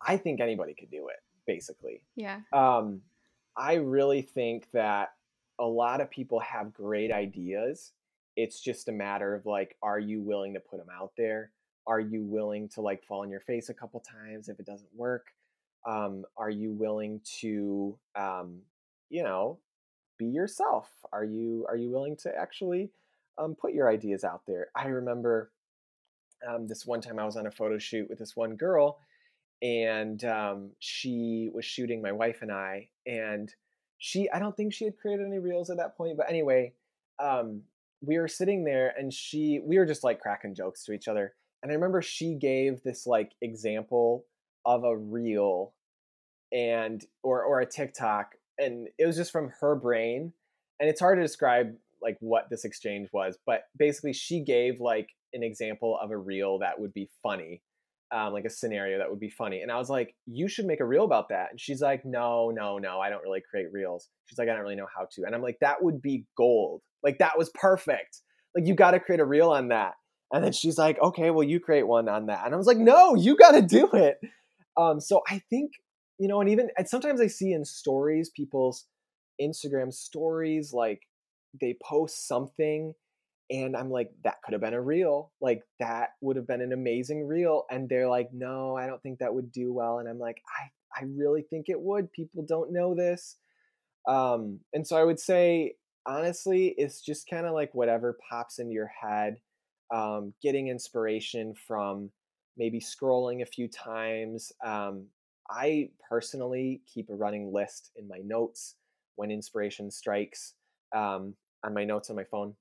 i 0.06 0.16
think 0.16 0.40
anybody 0.40 0.74
could 0.74 0.90
do 0.90 1.08
it 1.08 1.16
basically. 1.46 2.02
Yeah. 2.16 2.40
Um 2.52 3.02
i 3.56 3.74
really 3.74 4.22
think 4.22 4.70
that 4.72 5.12
a 5.58 5.64
lot 5.66 6.00
of 6.00 6.10
people 6.10 6.40
have 6.40 6.72
great 6.72 7.12
ideas. 7.12 7.92
It's 8.36 8.60
just 8.60 8.88
a 8.88 8.92
matter 8.92 9.34
of 9.34 9.46
like 9.46 9.76
are 9.82 9.98
you 9.98 10.20
willing 10.20 10.54
to 10.54 10.60
put 10.60 10.78
them 10.78 10.88
out 10.94 11.12
there? 11.16 11.50
Are 11.86 12.00
you 12.00 12.22
willing 12.22 12.68
to 12.70 12.80
like 12.80 13.04
fall 13.04 13.22
on 13.22 13.30
your 13.30 13.40
face 13.40 13.68
a 13.68 13.74
couple 13.74 14.00
times 14.00 14.48
if 14.48 14.58
it 14.58 14.66
doesn't 14.66 14.94
work? 14.94 15.26
Um, 15.86 16.24
are 16.36 16.50
you 16.50 16.72
willing 16.72 17.20
to 17.40 17.98
um, 18.14 18.60
you 19.10 19.22
know 19.22 19.58
be 20.18 20.26
yourself? 20.26 20.88
Are 21.12 21.24
you 21.24 21.66
are 21.68 21.76
you 21.76 21.90
willing 21.90 22.16
to 22.18 22.34
actually 22.34 22.90
um, 23.38 23.54
put 23.54 23.72
your 23.72 23.88
ideas 23.88 24.24
out 24.24 24.42
there. 24.46 24.68
I 24.74 24.86
remember 24.86 25.50
um, 26.46 26.66
this 26.66 26.86
one 26.86 27.00
time 27.00 27.18
I 27.18 27.24
was 27.24 27.36
on 27.36 27.46
a 27.46 27.50
photo 27.50 27.78
shoot 27.78 28.08
with 28.08 28.18
this 28.18 28.36
one 28.36 28.56
girl, 28.56 28.98
and 29.62 30.22
um, 30.24 30.70
she 30.80 31.48
was 31.54 31.64
shooting 31.64 32.02
my 32.02 32.12
wife 32.12 32.42
and 32.42 32.50
I, 32.50 32.88
and 33.06 33.48
she 33.98 34.28
I 34.30 34.40
don't 34.40 34.56
think 34.56 34.74
she 34.74 34.84
had 34.84 34.98
created 34.98 35.26
any 35.26 35.38
reels 35.38 35.70
at 35.70 35.76
that 35.76 35.96
point, 35.96 36.16
but 36.16 36.28
anyway, 36.28 36.72
um, 37.22 37.62
we 38.04 38.18
were 38.18 38.28
sitting 38.28 38.64
there 38.64 38.92
and 38.98 39.12
she 39.12 39.60
we 39.64 39.78
were 39.78 39.86
just 39.86 40.04
like 40.04 40.20
cracking 40.20 40.54
jokes 40.54 40.84
to 40.84 40.92
each 40.92 41.08
other, 41.08 41.34
and 41.62 41.70
I 41.70 41.74
remember 41.76 42.02
she 42.02 42.34
gave 42.34 42.82
this 42.82 43.06
like 43.06 43.32
example 43.40 44.26
of 44.64 44.84
a 44.84 44.96
reel 44.96 45.72
and 46.52 47.04
or 47.22 47.44
or 47.44 47.60
a 47.60 47.66
TikTok, 47.66 48.32
and 48.58 48.88
it 48.98 49.06
was 49.06 49.16
just 49.16 49.30
from 49.30 49.52
her 49.60 49.76
brain, 49.76 50.32
and 50.80 50.90
it's 50.90 51.00
hard 51.00 51.18
to 51.18 51.22
describe 51.22 51.74
like 52.02 52.16
what 52.18 52.50
this 52.50 52.64
exchange 52.64 53.08
was, 53.12 53.38
but 53.46 53.66
basically 53.78 54.12
she 54.12 54.40
gave 54.40 54.80
like 54.80 55.10
an 55.32 55.44
example 55.44 55.96
of 56.02 56.10
a 56.10 56.16
reel 56.16 56.58
that 56.58 56.80
would 56.80 56.92
be 56.92 57.08
funny, 57.22 57.62
um, 58.12 58.32
like 58.32 58.44
a 58.44 58.50
scenario 58.50 58.98
that 58.98 59.08
would 59.08 59.20
be 59.20 59.30
funny. 59.30 59.62
And 59.62 59.72
I 59.72 59.78
was 59.78 59.88
like, 59.88 60.14
you 60.26 60.48
should 60.48 60.66
make 60.66 60.80
a 60.80 60.84
reel 60.84 61.04
about 61.04 61.30
that. 61.30 61.50
And 61.50 61.60
she's 61.60 61.80
like, 61.80 62.04
no, 62.04 62.50
no, 62.50 62.78
no, 62.78 63.00
I 63.00 63.10
don't 63.10 63.22
really 63.22 63.42
create 63.48 63.72
reels. 63.72 64.08
She's 64.26 64.38
like, 64.38 64.48
I 64.48 64.52
don't 64.52 64.62
really 64.62 64.76
know 64.76 64.88
how 64.94 65.06
to. 65.12 65.22
And 65.24 65.34
I'm 65.34 65.42
like, 65.42 65.58
that 65.60 65.82
would 65.82 66.02
be 66.02 66.26
gold. 66.36 66.82
Like 67.02 67.18
that 67.18 67.38
was 67.38 67.50
perfect. 67.54 68.20
Like 68.54 68.66
you 68.66 68.74
got 68.74 68.90
to 68.92 69.00
create 69.00 69.20
a 69.20 69.24
reel 69.24 69.50
on 69.50 69.68
that. 69.68 69.94
And 70.32 70.44
then 70.44 70.52
she's 70.52 70.78
like, 70.78 70.98
okay, 71.00 71.30
well, 71.30 71.42
you 71.42 71.60
create 71.60 71.86
one 71.86 72.08
on 72.08 72.26
that. 72.26 72.44
And 72.44 72.54
I 72.54 72.58
was 72.58 72.66
like, 72.66 72.78
no, 72.78 73.14
you 73.14 73.36
got 73.36 73.52
to 73.52 73.62
do 73.62 73.88
it. 73.92 74.18
Um, 74.76 75.00
so 75.00 75.22
I 75.28 75.42
think, 75.50 75.72
you 76.18 76.28
know, 76.28 76.40
and 76.40 76.50
even 76.50 76.68
and 76.76 76.88
sometimes 76.88 77.20
I 77.20 77.26
see 77.26 77.52
in 77.52 77.64
stories 77.64 78.30
people's 78.34 78.86
Instagram 79.40 79.92
stories 79.92 80.72
like 80.72 81.02
they 81.60 81.76
post 81.82 82.26
something 82.26 82.94
and 83.52 83.76
I'm 83.76 83.90
like, 83.90 84.10
that 84.24 84.42
could 84.42 84.52
have 84.52 84.62
been 84.62 84.74
a 84.74 84.80
reel. 84.80 85.30
Like 85.40 85.62
that 85.78 86.10
would 86.22 86.36
have 86.36 86.46
been 86.46 86.62
an 86.62 86.72
amazing 86.72 87.26
reel. 87.26 87.64
And 87.70 87.88
they're 87.88 88.08
like, 88.08 88.30
no, 88.32 88.76
I 88.76 88.86
don't 88.86 89.02
think 89.02 89.18
that 89.18 89.34
would 89.34 89.52
do 89.52 89.72
well. 89.72 89.98
And 89.98 90.08
I'm 90.08 90.18
like, 90.18 90.42
I, 90.58 91.00
I 91.00 91.06
really 91.14 91.42
think 91.42 91.68
it 91.68 91.80
would. 91.80 92.10
People 92.12 92.44
don't 92.48 92.72
know 92.72 92.94
this. 92.94 93.36
Um, 94.08 94.60
and 94.72 94.86
so 94.86 94.96
I 94.96 95.04
would 95.04 95.20
say, 95.20 95.74
honestly, 96.06 96.74
it's 96.78 97.02
just 97.02 97.28
kind 97.28 97.46
of 97.46 97.52
like 97.52 97.74
whatever 97.74 98.18
pops 98.28 98.58
into 98.58 98.72
your 98.72 98.90
head, 99.00 99.36
um, 99.94 100.32
getting 100.42 100.68
inspiration 100.68 101.54
from 101.54 102.10
maybe 102.56 102.80
scrolling 102.80 103.42
a 103.42 103.46
few 103.46 103.68
times. 103.68 104.50
Um, 104.64 105.06
I 105.50 105.90
personally 106.08 106.80
keep 106.92 107.10
a 107.10 107.14
running 107.14 107.52
list 107.52 107.90
in 107.96 108.08
my 108.08 108.20
notes 108.24 108.76
when 109.16 109.30
inspiration 109.30 109.90
strikes. 109.90 110.54
Um, 110.94 111.34
on 111.64 111.74
my 111.74 111.84
notes 111.84 112.10
on 112.10 112.16
my 112.16 112.24
phone. 112.24 112.54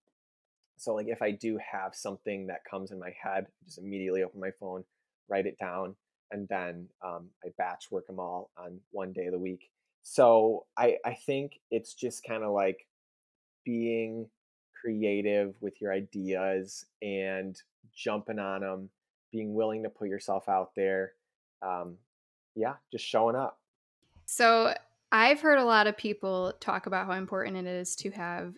So 0.82 0.96
like 0.96 1.06
if 1.08 1.22
I 1.22 1.30
do 1.30 1.60
have 1.60 1.94
something 1.94 2.48
that 2.48 2.66
comes 2.66 2.90
in 2.90 2.98
my 2.98 3.14
head, 3.22 3.46
just 3.64 3.78
immediately 3.78 4.24
open 4.24 4.40
my 4.40 4.50
phone, 4.60 4.84
write 5.30 5.46
it 5.46 5.60
down, 5.60 5.96
and 6.32 6.48
then 6.48 6.88
um, 7.06 7.30
I 7.46 7.50
batch 7.56 7.92
work 7.92 8.08
them 8.08 8.20
all 8.20 8.50
on 8.58 8.80
one 8.90 9.14
day 9.14 9.28
of 9.28 9.32
the 9.32 9.38
week. 9.38 9.70
So 10.02 10.66
I 10.76 10.98
I 11.06 11.14
think 11.14 11.60
it's 11.70 11.94
just 11.94 12.24
kind 12.24 12.44
of 12.44 12.52
like 12.54 12.88
being 13.64 14.28
creative 14.82 15.54
with 15.62 15.80
your 15.80 15.94
ideas 15.94 16.84
and 17.04 17.56
jumping 17.96 18.40
on 18.40 18.62
them, 18.62 18.90
being 19.32 19.54
willing 19.54 19.84
to 19.84 19.90
put 19.90 20.10
yourself 20.10 20.50
out 20.50 20.72
there. 20.76 21.12
Um, 21.62 21.98
yeah, 22.56 22.74
just 22.92 23.06
showing 23.06 23.36
up. 23.36 23.60
So 24.26 24.74
I've 25.12 25.42
heard 25.42 25.60
a 25.60 25.64
lot 25.64 25.86
of 25.86 25.96
people 25.96 26.54
talk 26.60 26.88
about 26.88 27.06
how 27.06 27.14
important 27.14 27.56
it 27.56 27.68
is 27.68 27.96
to 27.98 28.10
have 28.10 28.56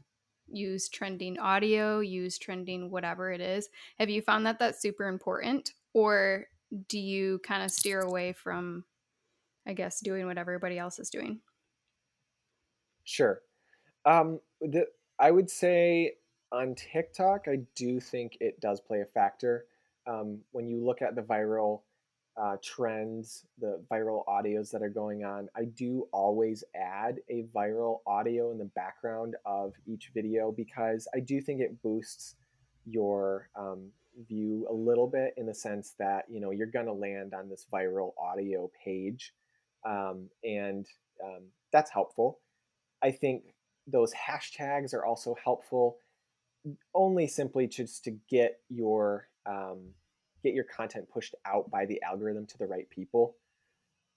use 0.55 0.89
trending 0.89 1.39
audio, 1.39 1.99
use 1.99 2.37
trending 2.37 2.89
whatever 2.89 3.31
it 3.31 3.41
is. 3.41 3.69
Have 3.99 4.09
you 4.09 4.21
found 4.21 4.45
that 4.45 4.59
that's 4.59 4.81
super 4.81 5.07
important 5.07 5.71
or 5.93 6.47
do 6.87 6.99
you 6.99 7.39
kind 7.39 7.63
of 7.63 7.71
steer 7.71 8.01
away 8.01 8.33
from 8.33 8.83
I 9.65 9.73
guess 9.73 10.01
doing 10.01 10.25
what 10.25 10.37
everybody 10.37 10.77
else 10.77 10.99
is 10.99 11.09
doing? 11.09 11.39
Sure. 13.03 13.41
Um 14.05 14.39
the 14.61 14.85
I 15.19 15.31
would 15.31 15.49
say 15.49 16.13
on 16.51 16.75
TikTok 16.75 17.47
I 17.47 17.59
do 17.75 17.99
think 17.99 18.37
it 18.39 18.59
does 18.59 18.79
play 18.79 19.01
a 19.01 19.05
factor. 19.05 19.65
Um, 20.05 20.39
when 20.51 20.67
you 20.67 20.83
look 20.83 21.01
at 21.01 21.15
the 21.15 21.21
viral 21.21 21.81
uh, 22.35 22.57
trends, 22.63 23.45
the 23.59 23.81
viral 23.91 24.25
audios 24.25 24.71
that 24.71 24.81
are 24.81 24.89
going 24.89 25.23
on, 25.23 25.49
I 25.55 25.65
do 25.65 26.07
always 26.11 26.63
add 26.75 27.17
a 27.29 27.45
viral 27.55 27.99
audio 28.07 28.51
in 28.51 28.57
the 28.57 28.65
background 28.75 29.35
of 29.45 29.73
each 29.85 30.11
video 30.13 30.51
because 30.51 31.07
I 31.15 31.19
do 31.19 31.41
think 31.41 31.61
it 31.61 31.81
boosts 31.81 32.35
your 32.85 33.49
um, 33.55 33.89
view 34.27 34.67
a 34.69 34.73
little 34.73 35.07
bit 35.07 35.33
in 35.37 35.45
the 35.45 35.53
sense 35.53 35.93
that 35.99 36.25
you 36.29 36.39
know 36.39 36.51
you're 36.51 36.67
going 36.67 36.85
to 36.85 36.93
land 36.93 37.33
on 37.33 37.49
this 37.49 37.65
viral 37.71 38.13
audio 38.21 38.69
page, 38.83 39.33
um, 39.85 40.29
and 40.43 40.87
um, 41.23 41.43
that's 41.71 41.91
helpful. 41.91 42.39
I 43.01 43.11
think 43.11 43.43
those 43.87 44.13
hashtags 44.13 44.93
are 44.93 45.05
also 45.05 45.35
helpful, 45.43 45.97
only 46.93 47.27
simply 47.27 47.67
just 47.67 48.03
to 48.05 48.11
get 48.29 48.59
your 48.69 49.27
um, 49.45 49.89
get 50.43 50.53
your 50.53 50.65
content 50.65 51.09
pushed 51.09 51.35
out 51.45 51.71
by 51.71 51.85
the 51.85 52.01
algorithm 52.03 52.45
to 52.47 52.57
the 52.57 52.67
right 52.67 52.89
people. 52.89 53.35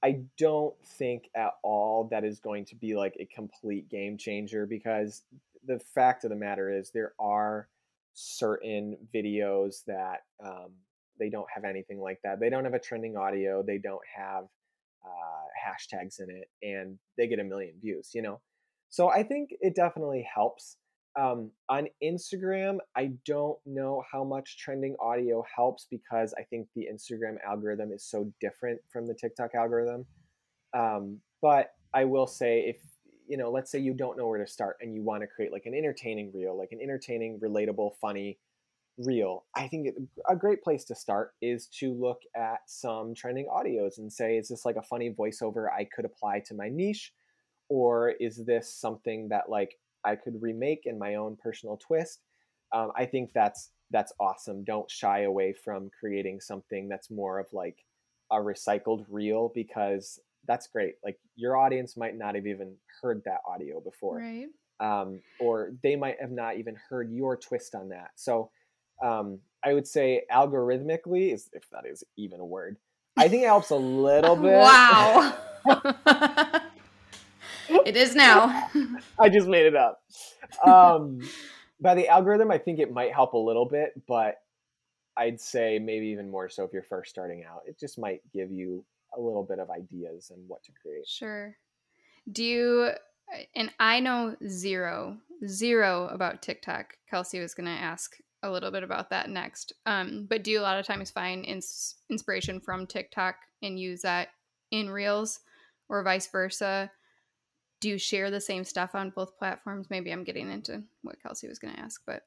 I 0.02 0.20
don't 0.38 0.74
think 0.84 1.30
at 1.34 1.52
all 1.62 2.08
that 2.10 2.24
is 2.24 2.38
going 2.38 2.66
to 2.66 2.74
be 2.74 2.94
like 2.94 3.16
a 3.18 3.26
complete 3.26 3.88
game 3.88 4.18
changer 4.18 4.66
because 4.66 5.22
the 5.64 5.78
fact 5.78 6.24
of 6.24 6.30
the 6.30 6.36
matter 6.36 6.70
is 6.70 6.90
there 6.90 7.14
are 7.18 7.68
certain 8.14 8.96
videos 9.14 9.84
that 9.86 10.24
um, 10.44 10.72
they 11.18 11.28
don't 11.28 11.48
have 11.54 11.64
anything 11.64 12.00
like 12.00 12.20
that. 12.24 12.40
They 12.40 12.50
don't 12.50 12.64
have 12.64 12.74
a 12.74 12.78
trending 12.78 13.16
audio. 13.16 13.62
They 13.62 13.78
don't 13.78 14.02
have 14.14 14.44
uh, 15.04 15.46
hashtags 15.56 16.20
in 16.20 16.30
it, 16.30 16.50
and 16.62 16.98
they 17.16 17.26
get 17.26 17.38
a 17.38 17.44
million 17.44 17.74
views. 17.80 18.10
You 18.14 18.22
know, 18.22 18.40
so 18.88 19.10
I 19.10 19.22
think 19.22 19.50
it 19.60 19.74
definitely 19.74 20.26
helps. 20.32 20.76
Um, 21.18 21.50
on 21.70 21.88
Instagram, 22.04 22.78
I 22.94 23.12
don't 23.24 23.58
know 23.64 24.04
how 24.10 24.22
much 24.22 24.58
trending 24.58 24.96
audio 25.00 25.42
helps 25.54 25.86
because 25.90 26.34
I 26.38 26.42
think 26.42 26.68
the 26.74 26.86
Instagram 26.92 27.36
algorithm 27.46 27.90
is 27.90 28.04
so 28.04 28.30
different 28.40 28.80
from 28.92 29.06
the 29.06 29.14
TikTok 29.14 29.54
algorithm. 29.54 30.04
Um, 30.74 31.20
but 31.40 31.72
I 31.94 32.04
will 32.04 32.26
say, 32.26 32.60
if 32.66 32.76
you 33.28 33.36
know, 33.36 33.50
let's 33.50 33.70
say 33.70 33.78
you 33.78 33.94
don't 33.94 34.16
know 34.16 34.28
where 34.28 34.38
to 34.38 34.46
start 34.46 34.76
and 34.80 34.94
you 34.94 35.02
want 35.02 35.22
to 35.22 35.26
create 35.26 35.52
like 35.52 35.66
an 35.66 35.74
entertaining 35.74 36.30
reel, 36.34 36.56
like 36.56 36.70
an 36.72 36.80
entertaining, 36.80 37.40
relatable, 37.40 37.96
funny 38.00 38.38
reel, 38.98 39.44
I 39.54 39.68
think 39.68 39.88
a 40.28 40.36
great 40.36 40.62
place 40.62 40.84
to 40.84 40.94
start 40.94 41.32
is 41.42 41.66
to 41.78 41.92
look 41.92 42.22
at 42.36 42.60
some 42.66 43.14
trending 43.14 43.46
audios 43.46 43.98
and 43.98 44.12
say, 44.12 44.36
is 44.36 44.48
this 44.48 44.64
like 44.64 44.76
a 44.76 44.82
funny 44.82 45.12
voiceover 45.12 45.66
I 45.72 45.84
could 45.84 46.04
apply 46.04 46.40
to 46.46 46.54
my 46.54 46.68
niche? 46.68 47.12
Or 47.68 48.10
is 48.10 48.44
this 48.44 48.72
something 48.72 49.28
that 49.30 49.50
like 49.50 49.76
I 50.06 50.16
could 50.16 50.40
remake 50.40 50.82
in 50.84 50.98
my 50.98 51.16
own 51.16 51.36
personal 51.42 51.76
twist. 51.76 52.20
Um, 52.72 52.92
I 52.96 53.06
think 53.06 53.32
that's 53.34 53.70
that's 53.90 54.12
awesome. 54.18 54.64
Don't 54.64 54.90
shy 54.90 55.22
away 55.22 55.52
from 55.52 55.90
creating 55.98 56.40
something 56.40 56.88
that's 56.88 57.10
more 57.10 57.38
of 57.38 57.46
like 57.52 57.84
a 58.30 58.36
recycled 58.36 59.04
reel 59.08 59.52
because 59.54 60.18
that's 60.46 60.66
great. 60.68 60.94
Like 61.04 61.18
your 61.36 61.56
audience 61.56 61.96
might 61.96 62.16
not 62.16 62.34
have 62.34 62.46
even 62.46 62.74
heard 63.02 63.22
that 63.24 63.40
audio 63.48 63.80
before, 63.80 64.18
right? 64.18 64.48
Um, 64.78 65.20
or 65.40 65.72
they 65.82 65.96
might 65.96 66.20
have 66.20 66.30
not 66.30 66.58
even 66.58 66.76
heard 66.88 67.10
your 67.10 67.36
twist 67.36 67.74
on 67.74 67.88
that. 67.90 68.10
So 68.16 68.50
um, 69.02 69.38
I 69.64 69.74
would 69.74 69.86
say 69.86 70.22
algorithmically 70.32 71.32
is 71.32 71.48
if 71.52 71.68
that 71.70 71.86
is 71.86 72.04
even 72.16 72.40
a 72.40 72.44
word. 72.44 72.76
I 73.16 73.28
think 73.28 73.42
it 73.42 73.46
helps 73.46 73.70
a 73.70 73.76
little 73.76 74.36
bit. 74.36 74.52
Wow. 74.52 75.36
it 77.86 77.96
is 77.96 78.14
now. 78.14 78.68
I 79.18 79.28
just 79.28 79.48
made 79.48 79.66
it 79.66 79.76
up. 79.76 80.02
Um, 80.64 81.20
by 81.80 81.94
the 81.94 82.08
algorithm, 82.08 82.50
I 82.50 82.58
think 82.58 82.78
it 82.78 82.92
might 82.92 83.12
help 83.12 83.34
a 83.34 83.38
little 83.38 83.66
bit, 83.66 83.92
but 84.06 84.36
I'd 85.16 85.40
say 85.40 85.78
maybe 85.78 86.06
even 86.08 86.30
more 86.30 86.48
so 86.48 86.64
if 86.64 86.72
you're 86.72 86.82
first 86.82 87.10
starting 87.10 87.44
out. 87.44 87.62
It 87.66 87.78
just 87.78 87.98
might 87.98 88.20
give 88.32 88.50
you 88.50 88.84
a 89.16 89.20
little 89.20 89.44
bit 89.44 89.58
of 89.58 89.70
ideas 89.70 90.30
and 90.34 90.46
what 90.48 90.62
to 90.64 90.72
create. 90.80 91.06
Sure. 91.06 91.56
Do 92.30 92.44
you, 92.44 92.90
and 93.54 93.70
I 93.78 94.00
know 94.00 94.36
zero, 94.46 95.16
zero 95.46 96.08
about 96.08 96.42
TikTok. 96.42 96.94
Kelsey 97.08 97.40
was 97.40 97.54
going 97.54 97.66
to 97.66 97.72
ask 97.72 98.16
a 98.42 98.50
little 98.50 98.70
bit 98.70 98.82
about 98.82 99.10
that 99.10 99.30
next. 99.30 99.72
Um, 99.86 100.26
but 100.28 100.44
do 100.44 100.50
you 100.50 100.60
a 100.60 100.62
lot 100.62 100.78
of 100.78 100.86
times 100.86 101.10
find 101.10 101.44
ins- 101.44 101.96
inspiration 102.10 102.60
from 102.60 102.86
TikTok 102.86 103.36
and 103.62 103.78
use 103.78 104.02
that 104.02 104.28
in 104.70 104.90
Reels 104.90 105.40
or 105.88 106.02
vice 106.02 106.26
versa? 106.26 106.90
Do 107.80 107.88
you 107.88 107.98
share 107.98 108.30
the 108.30 108.40
same 108.40 108.64
stuff 108.64 108.94
on 108.94 109.10
both 109.10 109.38
platforms? 109.38 109.88
Maybe 109.90 110.10
I'm 110.10 110.24
getting 110.24 110.50
into 110.50 110.82
what 111.02 111.20
Kelsey 111.22 111.48
was 111.48 111.58
going 111.58 111.74
to 111.74 111.80
ask, 111.80 112.00
but 112.06 112.22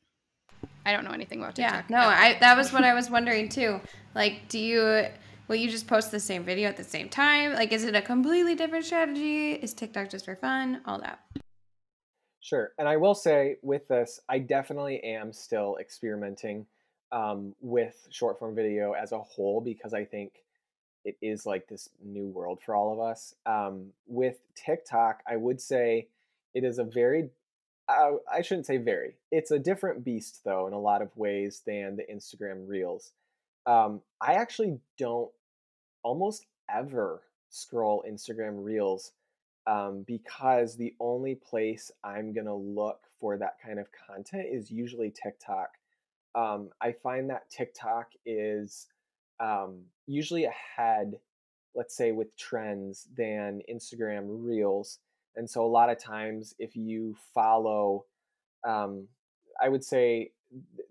I 0.85 0.91
don't 0.91 1.03
know 1.03 1.11
anything 1.11 1.39
about 1.39 1.55
TikTok. 1.55 1.89
Yeah, 1.89 1.97
no, 1.97 2.07
I 2.07 2.37
that 2.39 2.57
was 2.57 2.71
what 2.71 2.83
I 2.83 2.93
was 2.99 3.09
wondering 3.09 3.49
too. 3.49 3.79
Like, 4.15 4.47
do 4.47 4.59
you 4.59 5.05
will 5.47 5.55
you 5.55 5.69
just 5.69 5.87
post 5.87 6.11
the 6.11 6.19
same 6.19 6.43
video 6.43 6.69
at 6.69 6.77
the 6.77 6.83
same 6.83 7.09
time? 7.09 7.53
Like, 7.53 7.71
is 7.71 7.83
it 7.83 7.95
a 7.95 8.01
completely 8.01 8.55
different 8.55 8.85
strategy? 8.85 9.53
Is 9.53 9.73
TikTok 9.73 10.09
just 10.09 10.25
for 10.25 10.35
fun? 10.35 10.81
All 10.85 10.99
that. 10.99 11.19
Sure, 12.41 12.71
and 12.77 12.87
I 12.87 12.97
will 12.97 13.15
say 13.15 13.57
with 13.61 13.87
this, 13.87 14.19
I 14.29 14.39
definitely 14.39 15.03
am 15.03 15.33
still 15.33 15.77
experimenting 15.79 16.65
um, 17.11 17.53
with 17.59 18.07
short 18.11 18.39
form 18.39 18.55
video 18.55 18.93
as 18.93 19.11
a 19.11 19.19
whole 19.19 19.61
because 19.61 19.93
I 19.93 20.05
think 20.05 20.31
it 21.05 21.17
is 21.21 21.45
like 21.45 21.67
this 21.67 21.89
new 22.03 22.27
world 22.27 22.59
for 22.63 22.75
all 22.75 22.93
of 22.93 22.99
us. 22.99 23.35
Um, 23.45 23.87
with 24.07 24.39
TikTok, 24.55 25.21
I 25.27 25.35
would 25.37 25.61
say 25.61 26.07
it 26.53 26.63
is 26.63 26.79
a 26.79 26.83
very, 26.83 27.29
uh, 27.87 28.11
I 28.31 28.41
shouldn't 28.41 28.65
say 28.65 28.77
very, 28.77 29.15
it's 29.31 29.51
a 29.51 29.59
different 29.59 30.03
beast 30.03 30.41
though 30.43 30.67
in 30.67 30.73
a 30.73 30.79
lot 30.79 31.01
of 31.01 31.15
ways 31.15 31.61
than 31.65 31.95
the 31.95 32.05
Instagram 32.13 32.67
Reels. 32.67 33.11
Um, 33.65 34.01
I 34.21 34.33
actually 34.33 34.79
don't 34.97 35.31
almost 36.03 36.45
ever 36.69 37.21
scroll 37.49 38.03
Instagram 38.07 38.63
Reels 38.63 39.11
um, 39.67 40.03
because 40.07 40.75
the 40.75 40.95
only 40.99 41.35
place 41.35 41.91
I'm 42.03 42.33
going 42.33 42.45
to 42.45 42.53
look 42.53 43.01
for 43.19 43.37
that 43.37 43.57
kind 43.63 43.79
of 43.79 43.87
content 44.07 44.47
is 44.51 44.71
usually 44.71 45.11
TikTok. 45.11 45.71
Um, 46.35 46.69
I 46.81 46.91
find 46.91 47.29
that 47.29 47.49
TikTok 47.49 48.11
is 48.25 48.87
um, 49.39 49.81
usually 50.07 50.45
ahead, 50.45 51.19
let's 51.75 51.95
say, 51.95 52.11
with 52.11 52.35
trends 52.37 53.07
than 53.17 53.61
Instagram 53.71 54.25
Reels. 54.27 54.99
And 55.35 55.49
so 55.49 55.65
a 55.65 55.67
lot 55.67 55.89
of 55.89 55.97
times, 55.97 56.53
if 56.59 56.75
you 56.75 57.15
follow, 57.33 58.05
um, 58.67 59.07
I 59.61 59.69
would 59.69 59.83
say 59.83 60.31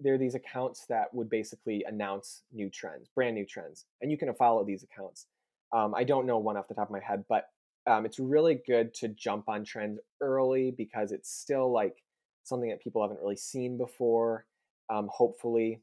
there 0.01 0.15
are 0.15 0.19
these 0.19 0.35
accounts 0.35 0.87
that 0.89 1.13
would 1.13 1.29
basically 1.29 1.85
announce 1.87 2.43
new 2.53 2.71
trends, 2.71 3.09
brand 3.15 3.35
new 3.35 3.45
trends, 3.45 3.87
and 4.01 4.11
you 4.11 4.17
can 4.17 4.33
follow 4.35 4.65
these 4.65 4.85
accounts. 4.85 5.27
Um, 5.73 5.95
I 5.95 6.05
don't 6.05 6.27
know 6.27 6.39
one 6.39 6.57
off 6.57 6.69
the 6.69 6.75
top 6.75 6.89
of 6.89 6.93
my 6.93 7.01
head, 7.01 7.25
but 7.29 7.49
um, 7.87 8.07
it's 8.07 8.19
really 8.19 8.61
good 8.67 8.95
to 8.95 9.09
jump 9.09 9.49
on 9.49 9.65
trends 9.65 9.99
early 10.21 10.71
because 10.71 11.13
it's 11.13 11.31
still 11.31 11.73
like 11.73 11.97
something 12.45 12.71
that 12.71 12.83
people 12.83 13.03
haven't 13.03 13.21
really 13.21 13.37
seen 13.37 13.77
before. 13.77 14.47
Um, 14.91 15.09
hopefully, 15.13 15.83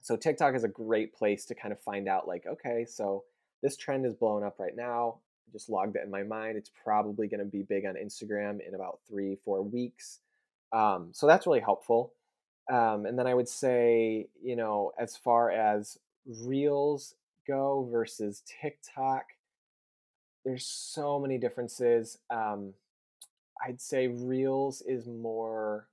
so 0.00 0.16
TikTok 0.16 0.54
is 0.54 0.64
a 0.64 0.68
great 0.68 1.14
place 1.14 1.44
to 1.46 1.54
kind 1.54 1.72
of 1.72 1.80
find 1.80 2.08
out 2.08 2.28
like, 2.28 2.46
okay, 2.46 2.84
so 2.88 3.24
this 3.62 3.76
trend 3.76 4.06
is 4.06 4.14
blowing 4.14 4.44
up 4.44 4.58
right 4.58 4.76
now. 4.76 5.16
I 5.48 5.52
just 5.52 5.68
logged 5.68 5.96
it 5.96 6.04
in 6.04 6.10
my 6.10 6.22
mind. 6.22 6.56
It's 6.56 6.70
probably 6.84 7.26
going 7.26 7.40
to 7.40 7.46
be 7.46 7.62
big 7.62 7.84
on 7.84 7.94
Instagram 7.94 8.66
in 8.66 8.74
about 8.74 9.00
three, 9.08 9.36
four 9.44 9.62
weeks. 9.62 10.20
Um, 10.72 11.08
so 11.12 11.26
that's 11.26 11.46
really 11.46 11.60
helpful. 11.60 12.12
Um, 12.70 13.06
and 13.06 13.18
then 13.18 13.26
I 13.26 13.34
would 13.34 13.48
say, 13.48 14.28
you 14.42 14.56
know, 14.56 14.92
as 14.98 15.16
far 15.16 15.50
as 15.50 15.98
Reels 16.26 17.14
go 17.46 17.88
versus 17.90 18.42
TikTok, 18.60 19.24
there's 20.44 20.66
so 20.66 21.18
many 21.18 21.38
differences. 21.38 22.18
Um, 22.30 22.74
I'd 23.66 23.80
say 23.80 24.08
Reels 24.08 24.82
is 24.82 25.06
more 25.06 25.88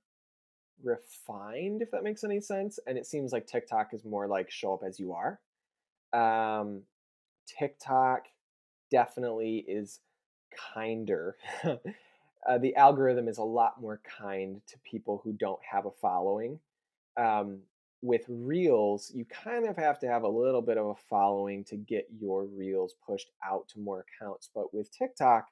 refined, 0.82 1.82
if 1.82 1.90
that 1.90 2.04
makes 2.04 2.24
any 2.24 2.40
sense. 2.40 2.78
And 2.86 2.98
it 2.98 3.06
seems 3.06 3.32
like 3.32 3.46
TikTok 3.46 3.92
is 3.92 4.04
more 4.04 4.26
like 4.26 4.50
show 4.50 4.74
up 4.74 4.82
as 4.86 4.98
you 4.98 5.12
are. 5.12 5.40
Um, 6.12 6.82
TikTok 7.46 8.26
definitely 8.90 9.64
is 9.68 10.00
kinder. 10.74 11.36
uh, 11.64 12.58
the 12.58 12.74
algorithm 12.76 13.28
is 13.28 13.38
a 13.38 13.44
lot 13.44 13.80
more 13.80 14.00
kind 14.18 14.60
to 14.68 14.78
people 14.78 15.20
who 15.24 15.32
don't 15.32 15.60
have 15.70 15.86
a 15.86 15.90
following. 15.90 16.58
Um, 17.16 17.60
with 18.02 18.24
reels, 18.28 19.10
you 19.14 19.24
kind 19.24 19.66
of 19.66 19.76
have 19.76 19.98
to 20.00 20.06
have 20.06 20.22
a 20.22 20.28
little 20.28 20.62
bit 20.62 20.78
of 20.78 20.86
a 20.86 20.94
following 20.94 21.64
to 21.64 21.76
get 21.76 22.06
your 22.20 22.44
reels 22.44 22.94
pushed 23.06 23.30
out 23.44 23.68
to 23.68 23.80
more 23.80 24.04
accounts. 24.06 24.50
But 24.54 24.72
with 24.72 24.92
TikTok, 24.92 25.48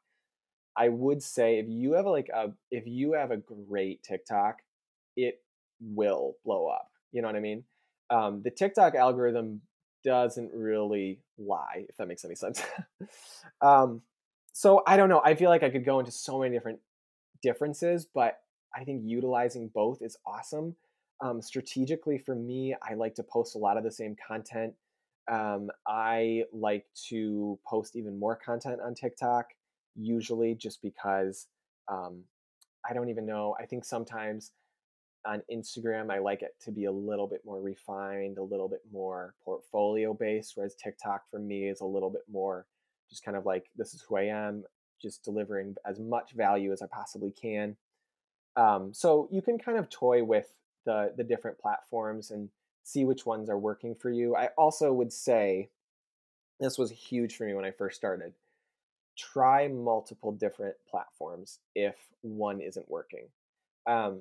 I 0.77 0.89
would 0.89 1.22
say 1.22 1.59
if 1.59 1.66
you 1.68 1.93
have 1.93 2.07
like 2.07 2.29
a 2.29 2.53
if 2.70 2.87
you 2.87 3.12
have 3.12 3.31
a 3.31 3.37
great 3.37 4.03
TikTok, 4.03 4.59
it 5.17 5.41
will 5.81 6.37
blow 6.45 6.67
up. 6.67 6.91
You 7.12 7.23
know 7.23 7.29
what 7.29 7.37
I 7.37 7.41
mean? 7.41 7.65
Um, 8.11 8.43
the 8.43 8.51
TikTok 8.51 8.95
algorithm 8.95 9.61
doesn't 10.05 10.53
really 10.53 11.21
lie, 11.39 11.87
if 11.89 11.97
that 11.97 12.09
makes 12.09 12.25
any 12.25 12.35
sense. 12.35 12.62
um, 13.61 14.03
so 14.53 14.83
I 14.87 14.97
don't 14.97 15.09
know. 15.09 15.23
I 15.25 15.35
feel 15.35 15.51
like 15.51 15.62
I 15.62 15.71
could 15.71 15.85
go 15.85 15.99
into 15.99 16.12
so 16.12 16.41
many 16.41 16.55
different 16.55 16.79
differences, 17.43 18.07
but 18.12 18.41
I 18.75 18.85
think 18.85 19.03
utilizing 19.05 19.69
both 19.69 20.03
is 20.03 20.17
awesome. 20.27 20.77
Um, 21.21 21.41
strategically, 21.41 22.19
for 22.19 22.35
me, 22.35 22.75
I 22.83 22.95
like 22.95 23.15
to 23.17 23.23
post 23.23 23.55
a 23.55 23.59
lot 23.59 23.77
of 23.77 23.85
the 23.85 23.91
same 23.91 24.17
content. 24.27 24.75
Um, 25.31 25.71
I 25.87 26.45
like 26.53 26.87
to 27.09 27.59
post 27.67 27.97
even 27.97 28.19
more 28.19 28.37
content 28.37 28.81
on 28.85 28.95
TikTok, 28.95 29.47
usually 29.97 30.55
just 30.55 30.83
because 30.83 31.47
um, 31.89 32.25
I 32.89 32.93
don't 32.93 33.09
even 33.09 33.25
know. 33.25 33.57
I 33.59 33.65
think 33.65 33.85
sometimes 33.85 34.53
on 35.27 35.43
Instagram, 35.53 36.11
I 36.11 36.18
like 36.18 36.43
it 36.43 36.55
to 36.64 36.70
be 36.70 36.85
a 36.85 36.93
little 36.93 37.27
bit 37.27 37.43
more 37.45 37.61
refined, 37.61 38.39
a 38.39 38.43
little 38.43 38.68
bit 38.68 38.83
more 38.93 39.35
portfolio 39.45 40.14
based, 40.14 40.53
whereas 40.55 40.75
TikTok 40.75 41.29
for 41.31 41.39
me 41.39 41.68
is 41.68 41.81
a 41.81 41.87
little 41.87 42.11
bit 42.11 42.25
more 42.31 42.66
just 43.09 43.25
kind 43.25 43.37
of 43.37 43.47
like, 43.47 43.66
this 43.77 43.95
is 43.95 44.03
who 44.03 44.16
I 44.16 44.25
am, 44.25 44.64
just 45.01 45.25
delivering 45.25 45.77
as 45.87 46.01
much 46.01 46.33
value 46.33 46.72
as 46.72 46.83
I 46.83 46.87
possibly 46.87 47.31
can. 47.31 47.77
Um, 48.57 48.93
so 48.93 49.29
you 49.31 49.43
can 49.43 49.59
kind 49.59 49.79
of 49.79 49.91
toy 49.91 50.22
with 50.25 50.49
the, 50.87 51.12
the 51.16 51.25
different 51.25 51.59
platforms 51.59 52.31
and 52.31 52.49
see 52.83 53.05
which 53.05 53.27
ones 53.27 53.49
are 53.49 53.59
working 53.59 53.95
for 53.95 54.11
you. 54.11 54.37
I 54.37 54.49
also 54.59 54.93
would 54.93 55.12
say 55.12 55.70
this 56.61 56.79
was 56.79 56.91
huge 56.91 57.37
for 57.37 57.45
me 57.47 57.55
when 57.55 57.64
I 57.64 57.70
first 57.70 57.97
started. 57.97 58.33
Try 59.16 59.68
multiple 59.68 60.33
different 60.33 60.77
platforms 60.89 61.59
if 61.75 61.97
one 62.22 62.61
isn't 62.61 62.91
working. 62.91 63.27
Um, 63.87 64.20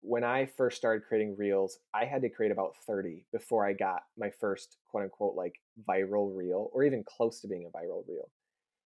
when 0.00 0.24
I 0.24 0.46
first 0.46 0.76
started 0.76 1.06
creating 1.06 1.36
reels, 1.36 1.78
I 1.92 2.04
had 2.04 2.22
to 2.22 2.28
create 2.28 2.52
about 2.52 2.76
30 2.86 3.24
before 3.32 3.66
I 3.66 3.72
got 3.72 4.04
my 4.16 4.30
first 4.30 4.76
quote 4.88 5.04
unquote 5.04 5.34
like 5.34 5.60
viral 5.88 6.34
reel 6.36 6.70
or 6.72 6.84
even 6.84 7.04
close 7.04 7.40
to 7.40 7.48
being 7.48 7.66
a 7.66 7.76
viral 7.76 8.04
reel. 8.08 8.28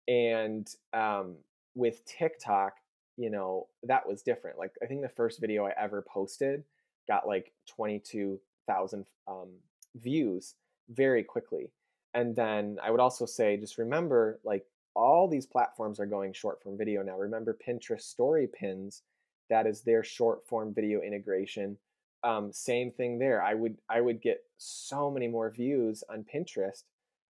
And 0.08 0.68
um, 0.92 1.36
with 1.74 2.04
TikTok, 2.04 2.74
you 3.16 3.30
know, 3.30 3.68
that 3.84 4.08
was 4.08 4.22
different. 4.22 4.58
Like 4.58 4.72
I 4.82 4.86
think 4.86 5.02
the 5.02 5.08
first 5.08 5.40
video 5.40 5.66
I 5.66 5.72
ever 5.78 6.02
posted 6.02 6.64
got 7.06 7.26
like 7.26 7.52
22,000 7.68 9.06
um, 9.26 9.48
views 9.96 10.54
very 10.90 11.22
quickly. 11.22 11.70
And 12.14 12.34
then 12.34 12.78
I 12.82 12.90
would 12.90 13.00
also 13.00 13.26
say, 13.26 13.56
just 13.56 13.78
remember, 13.78 14.40
like 14.44 14.64
all 14.94 15.28
these 15.28 15.46
platforms 15.46 16.00
are 16.00 16.06
going 16.06 16.32
short 16.32 16.62
form 16.62 16.76
video 16.76 17.02
now. 17.02 17.18
Remember 17.18 17.56
Pinterest 17.66 18.02
story 18.02 18.48
pins 18.48 19.02
that 19.50 19.66
is 19.66 19.82
their 19.82 20.04
short 20.04 20.46
form 20.46 20.74
video 20.74 21.00
integration 21.00 21.76
um, 22.24 22.52
same 22.52 22.90
thing 22.90 23.18
there 23.18 23.42
i 23.42 23.54
would 23.54 23.76
i 23.88 24.00
would 24.00 24.20
get 24.20 24.42
so 24.56 25.10
many 25.10 25.28
more 25.28 25.50
views 25.50 26.02
on 26.10 26.24
pinterest 26.24 26.84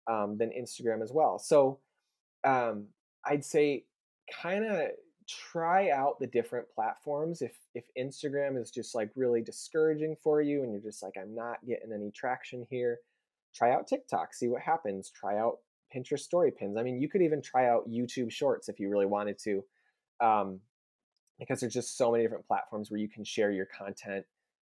um, 0.07 0.38
than 0.38 0.49
instagram 0.49 1.01
as 1.01 1.11
well. 1.14 1.39
So 1.39 1.80
um, 2.43 2.88
i'd 3.26 3.45
say 3.45 3.86
kind 4.41 4.66
of 4.66 4.89
try 5.28 5.89
out 5.89 6.20
the 6.20 6.28
different 6.28 6.68
platforms 6.76 7.41
if 7.41 7.53
if 7.74 7.86
instagram 7.97 8.61
is 8.61 8.70
just 8.70 8.93
like 8.93 9.09
really 9.16 9.41
discouraging 9.41 10.18
for 10.22 10.41
you 10.41 10.64
and 10.64 10.74
you're 10.74 10.82
just 10.82 11.01
like 11.01 11.14
i'm 11.22 11.34
not 11.34 11.66
getting 11.66 11.93
any 11.93 12.11
traction 12.11 12.68
here 12.70 12.99
try 13.55 13.72
out 13.72 13.88
tiktok 13.88 14.34
see 14.34 14.49
what 14.49 14.61
happens 14.61 15.09
try 15.09 15.38
out 15.38 15.59
pinterest 15.95 16.22
story 16.22 16.51
pins. 16.51 16.76
I 16.78 16.84
mean 16.84 16.99
you 16.99 17.07
could 17.07 17.22
even 17.22 17.41
try 17.41 17.70
out 17.70 17.89
youtube 17.89 18.32
shorts 18.32 18.68
if 18.68 18.82
you 18.82 18.89
really 18.89 19.05
wanted 19.05 19.39
to 19.43 19.64
um, 20.20 20.59
because 21.39 21.59
there's 21.59 21.73
just 21.73 21.97
so 21.97 22.11
many 22.11 22.23
different 22.23 22.47
platforms 22.47 22.89
where 22.91 22.99
you 22.99 23.09
can 23.09 23.23
share 23.23 23.51
your 23.51 23.65
content 23.65 24.25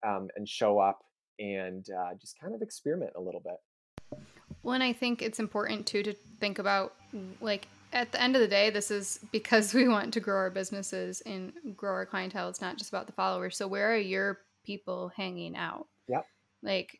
um, 0.05 0.29
and 0.35 0.47
show 0.47 0.79
up 0.79 1.03
and 1.39 1.87
uh, 1.89 2.13
just 2.19 2.39
kind 2.39 2.53
of 2.53 2.61
experiment 2.61 3.11
a 3.15 3.21
little 3.21 3.41
bit. 3.41 4.19
Well, 4.61 4.75
and 4.75 4.83
I 4.83 4.93
think 4.93 5.21
it's 5.21 5.39
important 5.39 5.85
too 5.85 6.03
to 6.03 6.13
think 6.39 6.59
about 6.59 6.95
like 7.41 7.67
at 7.91 8.11
the 8.11 8.21
end 8.21 8.35
of 8.35 8.41
the 8.41 8.47
day, 8.47 8.69
this 8.69 8.91
is 8.91 9.19
because 9.31 9.73
we 9.73 9.87
want 9.87 10.13
to 10.13 10.19
grow 10.19 10.37
our 10.37 10.49
businesses 10.49 11.21
and 11.21 11.53
grow 11.75 11.91
our 11.91 12.05
clientele. 12.05 12.49
It's 12.49 12.61
not 12.61 12.77
just 12.77 12.89
about 12.89 13.07
the 13.07 13.13
followers. 13.13 13.57
So 13.57 13.67
where 13.67 13.93
are 13.93 13.97
your 13.97 14.39
people 14.65 15.11
hanging 15.15 15.55
out? 15.55 15.87
Yep. 16.07 16.25
Like 16.61 16.99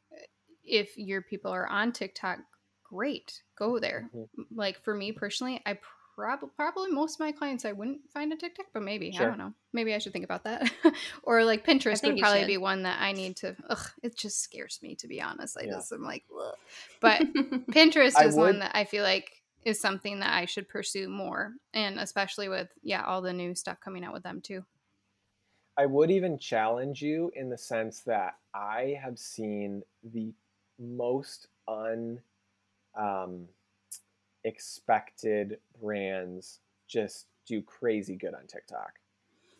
if 0.63 0.97
your 0.97 1.21
people 1.21 1.51
are 1.51 1.67
on 1.67 1.91
TikTok, 1.91 2.39
great, 2.83 3.41
go 3.57 3.79
there. 3.79 4.09
Mm-hmm. 4.15 4.41
Like 4.55 4.83
for 4.83 4.93
me 4.93 5.11
personally, 5.11 5.61
I 5.65 5.79
probably 6.15 6.49
probably 6.55 6.91
most 6.91 7.15
of 7.15 7.19
my 7.19 7.31
clients 7.31 7.65
I 7.65 7.71
wouldn't 7.71 8.09
find 8.11 8.31
a 8.33 8.35
TikTok, 8.35 8.67
but 8.73 8.83
maybe 8.83 9.11
sure. 9.11 9.25
I 9.25 9.29
don't 9.29 9.37
know. 9.37 9.53
Maybe 9.71 9.93
I 9.93 9.97
should 9.97 10.13
think 10.13 10.25
about 10.25 10.43
that. 10.43 10.71
or 11.23 11.43
like 11.43 11.65
Pinterest 11.65 12.03
would 12.03 12.17
probably 12.17 12.45
be 12.45 12.57
one 12.57 12.83
that 12.83 13.01
I 13.01 13.11
need 13.11 13.37
to. 13.37 13.55
Ugh, 13.69 13.87
it 14.01 14.17
just 14.17 14.41
scares 14.41 14.79
me 14.81 14.95
to 14.95 15.07
be 15.07 15.21
honest. 15.21 15.57
I 15.57 15.65
yeah. 15.65 15.73
just 15.73 15.91
am 15.91 16.03
like, 16.03 16.23
ugh. 16.31 16.55
but 17.01 17.21
Pinterest 17.71 18.23
is 18.23 18.35
one 18.35 18.59
that 18.59 18.71
I 18.75 18.85
feel 18.85 19.03
like 19.03 19.31
is 19.65 19.79
something 19.79 20.19
that 20.19 20.33
I 20.33 20.45
should 20.45 20.67
pursue 20.67 21.07
more, 21.09 21.53
and 21.73 21.99
especially 21.99 22.49
with 22.49 22.69
yeah 22.81 23.03
all 23.05 23.21
the 23.21 23.33
new 23.33 23.55
stuff 23.55 23.79
coming 23.79 24.03
out 24.03 24.13
with 24.13 24.23
them 24.23 24.41
too. 24.41 24.63
I 25.77 25.87
would 25.87 26.11
even 26.11 26.37
challenge 26.37 27.01
you 27.01 27.31
in 27.35 27.49
the 27.49 27.57
sense 27.57 28.01
that 28.01 28.35
I 28.53 28.95
have 29.01 29.17
seen 29.17 29.81
the 30.03 30.31
most 30.79 31.47
un 31.67 32.19
um, 32.95 33.47
expected 34.43 35.57
brands 35.81 36.59
just 36.87 37.27
do 37.47 37.61
crazy 37.61 38.15
good 38.15 38.33
on 38.33 38.47
TikTok. 38.47 38.93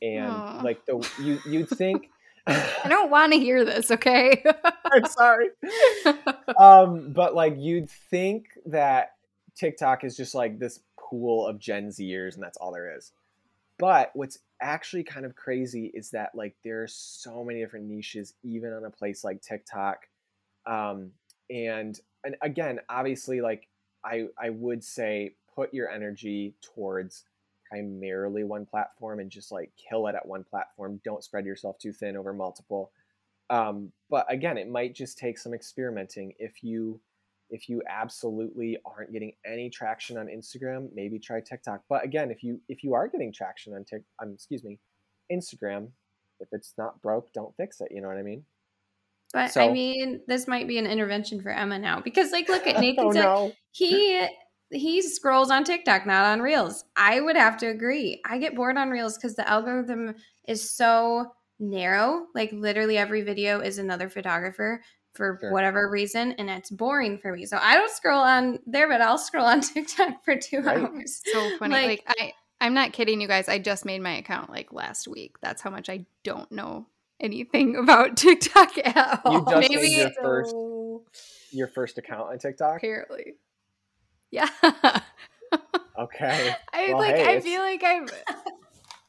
And 0.01 0.33
Aww. 0.33 0.63
like 0.63 0.85
the 0.85 1.07
you 1.21 1.39
you'd 1.45 1.69
think 1.69 2.09
I 2.47 2.89
don't 2.89 3.09
want 3.09 3.31
to 3.33 3.39
hear 3.39 3.63
this, 3.63 3.89
okay? 3.89 4.43
I'm 4.85 5.05
sorry. 5.05 5.47
um, 6.59 7.13
but 7.13 7.33
like 7.35 7.55
you'd 7.57 7.89
think 7.89 8.47
that 8.65 9.13
TikTok 9.55 10.03
is 10.03 10.17
just 10.17 10.35
like 10.35 10.59
this 10.59 10.81
pool 10.99 11.47
of 11.47 11.59
Gen 11.59 11.87
Zers 11.87 12.35
and 12.35 12.43
that's 12.43 12.57
all 12.57 12.73
there 12.73 12.97
is. 12.97 13.13
But 13.77 14.11
what's 14.13 14.39
actually 14.61 15.03
kind 15.03 15.25
of 15.25 15.35
crazy 15.35 15.91
is 15.93 16.11
that 16.11 16.35
like 16.35 16.55
there 16.63 16.83
are 16.83 16.87
so 16.87 17.43
many 17.43 17.59
different 17.59 17.85
niches 17.85 18.33
even 18.43 18.73
on 18.73 18.83
a 18.83 18.89
place 18.89 19.23
like 19.23 19.41
TikTok. 19.41 20.07
Um, 20.65 21.11
and 21.49 21.99
and 22.25 22.35
again, 22.41 22.79
obviously 22.89 23.41
like 23.41 23.67
I 24.05 24.27
I 24.39 24.49
would 24.49 24.83
say 24.83 25.35
put 25.55 25.73
your 25.73 25.89
energy 25.89 26.55
towards 26.61 27.23
primarily 27.69 28.43
one 28.43 28.65
platform 28.65 29.19
and 29.19 29.29
just 29.29 29.51
like 29.51 29.71
kill 29.77 30.07
it 30.07 30.15
at 30.15 30.27
one 30.27 30.43
platform. 30.43 30.99
Don't 31.03 31.23
spread 31.23 31.45
yourself 31.45 31.77
too 31.79 31.91
thin 31.91 32.17
over 32.17 32.33
multiple. 32.33 32.91
Um, 33.49 33.91
but 34.09 34.25
again, 34.31 34.57
it 34.57 34.69
might 34.69 34.95
just 34.95 35.17
take 35.17 35.37
some 35.37 35.53
experimenting. 35.53 36.33
If 36.39 36.63
you 36.63 36.99
if 37.49 37.69
you 37.69 37.83
absolutely 37.87 38.77
aren't 38.85 39.11
getting 39.11 39.33
any 39.45 39.69
traction 39.69 40.17
on 40.17 40.27
Instagram, 40.27 40.89
maybe 40.95 41.19
try 41.19 41.39
TikTok. 41.39 41.83
But 41.89 42.03
again, 42.03 42.31
if 42.31 42.43
you 42.43 42.59
if 42.67 42.83
you 42.83 42.93
are 42.93 43.07
getting 43.07 43.31
traction 43.31 43.73
on 43.73 43.83
Tik, 43.83 44.03
um, 44.21 44.33
excuse 44.33 44.63
me, 44.63 44.79
Instagram, 45.31 45.89
if 46.39 46.47
it's 46.51 46.73
not 46.77 47.01
broke, 47.01 47.31
don't 47.33 47.55
fix 47.55 47.79
it. 47.81 47.89
You 47.91 48.01
know 48.01 48.07
what 48.07 48.17
I 48.17 48.23
mean? 48.23 48.43
But 49.33 49.51
so, 49.51 49.67
I 49.67 49.71
mean, 49.71 50.21
this 50.27 50.47
might 50.47 50.67
be 50.67 50.77
an 50.77 50.85
intervention 50.85 51.41
for 51.41 51.49
Emma 51.49 51.79
now 51.79 51.99
because, 51.99 52.31
like, 52.31 52.47
look 52.47 52.67
at 52.67 52.79
Nathan. 52.79 53.05
oh, 53.07 53.09
no. 53.09 53.51
He 53.71 54.27
he 54.69 55.01
scrolls 55.01 55.51
on 55.51 55.63
TikTok, 55.63 56.05
not 56.05 56.25
on 56.25 56.41
Reels. 56.41 56.85
I 56.95 57.19
would 57.19 57.35
have 57.35 57.57
to 57.57 57.67
agree. 57.67 58.21
I 58.25 58.37
get 58.37 58.55
bored 58.55 58.77
on 58.77 58.89
Reels 58.89 59.17
because 59.17 59.35
the 59.35 59.47
algorithm 59.49 60.15
is 60.47 60.69
so 60.69 61.33
narrow. 61.59 62.27
Like, 62.35 62.51
literally 62.51 62.97
every 62.97 63.23
video 63.23 63.59
is 63.59 63.79
another 63.79 64.07
photographer 64.07 64.81
for 65.13 65.39
sure. 65.41 65.51
whatever 65.51 65.89
reason, 65.89 66.33
and 66.33 66.49
it's 66.49 66.69
boring 66.69 67.17
for 67.17 67.35
me. 67.35 67.45
So 67.45 67.57
I 67.59 67.75
don't 67.75 67.91
scroll 67.91 68.21
on 68.21 68.59
there, 68.67 68.87
but 68.87 69.01
I'll 69.01 69.17
scroll 69.17 69.45
on 69.45 69.61
TikTok 69.61 70.23
for 70.23 70.35
two 70.35 70.61
right. 70.61 70.77
hours. 70.77 71.21
So 71.25 71.57
funny. 71.59 71.73
Like, 71.73 71.87
like 71.87 72.03
I. 72.19 72.33
I'm 72.61 72.73
not 72.73 72.93
kidding 72.93 73.19
you 73.19 73.27
guys. 73.27 73.49
I 73.49 73.59
just 73.59 73.83
made 73.83 74.01
my 74.01 74.15
account 74.15 74.49
like 74.49 74.71
last 74.71 75.05
week. 75.05 75.35
That's 75.41 75.61
how 75.61 75.69
much 75.69 75.89
I 75.89 76.05
don't 76.23 76.49
know 76.49 76.87
anything 77.23 77.75
about 77.75 78.17
TikTok 78.17 78.77
at 78.77 79.21
all. 79.23 79.33
You 79.33 79.45
just 79.45 79.69
Maybe 79.69 79.81
made 79.81 79.97
your 79.97 80.11
first 80.21 80.55
your 81.51 81.67
first 81.67 81.97
account 81.97 82.29
on 82.31 82.37
TikTok? 82.37 82.77
Apparently. 82.77 83.35
Yeah. 84.29 84.49
okay. 85.97 86.55
I 86.73 86.89
well, 86.89 86.97
like 86.97 87.15
hey, 87.15 87.37
I 87.37 87.39
feel 87.39 87.61
like 87.61 87.83
I'm 87.83 88.07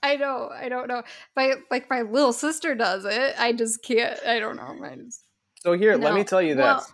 I 0.02 0.16
know, 0.16 0.50
I 0.52 0.68
don't 0.68 0.86
know. 0.86 1.02
My 1.34 1.54
like 1.70 1.88
my 1.90 2.02
little 2.02 2.32
sister 2.32 2.74
does 2.74 3.04
it. 3.04 3.34
I 3.38 3.52
just 3.52 3.82
can't 3.82 4.18
I 4.26 4.38
don't 4.38 4.56
know. 4.56 4.74
Mine's 4.74 5.24
So 5.60 5.72
here, 5.72 5.96
no. 5.96 6.06
let 6.06 6.14
me 6.14 6.24
tell 6.24 6.42
you 6.42 6.54
this. 6.54 6.62
Well, 6.62 6.86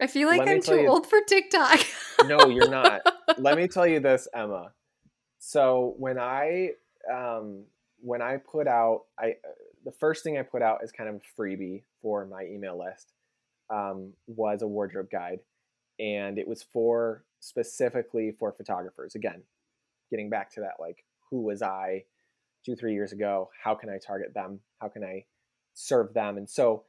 I 0.00 0.08
feel 0.08 0.26
like 0.26 0.40
let 0.40 0.48
I'm 0.48 0.62
too 0.62 0.80
you... 0.80 0.88
old 0.88 1.06
for 1.06 1.20
TikTok. 1.20 1.78
no, 2.26 2.48
you're 2.48 2.70
not. 2.70 3.02
let 3.38 3.56
me 3.56 3.68
tell 3.68 3.86
you 3.86 4.00
this, 4.00 4.26
Emma. 4.34 4.72
So 5.38 5.94
when 5.98 6.18
I 6.18 6.70
um, 7.12 7.64
when 8.00 8.20
I 8.20 8.38
put 8.38 8.66
out, 8.66 9.02
I 9.18 9.36
the 9.84 9.92
first 9.92 10.22
thing 10.22 10.38
I 10.38 10.42
put 10.42 10.62
out 10.62 10.80
as 10.82 10.92
kind 10.92 11.08
of 11.08 11.20
freebie 11.38 11.82
for 12.00 12.26
my 12.26 12.44
email 12.44 12.78
list 12.78 13.12
um, 13.70 14.12
was 14.26 14.62
a 14.62 14.66
wardrobe 14.66 15.10
guide, 15.10 15.40
and 15.98 16.38
it 16.38 16.46
was 16.46 16.62
for 16.62 17.24
specifically 17.40 18.34
for 18.38 18.52
photographers. 18.52 19.14
Again, 19.14 19.42
getting 20.10 20.30
back 20.30 20.52
to 20.54 20.60
that, 20.60 20.74
like 20.78 21.04
who 21.30 21.42
was 21.42 21.62
I 21.62 22.04
two 22.64 22.76
three 22.76 22.94
years 22.94 23.12
ago? 23.12 23.50
How 23.62 23.74
can 23.74 23.90
I 23.90 23.98
target 23.98 24.34
them? 24.34 24.60
How 24.80 24.88
can 24.88 25.02
I 25.02 25.24
serve 25.74 26.14
them? 26.14 26.36
And 26.36 26.48
so 26.48 26.84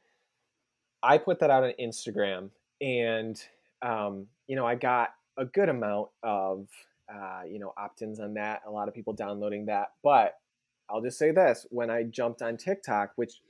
I 1.02 1.18
put 1.18 1.40
that 1.40 1.50
out 1.50 1.64
on 1.64 1.72
Instagram, 1.80 2.50
and 2.80 3.40
um, 3.82 4.26
you 4.46 4.56
know 4.56 4.66
I 4.66 4.74
got 4.74 5.10
a 5.36 5.44
good 5.44 5.68
amount 5.68 6.08
of 6.22 6.68
uh, 7.12 7.42
you 7.48 7.58
know 7.58 7.72
opt-ins 7.76 8.20
on 8.20 8.34
that. 8.34 8.62
A 8.66 8.70
lot 8.70 8.88
of 8.88 8.94
people 8.94 9.12
downloading 9.12 9.66
that, 9.66 9.92
but 10.02 10.34
I'll 10.90 11.02
just 11.02 11.18
say 11.18 11.30
this: 11.30 11.66
when 11.70 11.90
I 11.90 12.04
jumped 12.04 12.42
on 12.42 12.56
TikTok, 12.56 13.12
which 13.16 13.40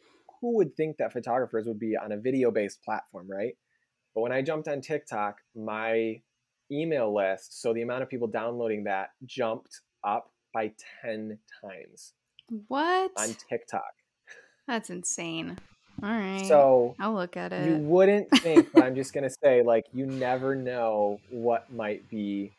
who 0.40 0.56
would 0.56 0.76
think 0.76 0.98
that 0.98 1.12
photographers 1.12 1.66
would 1.66 1.78
be 1.78 1.96
on 1.96 2.12
a 2.12 2.16
video-based 2.16 2.82
platform, 2.82 3.26
right? 3.30 3.56
But 4.14 4.20
when 4.20 4.32
I 4.32 4.42
jumped 4.42 4.68
on 4.68 4.80
TikTok, 4.80 5.38
my 5.56 6.20
email 6.70 7.14
list, 7.14 7.60
so 7.60 7.72
the 7.72 7.82
amount 7.82 8.02
of 8.02 8.10
people 8.10 8.28
downloading 8.28 8.84
that 8.84 9.10
jumped 9.24 9.80
up 10.04 10.30
by 10.52 10.72
10 11.02 11.38
times. 11.62 12.12
What? 12.68 13.10
On 13.16 13.34
TikTok. 13.48 13.92
That's 14.68 14.90
insane. 14.90 15.58
All 16.02 16.10
right. 16.10 16.46
So 16.46 16.94
I'll 17.00 17.14
look 17.14 17.36
at 17.36 17.52
it. 17.52 17.66
You 17.66 17.76
wouldn't 17.76 18.30
think, 18.38 18.68
but 18.72 18.84
I'm 18.84 18.94
just 18.94 19.12
going 19.12 19.24
to 19.24 19.34
say, 19.42 19.62
like, 19.62 19.86
you 19.92 20.06
never 20.06 20.54
know 20.54 21.20
what 21.30 21.72
might 21.72 22.08
be 22.08 22.52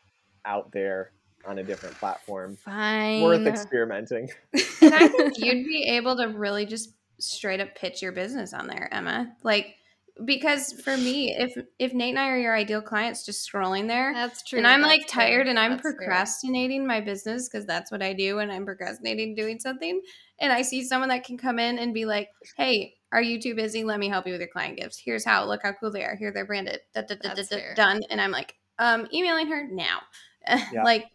out 0.45 0.71
there 0.71 1.11
on 1.47 1.59
a 1.59 1.63
different 1.63 1.95
platform. 1.95 2.57
Fine. 2.57 3.21
Worth 3.21 3.47
experimenting. 3.47 4.29
and 4.81 4.93
I 4.93 5.07
think 5.07 5.33
you'd 5.37 5.65
be 5.65 5.83
able 5.95 6.17
to 6.17 6.25
really 6.27 6.65
just 6.65 6.93
straight 7.19 7.59
up 7.59 7.75
pitch 7.75 8.01
your 8.01 8.11
business 8.11 8.53
on 8.53 8.67
there, 8.67 8.89
Emma. 8.91 9.33
Like, 9.43 9.75
because 10.23 10.71
for 10.71 10.95
me, 10.95 11.35
if 11.37 11.57
if 11.77 11.93
Nate 11.93 12.11
and 12.11 12.19
I 12.19 12.29
are 12.29 12.37
your 12.37 12.55
ideal 12.55 12.81
clients, 12.81 13.25
just 13.25 13.49
scrolling 13.49 13.87
there, 13.87 14.13
that's 14.13 14.43
true. 14.43 14.57
And 14.57 14.67
I'm 14.67 14.81
that's 14.81 14.93
like 14.93 15.07
tired, 15.07 15.45
fair. 15.45 15.49
and 15.49 15.59
I'm 15.59 15.71
that's 15.71 15.81
procrastinating 15.81 16.81
fair. 16.81 16.87
my 16.87 17.01
business 17.01 17.49
because 17.49 17.65
that's 17.65 17.91
what 17.91 18.01
I 18.01 18.13
do 18.13 18.37
when 18.37 18.49
I'm 18.49 18.65
procrastinating 18.65 19.35
doing 19.35 19.59
something. 19.59 19.99
And 20.39 20.53
I 20.53 20.61
see 20.61 20.85
someone 20.85 21.09
that 21.09 21.25
can 21.25 21.37
come 21.37 21.59
in 21.59 21.77
and 21.79 21.93
be 21.93 22.05
like, 22.05 22.29
"Hey, 22.55 22.95
are 23.11 23.21
you 23.21 23.41
too 23.41 23.55
busy? 23.55 23.83
Let 23.83 23.99
me 23.99 24.07
help 24.07 24.25
you 24.25 24.31
with 24.31 24.41
your 24.41 24.49
client 24.49 24.77
gifts. 24.79 25.01
Here's 25.03 25.25
how. 25.25 25.45
Look 25.45 25.61
how 25.63 25.73
cool 25.73 25.91
they 25.91 26.03
are. 26.03 26.15
Here 26.15 26.31
they're 26.33 26.45
branded. 26.45 26.79
Da, 26.93 27.01
da, 27.01 27.15
da, 27.15 27.73
done." 27.75 28.01
And 28.09 28.21
I'm 28.21 28.31
like, 28.31 28.55
um, 28.79 29.07
emailing 29.13 29.47
her 29.47 29.67
now, 29.69 29.99
yeah. 30.47 30.83
like. 30.83 31.05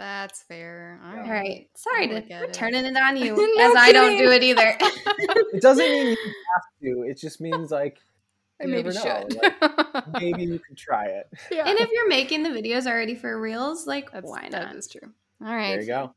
That's 0.00 0.42
fair. 0.44 0.98
All 1.04 1.12
right. 1.14 1.24
All 1.24 1.30
right. 1.30 1.68
Sorry 1.74 2.08
to 2.08 2.14
we're 2.14 2.44
it. 2.44 2.54
turning 2.54 2.86
it 2.86 2.96
on 2.96 3.16
you, 3.18 3.36
no 3.36 3.64
as 3.64 3.76
I 3.76 3.92
don't 3.92 4.16
do 4.16 4.30
it 4.30 4.42
either. 4.42 4.76
it 4.80 5.60
doesn't 5.60 5.84
mean 5.84 6.06
you 6.08 6.16
have 6.16 6.64
to. 6.82 7.02
It 7.02 7.18
just 7.18 7.38
means 7.38 7.70
like 7.70 7.98
I 8.62 8.64
maybe 8.64 8.92
should. 8.92 9.36
Like, 9.36 10.12
maybe 10.20 10.44
you 10.44 10.58
could 10.58 10.78
try 10.78 11.04
it. 11.04 11.28
Yeah. 11.52 11.68
And 11.68 11.78
if 11.78 11.90
you're 11.92 12.08
making 12.08 12.42
the 12.44 12.48
videos 12.48 12.86
already 12.86 13.14
for 13.14 13.38
reels, 13.38 13.86
like 13.86 14.10
That's, 14.10 14.26
why 14.26 14.42
not? 14.44 14.52
That 14.52 14.76
is 14.76 14.88
true. 14.88 15.12
All 15.44 15.54
right. 15.54 15.72
There 15.72 15.80
you 15.82 15.86
go. 15.86 16.14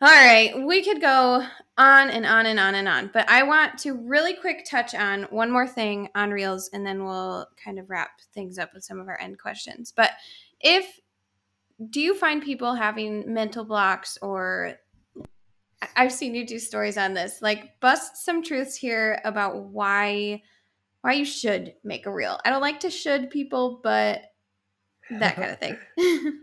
All 0.00 0.08
right, 0.08 0.66
we 0.66 0.82
could 0.82 1.00
go 1.00 1.46
on 1.78 2.10
and 2.10 2.26
on 2.26 2.46
and 2.46 2.58
on 2.58 2.74
and 2.74 2.88
on, 2.88 3.10
but 3.14 3.28
I 3.30 3.44
want 3.44 3.78
to 3.80 3.92
really 3.92 4.34
quick 4.34 4.64
touch 4.68 4.96
on 4.96 5.28
one 5.30 5.48
more 5.48 5.68
thing 5.68 6.08
on 6.16 6.32
Reels 6.32 6.68
and 6.72 6.84
then 6.84 7.04
we'll 7.04 7.46
kind 7.64 7.78
of 7.78 7.88
wrap 7.88 8.20
things 8.34 8.58
up 8.58 8.74
with 8.74 8.82
some 8.82 8.98
of 8.98 9.06
our 9.06 9.16
end 9.20 9.38
questions. 9.38 9.92
But 9.94 10.10
if 10.60 10.98
do 11.90 12.00
you 12.00 12.14
find 12.14 12.42
people 12.42 12.74
having 12.74 13.32
mental 13.32 13.64
blocks 13.64 14.18
or 14.22 14.74
I've 15.96 16.12
seen 16.12 16.34
you 16.34 16.46
do 16.46 16.58
stories 16.58 16.96
on 16.96 17.14
this, 17.14 17.42
like 17.42 17.80
bust 17.80 18.16
some 18.24 18.42
truths 18.42 18.76
here 18.76 19.20
about 19.24 19.56
why 19.56 20.42
why 21.00 21.14
you 21.14 21.24
should 21.24 21.74
make 21.82 22.06
a 22.06 22.12
reel. 22.12 22.38
I 22.44 22.50
don't 22.50 22.60
like 22.60 22.80
to 22.80 22.90
should 22.90 23.30
people, 23.30 23.80
but 23.82 24.22
that 25.10 25.34
kind 25.34 25.50
of 25.50 25.58
thing. 25.58 25.76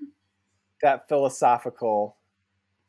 that 0.81 1.07
philosophical 1.07 2.17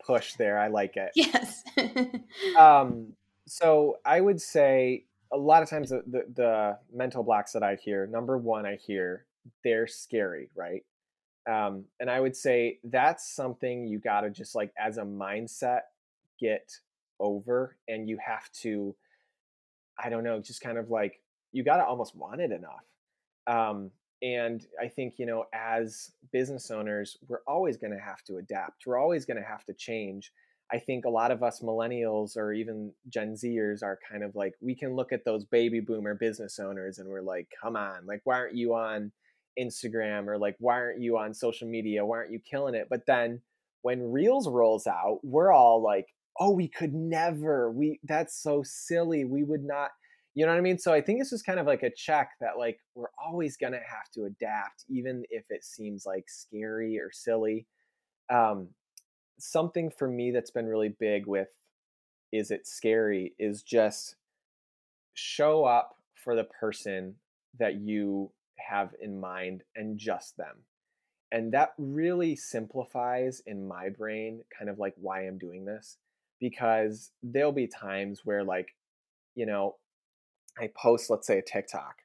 push 0.05 0.34
there, 0.34 0.59
I 0.59 0.66
like 0.66 0.96
it. 0.96 1.12
Yes. 1.14 1.62
um, 2.59 3.12
so 3.46 3.98
I 4.05 4.20
would 4.20 4.40
say 4.40 5.05
a 5.32 5.36
lot 5.36 5.62
of 5.62 5.70
times 5.70 5.90
the, 5.90 6.03
the, 6.07 6.24
the 6.34 6.78
mental 6.92 7.22
blocks 7.22 7.53
that 7.53 7.62
I 7.62 7.76
hear, 7.76 8.07
number 8.07 8.36
one, 8.36 8.66
I 8.66 8.74
hear 8.76 9.26
they're 9.62 9.86
scary, 9.86 10.51
right? 10.57 10.84
Um, 11.49 11.84
and 11.99 12.11
I 12.11 12.20
would 12.20 12.36
say 12.36 12.78
that's 12.84 13.34
something 13.34 13.86
you 13.86 13.99
got 13.99 14.22
to 14.22 14.30
just 14.30 14.55
like 14.55 14.72
as 14.78 14.99
a 14.99 15.03
mindset 15.03 15.80
get 16.38 16.70
over, 17.18 17.76
and 17.88 18.09
you 18.09 18.18
have 18.24 18.51
to, 18.62 18.95
I 20.03 20.09
don't 20.11 20.24
know, 20.24 20.41
just 20.41 20.61
kind 20.61 20.78
of 20.78 20.91
like 20.91 21.20
you 21.53 21.64
got 21.64 21.78
to 21.78 21.84
almost 21.84 22.14
want 22.16 22.41
it 22.41 22.53
enough. 22.53 22.84
Um, 23.47 23.91
and 24.22 24.64
I 24.80 24.88
think, 24.88 25.14
you 25.18 25.26
know, 25.26 25.47
as 25.53 26.12
business 26.30 26.70
owners, 26.70 27.16
we're 27.26 27.43
always 27.47 27.76
going 27.78 27.93
to 27.93 27.99
have 27.99 28.22
to 28.24 28.36
adapt. 28.36 28.86
We're 28.86 28.99
always 28.99 29.24
going 29.24 29.38
to 29.38 29.49
have 29.49 29.64
to 29.64 29.74
change. 29.74 30.32
I 30.72 30.78
think 30.78 31.05
a 31.05 31.11
lot 31.11 31.30
of 31.30 31.43
us 31.43 31.61
millennials 31.61 32.36
or 32.36 32.53
even 32.53 32.93
Gen 33.09 33.34
Zers 33.34 33.82
are 33.82 33.99
kind 34.09 34.22
of 34.22 34.36
like, 34.36 34.55
we 34.61 34.74
can 34.74 34.95
look 34.95 35.12
at 35.12 35.24
those 35.24 35.45
baby 35.45 35.80
boomer 35.80 36.14
business 36.14 36.61
owners 36.61 36.99
and 36.99 37.09
we're 37.09 37.22
like, 37.22 37.49
come 37.61 37.76
on, 37.76 38.07
like, 38.07 38.20
why 38.24 38.36
aren't 38.36 38.55
you 38.55 38.74
on 38.74 39.11
Instagram 39.59 40.26
or 40.26 40.38
like, 40.38 40.57
why 40.59 40.74
aren't 40.74 41.01
you 41.01 41.18
on 41.18 41.34
social 41.34 41.68
media? 41.68 42.05
Why 42.05 42.18
aren't 42.18 42.32
you 42.32 42.40
killing 42.40 42.74
it? 42.74 42.88
But 42.90 43.07
then 43.07 43.40
when 43.82 44.12
Reels 44.12 44.48
rolls 44.48 44.86
out, 44.86 45.20
we're 45.22 45.53
all 45.53 45.82
like, 45.82 46.09
oh, 46.38 46.51
we 46.51 46.68
could 46.68 46.94
never. 46.94 47.70
We 47.70 48.01
that's 48.05 48.40
so 48.42 48.62
silly. 48.64 49.24
We 49.24 49.44
would 49.44 49.64
not 49.64 49.90
you 50.34 50.46
know 50.46 50.53
what 50.53 50.59
I 50.59 50.62
mean? 50.62 50.78
So 50.78 50.92
I 50.92 51.01
think 51.01 51.18
this 51.18 51.32
is 51.32 51.42
kind 51.42 51.59
of 51.59 51.66
like 51.66 51.82
a 51.82 51.90
check 51.90 52.30
that 52.40 52.57
like 52.57 52.78
we're 52.94 53.11
always 53.22 53.57
gonna 53.57 53.78
have 53.78 54.11
to 54.14 54.24
adapt, 54.24 54.84
even 54.88 55.24
if 55.30 55.44
it 55.51 55.64
seems 55.64 56.07
like 56.07 56.28
scary 56.28 56.98
or 56.98 57.11
silly. 57.12 57.66
Um, 58.32 58.68
something 59.38 59.90
for 59.90 60.07
me 60.07 60.30
that's 60.30 60.51
been 60.53 60.66
really 60.66 60.94
big 61.01 61.26
with 61.26 61.48
is 62.32 62.51
it 62.53 62.66
scary 62.66 63.34
is 63.38 63.62
just 63.62 64.16
show 65.14 65.64
up 65.64 65.96
for 66.14 66.36
the 66.36 66.44
person 66.44 67.16
that 67.59 67.80
you 67.80 68.30
have 68.68 68.94
in 69.00 69.20
mind 69.20 69.62
and 69.74 69.98
just 69.98 70.36
them. 70.36 70.64
And 71.32 71.52
that 71.52 71.74
really 71.78 72.34
simplifies 72.34 73.42
in 73.46 73.68
my 73.68 73.88
brain 73.88 74.42
kind 74.56 74.68
of 74.68 74.78
like 74.78 74.94
why 74.96 75.26
I'm 75.26 75.38
doing 75.38 75.64
this 75.64 75.96
because 76.40 77.11
there'll 77.22 77.52
be 77.52 77.68
times 77.68 78.22
where 78.24 78.42
like 78.42 78.74
you 79.34 79.46
know 79.46 79.76
I 80.58 80.70
post, 80.74 81.11
let's 81.11 81.26
say, 81.26 81.38
a 81.38 81.42
TikTok, 81.42 81.96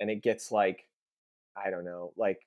and 0.00 0.10
it 0.10 0.22
gets 0.22 0.52
like, 0.52 0.86
I 1.56 1.70
don't 1.70 1.84
know, 1.84 2.12
like 2.16 2.46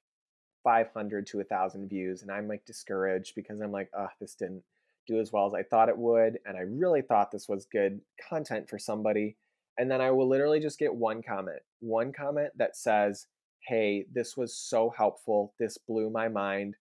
500 0.64 1.28
to 1.28 1.38
a 1.38 1.40
1,000 1.40 1.90
views, 1.90 2.22
and 2.22 2.32
I'm 2.32 2.48
like 2.48 2.66
discouraged 2.66 3.36
because 3.36 3.60
I'm 3.60 3.72
like, 3.72 3.90
oh, 3.98 4.08
this 4.20 4.36
didn't 4.36 4.64
do 5.08 5.20
as 5.20 5.32
well 5.32 5.48
as 5.48 5.54
I 5.54 5.64
thought 5.64 5.90
it 5.90 5.98
would, 5.98 6.40
and 6.46 6.58
I 6.58 6.62
really 6.62 7.02
thought 7.02 7.32
this 7.32 7.50
was 7.50 7.66
good 7.66 8.02
content 8.30 8.70
for 8.70 8.78
somebody. 8.78 9.38
And 9.78 9.90
then 9.90 10.02
I 10.02 10.12
will 10.12 10.28
literally 10.28 10.60
just 10.60 10.78
get 10.78 10.94
one 10.94 11.24
comment, 11.24 11.62
one 11.80 12.12
comment 12.12 12.52
that 12.58 12.76
says, 12.76 13.28
hey, 13.68 14.06
this 14.14 14.36
was 14.36 14.56
so 14.56 14.94
helpful. 14.96 15.54
This 15.60 15.78
blew 15.78 16.10
my 16.10 16.28
mind. 16.28 16.76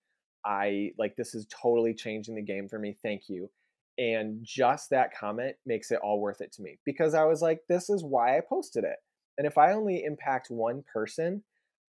I 0.44 0.92
like 0.98 1.16
this 1.16 1.34
is 1.34 1.46
totally 1.50 1.94
changing 1.94 2.34
the 2.34 2.42
game 2.42 2.68
for 2.68 2.78
me. 2.78 2.96
Thank 3.02 3.28
you. 3.28 3.50
And 3.98 4.38
just 4.42 4.90
that 4.90 5.14
comment 5.14 5.56
makes 5.66 5.90
it 5.90 6.00
all 6.02 6.20
worth 6.20 6.40
it 6.40 6.52
to 6.52 6.62
me 6.62 6.78
because 6.86 7.14
I 7.14 7.24
was 7.24 7.42
like, 7.42 7.60
this 7.68 7.90
is 7.90 8.02
why 8.02 8.36
I 8.36 8.40
posted 8.40 8.84
it. 8.84 8.96
And 9.36 9.46
if 9.46 9.58
I 9.58 9.72
only 9.72 10.04
impact 10.04 10.50
one 10.50 10.82
person, 10.92 11.42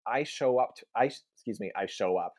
I 0.06 0.24
show 0.24 0.58
up 0.58 0.74
to, 0.76 0.86
I, 0.96 1.04
excuse 1.04 1.60
me, 1.60 1.70
I 1.76 1.86
show 1.86 2.16
up. 2.16 2.34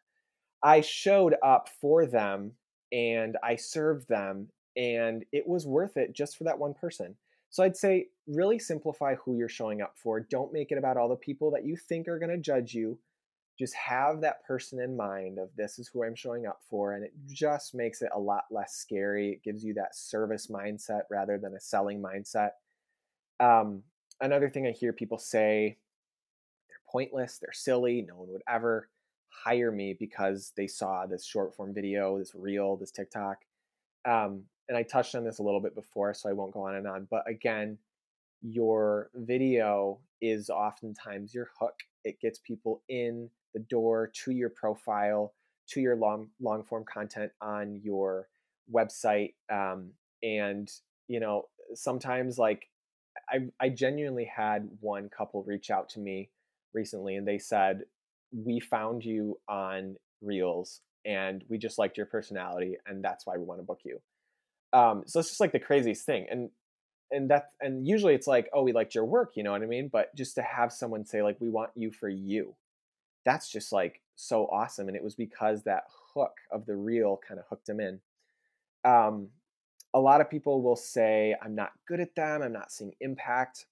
I 0.64 0.82
showed 0.82 1.36
up 1.44 1.70
for 1.80 2.06
them 2.06 2.54
and 2.92 3.38
I 3.44 3.56
served 3.56 4.10
them 4.10 4.50
and 4.76 5.24
it 5.32 5.48
was 5.48 5.66
worth 5.66 5.98
it 5.98 6.14
just 6.14 6.38
for 6.38 6.44
that 6.46 6.60
one 6.60 6.74
person. 6.74 7.16
So 7.52 7.64
I'd 7.64 7.78
say 7.78 8.08
really 8.28 8.58
simplify 8.58 9.16
who 9.16 9.38
you're 9.38 9.50
showing 9.50 9.82
up 9.82 9.94
for. 9.96 10.20
Don't 10.20 10.54
make 10.54 10.72
it 10.72 10.78
about 10.78 10.98
all 10.98 11.10
the 11.10 11.16
people 11.16 11.52
that 11.52 11.66
you 11.66 11.78
think 11.78 12.08
are 12.08 12.18
going 12.18 12.32
to 12.32 12.38
judge 12.38 12.74
you 12.74 12.98
just 13.62 13.76
have 13.76 14.22
that 14.22 14.44
person 14.44 14.82
in 14.82 14.98
mind 14.98 15.38
of 15.38 15.50
this 15.56 15.78
is 15.78 15.88
who 15.88 16.04
I'm 16.04 16.16
showing 16.16 16.48
up 16.48 16.62
for. 16.68 16.94
And 16.94 17.04
it 17.04 17.14
just 17.28 17.76
makes 17.76 18.02
it 18.02 18.10
a 18.14 18.20
lot 18.20 18.46
less 18.50 18.74
scary. 18.74 19.30
It 19.30 19.44
gives 19.44 19.64
you 19.64 19.76
that 19.76 19.96
service 19.96 20.48
mindset 20.48 21.02
rather 21.12 21.38
than 21.38 21.54
a 21.54 21.60
selling 21.60 22.02
mindset. 22.02 22.52
Um, 23.40 23.84
another 24.20 24.50
thing 24.50 24.66
I 24.66 24.72
hear 24.72 24.94
people 24.94 25.20
say 25.20 25.78
they're 26.70 26.92
pointless, 26.92 27.38
they're 27.38 27.54
silly, 27.54 28.04
no 28.08 28.16
one 28.16 28.32
would 28.32 28.42
ever 28.50 28.90
hire 29.30 29.72
me 29.72 29.96
because 29.98 30.54
they 30.58 30.68
saw 30.68 31.06
this 31.06 31.24
short 31.24 31.56
form 31.56 31.72
video, 31.72 32.18
this 32.18 32.34
reel, 32.34 32.78
this 32.78 32.92
TikTok. 32.92 33.38
Um, 34.06 34.46
and 34.68 34.78
I 34.78 34.84
touched 34.84 35.16
on 35.16 35.24
this 35.24 35.40
a 35.40 35.44
little 35.44 35.62
bit 35.62 35.76
before, 35.76 36.14
so 36.14 36.30
I 36.30 36.34
won't 36.34 36.54
go 36.54 36.62
on 36.68 36.76
and 36.76 36.88
on. 36.88 37.08
But 37.10 37.24
again, 37.28 37.78
your 38.42 39.10
video 39.16 40.00
is 40.22 40.50
oftentimes 40.50 41.34
your 41.34 41.50
hook. 41.60 41.76
It 42.04 42.20
gets 42.20 42.40
people 42.40 42.82
in 42.90 43.30
the 43.54 43.60
door 43.60 44.12
to 44.24 44.32
your 44.32 44.50
profile, 44.50 45.34
to 45.70 45.82
your 45.82 45.96
long 45.96 46.30
long 46.40 46.64
form 46.64 46.86
content 46.92 47.32
on 47.42 47.82
your 47.84 48.28
website. 48.74 49.34
Um, 49.52 49.92
and 50.24 50.72
you 51.08 51.20
know 51.20 51.48
sometimes 51.74 52.38
like 52.38 52.70
I, 53.30 53.48
I 53.60 53.70
genuinely 53.70 54.26
had 54.26 54.70
one 54.80 55.10
couple 55.10 55.44
reach 55.44 55.70
out 55.70 55.90
to 55.90 56.00
me 56.00 56.30
recently 56.74 57.16
and 57.16 57.28
they 57.28 57.38
said 57.38 57.84
we 58.32 58.60
found 58.60 59.04
you 59.04 59.40
on 59.50 59.96
reels 60.22 60.82
and 61.06 61.44
we 61.50 61.58
just 61.58 61.78
liked 61.78 61.98
your 61.98 62.06
personality 62.06 62.78
and 62.86 63.04
that's 63.04 63.26
why 63.26 63.38
we 63.38 63.44
want 63.44 63.60
to 63.60 63.66
book 63.66 63.80
you 63.84 64.00
um, 64.74 65.04
so 65.06 65.20
it's 65.20 65.30
just 65.30 65.42
like 65.42 65.52
the 65.52 65.60
craziest 65.60 66.06
thing 66.06 66.28
and 66.30 66.50
and 67.12 67.30
that 67.30 67.50
and 67.60 67.86
usually 67.86 68.14
it's 68.14 68.28
like 68.28 68.50
oh 68.54 68.64
we 68.64 68.72
liked 68.72 68.96
your 68.96 69.06
work 69.06 69.34
you 69.36 69.44
know 69.44 69.52
what 69.52 69.62
i 69.62 69.66
mean? 69.66 69.90
But 69.92 70.16
just 70.16 70.36
to 70.36 70.42
have 70.42 70.72
someone 70.72 71.06
say 71.06 71.22
like 71.22 71.38
we 71.40 71.50
want 71.50 71.72
you 71.76 71.92
for 71.92 72.10
you 72.10 72.56
that's 73.26 73.52
just 73.52 73.72
like 73.72 74.02
so 74.16 74.46
awesome 74.48 74.88
and 74.88 74.98
it 74.98 75.04
was 75.04 75.16
because 75.16 75.64
that 75.64 75.84
hook 76.14 76.34
of 76.52 76.66
the 76.66 76.76
reel 76.76 77.20
kind 77.28 77.40
of 77.40 77.46
hooked 77.50 77.68
them 77.68 77.80
in. 77.80 78.00
Um, 78.84 79.30
a 79.94 80.00
lot 80.00 80.22
of 80.22 80.30
people 80.30 80.62
will 80.62 80.76
say 80.78 81.36
i'm 81.42 81.54
not 81.54 81.72
good 81.88 82.00
at 82.00 82.16
them 82.16 82.42
i'm 82.42 82.54
not 82.54 82.72
seeing 82.72 82.94
impact. 83.02 83.66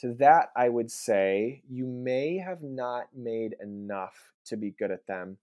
To 0.00 0.14
that 0.14 0.50
i 0.56 0.68
would 0.68 0.90
say 0.90 1.62
you 1.68 1.86
may 1.86 2.38
have 2.38 2.62
not 2.62 3.08
made 3.14 3.56
enough 3.60 4.32
to 4.46 4.56
be 4.56 4.70
good 4.70 4.90
at 4.90 5.06
them 5.06 5.38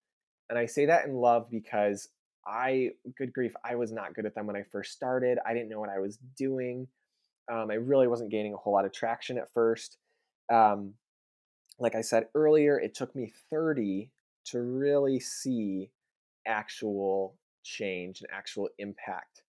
and 0.49 0.57
i 0.57 0.65
say 0.65 0.85
that 0.87 1.05
in 1.05 1.13
love 1.13 1.49
because 1.51 2.09
I, 2.47 2.91
good 3.17 3.33
grief, 3.33 3.53
I 3.63 3.75
was 3.75 3.91
not 3.91 4.13
good 4.13 4.25
at 4.25 4.35
them 4.35 4.47
when 4.47 4.55
I 4.55 4.63
first 4.63 4.93
started. 4.93 5.39
I 5.45 5.53
didn't 5.53 5.69
know 5.69 5.79
what 5.79 5.89
I 5.89 5.99
was 5.99 6.17
doing. 6.37 6.87
Um, 7.51 7.69
I 7.71 7.75
really 7.75 8.07
wasn't 8.07 8.31
gaining 8.31 8.53
a 8.53 8.57
whole 8.57 8.73
lot 8.73 8.85
of 8.85 8.91
traction 8.93 9.37
at 9.37 9.51
first. 9.53 9.97
Um, 10.51 10.93
like 11.79 11.95
I 11.95 12.01
said 12.01 12.27
earlier, 12.35 12.79
it 12.79 12.95
took 12.95 13.15
me 13.15 13.31
30 13.49 14.09
to 14.45 14.61
really 14.61 15.19
see 15.19 15.91
actual 16.47 17.35
change 17.63 18.21
and 18.21 18.29
actual 18.31 18.69
impact. 18.77 19.43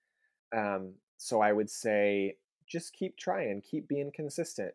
Um, 0.57 0.95
so 1.19 1.41
I 1.41 1.53
would 1.53 1.71
say 1.71 2.37
just 2.67 2.93
keep 2.95 3.17
trying, 3.17 3.63
keep 3.63 3.89
being 3.89 4.11
consistent. 4.15 4.73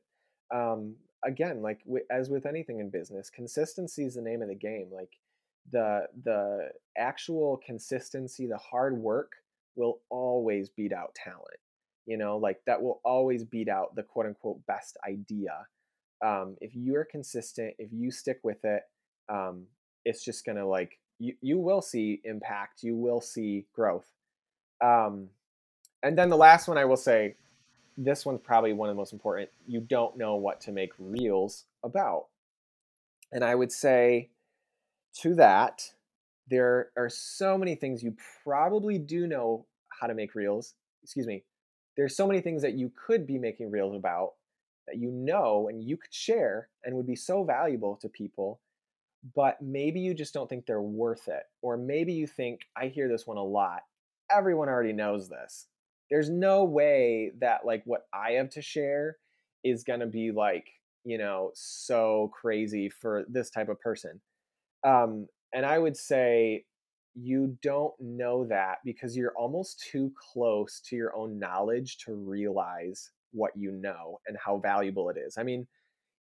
Um, 0.54 0.96
again, 1.26 1.62
like 1.62 1.84
w- 1.86 2.06
as 2.10 2.30
with 2.30 2.46
anything 2.46 2.80
in 2.80 2.90
business, 2.90 3.30
consistency 3.30 4.06
is 4.06 4.16
the 4.16 4.22
name 4.22 4.42
of 4.42 4.48
the 4.48 4.56
game. 4.56 4.90
Like 4.94 5.18
the 5.70 6.08
the 6.24 6.70
actual 6.98 7.60
consistency, 7.66 8.48
the 8.48 8.58
hard 8.58 8.98
work 8.98 9.34
will 9.76 10.00
always 10.10 10.70
beat 10.70 10.94
out 10.94 11.16
talent. 11.16 11.60
You 12.06 12.18
know, 12.18 12.38
like 12.38 12.60
that 12.66 12.82
will 12.82 13.00
always 13.04 13.44
beat 13.44 13.70
out 13.70 13.96
the 13.96 14.04
quote 14.04 14.26
unquote 14.26 14.66
best 14.66 14.98
idea. 15.08 15.68
Um, 16.24 16.56
if 16.62 16.76
you're 16.76 17.06
consistent, 17.06 17.76
if 17.80 17.90
you 17.92 18.12
stick 18.12 18.40
with 18.44 18.64
it, 18.64 18.84
um, 19.30 19.64
it's 20.04 20.24
just 20.24 20.46
gonna 20.46 20.68
like 20.68 21.00
you 21.20 21.36
you 21.42 21.58
will 21.60 21.82
see 21.82 22.22
impact, 22.24 22.84
you 22.84 22.96
will 22.96 23.22
see 23.22 23.66
growth. 23.74 24.08
Um, 24.84 25.30
and 26.04 26.18
then 26.18 26.30
the 26.30 26.38
last 26.38 26.68
one 26.68 26.78
I 26.78 26.86
will 26.86 26.98
say, 26.98 27.36
this 27.98 28.26
one's 28.26 28.42
probably 28.42 28.74
one 28.74 28.90
of 28.90 28.96
the 28.96 29.00
most 29.00 29.14
important. 29.14 29.50
You 29.68 29.82
don't 29.82 30.18
know 30.18 30.36
what 30.36 30.62
to 30.62 30.72
make 30.72 30.92
reels 30.98 31.66
about. 31.84 32.26
And 33.32 33.44
I 33.44 33.54
would 33.54 33.72
say 33.72 34.30
to 35.22 35.36
that, 35.36 35.84
there 36.50 36.92
are 36.98 37.10
so 37.10 37.58
many 37.58 37.76
things 37.76 38.04
you 38.04 38.16
probably 38.44 38.98
do 38.98 39.28
know 39.28 39.66
how 39.90 40.08
to 40.08 40.14
make 40.14 40.36
reels. 40.36 40.76
Excuse 41.04 41.28
me. 41.28 41.44
There's 41.98 42.16
so 42.16 42.28
many 42.28 42.42
things 42.42 42.62
that 42.62 42.74
you 42.74 42.92
could 43.08 43.28
be 43.28 43.38
making 43.38 43.72
reels 43.72 43.96
about 43.96 44.34
that 44.88 44.98
you 44.98 45.12
know 45.12 45.68
and 45.70 45.84
you 45.84 45.98
could 45.98 46.14
share 46.14 46.70
and 46.84 46.96
would 46.96 47.08
be 47.08 47.16
so 47.16 47.44
valuable 47.44 47.96
to 47.98 48.10
people, 48.10 48.60
but 49.36 49.62
maybe 49.62 50.00
you 50.00 50.14
just 50.14 50.34
don't 50.34 50.50
think 50.50 50.66
they're 50.66 50.82
worth 50.82 51.28
it. 51.28 51.44
Or 51.62 51.78
maybe 51.78 52.14
you 52.14 52.28
think, 52.28 52.62
I 52.76 52.88
hear 52.88 53.08
this 53.08 53.28
one 53.28 53.38
a 53.38 53.44
lot. 53.44 53.82
Everyone 54.30 54.70
already 54.70 54.94
knows 54.94 55.30
this. 55.30 55.68
There's 56.10 56.30
no 56.30 56.64
way 56.64 57.32
that 57.40 57.66
like 57.66 57.84
what 57.86 58.08
I 58.14 58.32
have 58.34 58.50
to 58.52 58.62
share 58.62 59.18
is 59.64 59.84
going 59.84 60.00
to 60.00 60.08
be 60.08 60.32
like, 60.32 60.68
you 61.04 61.18
know, 61.18 61.52
so 61.54 62.32
crazy 62.34 62.90
for 62.90 63.26
this 63.30 63.50
type 63.50 63.70
of 63.70 63.80
person 63.80 64.20
um, 64.84 65.28
and 65.54 65.66
I 65.66 65.78
would 65.78 65.98
say 65.98 66.66
you 67.14 67.58
don't 67.62 67.94
know 68.00 68.46
that 68.46 68.78
because 68.86 69.18
you're 69.18 69.34
almost 69.38 69.86
too 69.92 70.12
close 70.34 70.82
to 70.86 70.96
your 70.96 71.16
own 71.16 71.38
knowledge 71.38 71.98
to 72.06 72.14
realize 72.14 73.12
what 73.32 73.52
you 73.56 73.72
know 73.72 74.20
and 74.28 74.38
how 74.44 74.58
valuable 74.58 75.10
it 75.10 75.18
is. 75.18 75.38
I 75.38 75.44
mean, 75.44 75.68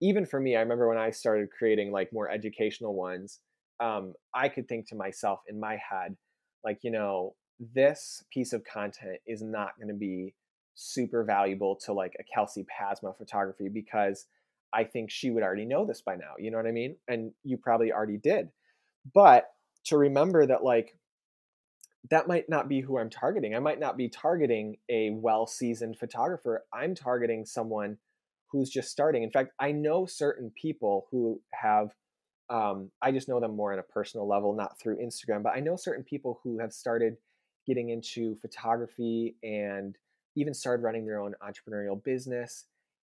even 0.01 0.27
for 0.27 0.41
me, 0.41 0.57
I 0.57 0.61
remember 0.61 0.89
when 0.89 0.99
I 0.99 1.11
started 1.11 1.49
creating 1.57 1.91
like 1.91 2.13
more 2.13 2.31
educational 2.31 2.95
ones, 2.95 3.41
um, 3.81 4.15
I 4.35 4.49
could 4.49 4.69
think 4.69 4.89
to 4.89 4.95
myself 4.95 5.41
in 5.49 5.59
my 5.59 5.73
head, 5.91 6.17
like, 6.65 6.79
you 6.83 6.91
know, 6.91 7.35
this 7.75 8.23
piece 8.33 8.53
of 8.53 8.63
content 8.65 9.19
is 9.27 9.43
not 9.43 9.71
going 9.79 9.89
to 9.89 9.95
be 9.95 10.35
super 10.75 11.25
valuable 11.25 11.77
to 11.87 11.93
like 11.93 12.13
a 12.21 12.25
Kelsey 12.35 12.65
Pasma 12.65 13.17
photography 13.17 13.69
because 13.73 14.27
I 14.73 14.85
think 14.85 15.11
she 15.11 15.31
would 15.31 15.43
already 15.43 15.64
know 15.64 15.87
this 15.87 16.03
by 16.03 16.17
now. 16.17 16.35
You 16.39 16.51
know 16.51 16.59
what 16.59 16.67
I 16.67 16.73
mean? 16.73 16.97
And 17.09 17.33
you 17.45 17.57
probably 17.57 17.93
already 17.93 18.19
did. 18.19 18.49
But 19.14 19.47
to 19.87 19.97
remember 19.97 20.47
that, 20.47 20.64
like, 20.64 20.99
that 22.11 22.29
might 22.29 22.49
not 22.49 22.69
be 22.69 22.81
who 22.81 22.99
I'm 22.99 23.11
targeting. 23.11 23.55
I 23.55 23.59
might 23.59 23.81
not 23.81 23.97
be 23.97 24.09
targeting 24.09 24.77
a 24.91 25.11
well 25.11 25.47
seasoned 25.47 25.99
photographer. 25.99 26.64
I'm 26.73 26.95
targeting 26.95 27.45
someone 27.45 27.99
who's 28.51 28.71
just 28.71 28.91
starting. 28.91 29.23
In 29.23 29.31
fact, 29.31 29.53
I 29.59 29.73
know 29.73 30.07
certain 30.07 30.53
people 30.61 31.07
who 31.11 31.41
have, 31.53 31.91
um, 32.49 32.91
I 33.03 33.11
just 33.11 33.29
know 33.29 33.41
them 33.41 33.57
more 33.57 33.73
on 33.73 33.79
a 33.79 33.83
personal 33.83 34.29
level, 34.29 34.55
not 34.55 34.79
through 34.79 34.99
Instagram, 34.99 35.43
but 35.43 35.55
I 35.57 35.61
know 35.61 35.77
certain 35.77 36.05
people 36.05 36.41
who 36.45 36.59
have 36.61 36.73
started 36.73 37.17
getting 37.67 37.91
into 37.91 38.37
photography 38.41 39.37
and 39.43 39.97
even 40.37 40.55
started 40.55 40.85
running 40.85 41.07
their 41.07 41.21
own 41.21 41.35
entrepreneurial 41.43 42.03
business 42.03 42.67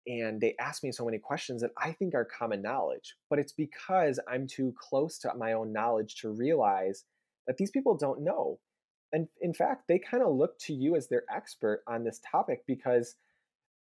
and 0.06 0.42
they 0.42 0.56
ask 0.60 0.84
me 0.84 0.92
so 0.92 1.06
many 1.06 1.18
questions 1.18 1.62
that 1.62 1.72
I 1.78 1.92
think 1.92 2.14
are 2.14 2.26
common 2.26 2.62
knowledge, 2.62 3.16
but 3.30 3.40
it's 3.40 3.54
because 3.54 4.20
I'm 4.30 4.48
too 4.48 4.74
close 4.78 5.18
to 5.20 5.34
my 5.36 5.54
own 5.54 5.72
knowledge 5.72 6.16
to 6.22 6.30
realize 6.30 7.06
that 7.48 7.58
these 7.58 7.72
people 7.72 7.98
don't 7.98 8.22
know. 8.22 8.60
And 9.12 9.28
in 9.42 9.54
fact, 9.54 9.88
they 9.88 10.00
kind 10.00 10.24
of 10.24 10.36
look 10.36 10.58
to 10.62 10.74
you 10.74 10.96
as 10.96 11.08
their 11.08 11.24
expert 11.34 11.84
on 11.88 12.04
this 12.04 12.20
topic 12.30 12.64
because 12.68 13.16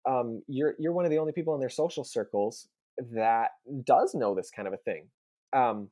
um, 0.08 0.42
you're 0.48 0.74
you're 0.78 0.92
one 0.92 1.04
of 1.04 1.10
the 1.10 1.18
only 1.18 1.32
people 1.32 1.54
in 1.54 1.60
their 1.60 1.68
social 1.68 2.04
circles 2.04 2.68
that 3.12 3.50
does 3.84 4.14
know 4.14 4.34
this 4.34 4.50
kind 4.50 4.66
of 4.66 4.74
a 4.74 4.78
thing. 4.78 5.06
Um, 5.52 5.90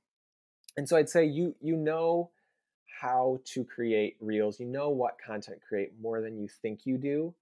and 0.77 0.89
so 0.89 0.97
I'd 0.97 1.09
say 1.09 1.25
you 1.25 1.55
you 1.61 1.77
know 1.77 2.31
how 3.01 3.39
to 3.53 3.65
create 3.65 4.17
reels, 4.21 4.59
you 4.59 4.67
know 4.67 4.91
what 4.91 5.19
content 5.25 5.61
create 5.67 5.93
more 6.01 6.21
than 6.21 6.37
you 6.37 6.49
think 6.63 6.81
you 6.85 6.99
do 6.99 7.35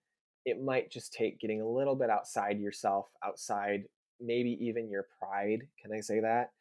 it 0.46 0.62
might 0.62 0.90
just 0.90 1.12
take 1.12 1.40
getting 1.40 1.60
a 1.60 1.68
little 1.68 1.96
bit 1.96 2.08
outside 2.08 2.58
yourself, 2.60 3.08
outside 3.22 3.84
maybe 4.20 4.56
even 4.60 4.88
your 4.88 5.06
pride. 5.18 5.66
Can 5.82 5.92
I 5.92 6.00
say 6.00 6.20
that? 6.20 6.52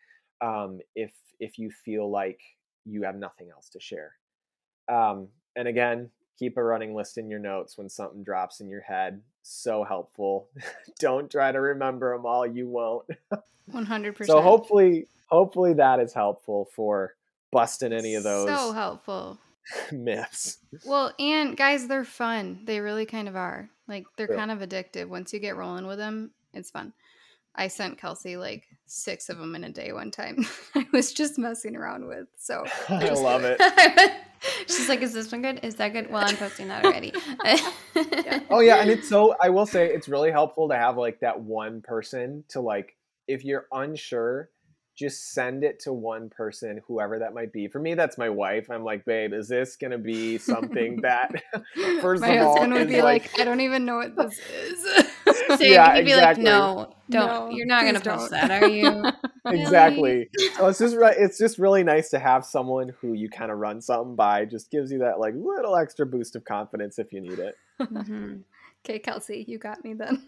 Um, 0.41 0.79
if 0.95 1.11
if 1.39 1.57
you 1.57 1.69
feel 1.69 2.09
like 2.09 2.41
you 2.85 3.03
have 3.03 3.15
nothing 3.15 3.49
else 3.49 3.69
to 3.69 3.79
share. 3.79 4.13
Um, 4.91 5.27
and 5.55 5.67
again, 5.67 6.09
keep 6.37 6.57
a 6.57 6.63
running 6.63 6.95
list 6.95 7.17
in 7.17 7.29
your 7.29 7.39
notes 7.39 7.77
when 7.77 7.87
something 7.87 8.23
drops 8.23 8.59
in 8.59 8.69
your 8.69 8.81
head. 8.81 9.21
So 9.43 9.83
helpful. 9.83 10.49
Don't 10.99 11.29
try 11.29 11.51
to 11.51 11.61
remember 11.61 12.15
them 12.15 12.25
all. 12.25 12.45
You 12.45 12.67
won't. 12.67 13.05
One 13.67 13.85
hundred 13.85 14.15
percent. 14.15 14.35
So 14.35 14.41
hopefully, 14.41 15.07
hopefully 15.27 15.73
that 15.75 15.99
is 15.99 16.13
helpful 16.13 16.69
for 16.75 17.13
busting 17.51 17.93
any 17.93 18.15
of 18.15 18.23
those. 18.23 18.47
So 18.47 18.71
helpful. 18.71 19.39
myths. 19.91 20.59
Well, 20.85 21.13
and 21.19 21.55
guys, 21.55 21.87
they're 21.87 22.05
fun. 22.05 22.61
They 22.65 22.79
really 22.79 23.05
kind 23.05 23.27
of 23.27 23.35
are. 23.35 23.69
Like 23.87 24.05
they're 24.17 24.31
yeah. 24.31 24.37
kind 24.37 24.51
of 24.51 24.59
addictive. 24.59 25.07
Once 25.07 25.33
you 25.33 25.39
get 25.39 25.55
rolling 25.55 25.87
with 25.87 25.97
them, 25.97 26.31
it's 26.53 26.71
fun. 26.71 26.93
I 27.55 27.67
sent 27.67 27.97
Kelsey 27.97 28.37
like 28.37 28.65
six 28.85 29.29
of 29.29 29.37
them 29.37 29.55
in 29.55 29.63
a 29.63 29.69
day 29.69 29.93
one 29.93 30.11
time. 30.11 30.45
I 30.75 30.85
was 30.91 31.13
just 31.13 31.37
messing 31.37 31.75
around 31.75 32.07
with. 32.07 32.27
So 32.37 32.65
I 32.89 33.09
love 33.09 33.43
it. 33.43 33.61
She's 34.67 34.89
like, 34.89 35.01
"Is 35.01 35.13
this 35.13 35.31
one 35.31 35.41
good? 35.41 35.59
Is 35.63 35.75
that 35.75 35.93
good?" 35.93 36.11
Well, 36.11 36.23
I'm 36.25 36.35
posting 36.35 36.67
that 36.67 36.85
already. 36.85 37.13
yeah. 37.45 38.39
Oh 38.49 38.59
yeah, 38.59 38.77
and 38.77 38.89
it's 38.89 39.07
so. 39.07 39.35
I 39.41 39.49
will 39.49 39.65
say 39.65 39.87
it's 39.87 40.07
really 40.07 40.31
helpful 40.31 40.69
to 40.69 40.75
have 40.75 40.97
like 40.97 41.21
that 41.21 41.39
one 41.39 41.81
person 41.81 42.43
to 42.49 42.61
like 42.61 42.95
if 43.27 43.43
you're 43.43 43.65
unsure 43.71 44.49
just 44.95 45.33
send 45.33 45.63
it 45.63 45.79
to 45.81 45.91
one 45.91 46.29
person, 46.29 46.79
whoever 46.87 47.19
that 47.19 47.33
might 47.33 47.51
be. 47.51 47.67
For 47.67 47.79
me, 47.79 47.95
that's 47.95 48.17
my 48.17 48.29
wife. 48.29 48.69
I'm 48.71 48.83
like, 48.83 49.03
babe, 49.05 49.33
is 49.33 49.49
this 49.49 49.75
gonna 49.75 49.97
be 49.97 50.37
something 50.37 51.01
that 51.01 51.31
first 52.01 52.21
my 52.21 52.29
of 52.29 52.47
husband 52.47 52.73
all 52.73 52.79
would 52.79 52.87
be 52.87 53.01
like, 53.01 53.23
like, 53.23 53.39
I 53.39 53.43
don't 53.43 53.59
even 53.59 53.85
know 53.85 53.97
what 53.97 54.15
this 54.15 54.39
is. 54.39 55.05
so 55.57 55.63
yeah, 55.63 55.95
you'd 55.95 56.05
be 56.05 56.11
exactly. 56.13 56.43
like, 56.45 56.53
no, 56.53 56.95
don't. 57.09 57.27
No, 57.27 57.49
you're 57.49 57.65
not 57.65 57.83
gonna 57.83 57.99
post 57.99 58.31
that, 58.31 58.51
are 58.51 58.69
you? 58.69 59.03
exactly. 59.45 60.29
So 60.55 60.67
it's 60.67 60.79
just 60.79 60.95
right. 60.95 61.15
It's 61.17 61.37
just 61.37 61.59
really 61.59 61.83
nice 61.83 62.09
to 62.11 62.19
have 62.19 62.45
someone 62.45 62.93
who 63.01 63.13
you 63.13 63.29
kind 63.29 63.51
of 63.51 63.57
run 63.57 63.81
something 63.81 64.15
by. 64.15 64.45
Just 64.45 64.71
gives 64.71 64.91
you 64.91 64.99
that 64.99 65.19
like 65.19 65.33
little 65.35 65.75
extra 65.75 66.05
boost 66.05 66.35
of 66.35 66.45
confidence 66.45 66.99
if 66.99 67.11
you 67.11 67.21
need 67.21 67.39
it. 67.39 67.55
Mm-hmm. 67.81 68.37
Okay, 68.85 68.99
Kelsey, 68.99 69.43
you 69.47 69.57
got 69.57 69.83
me 69.83 69.93
then. 69.93 70.25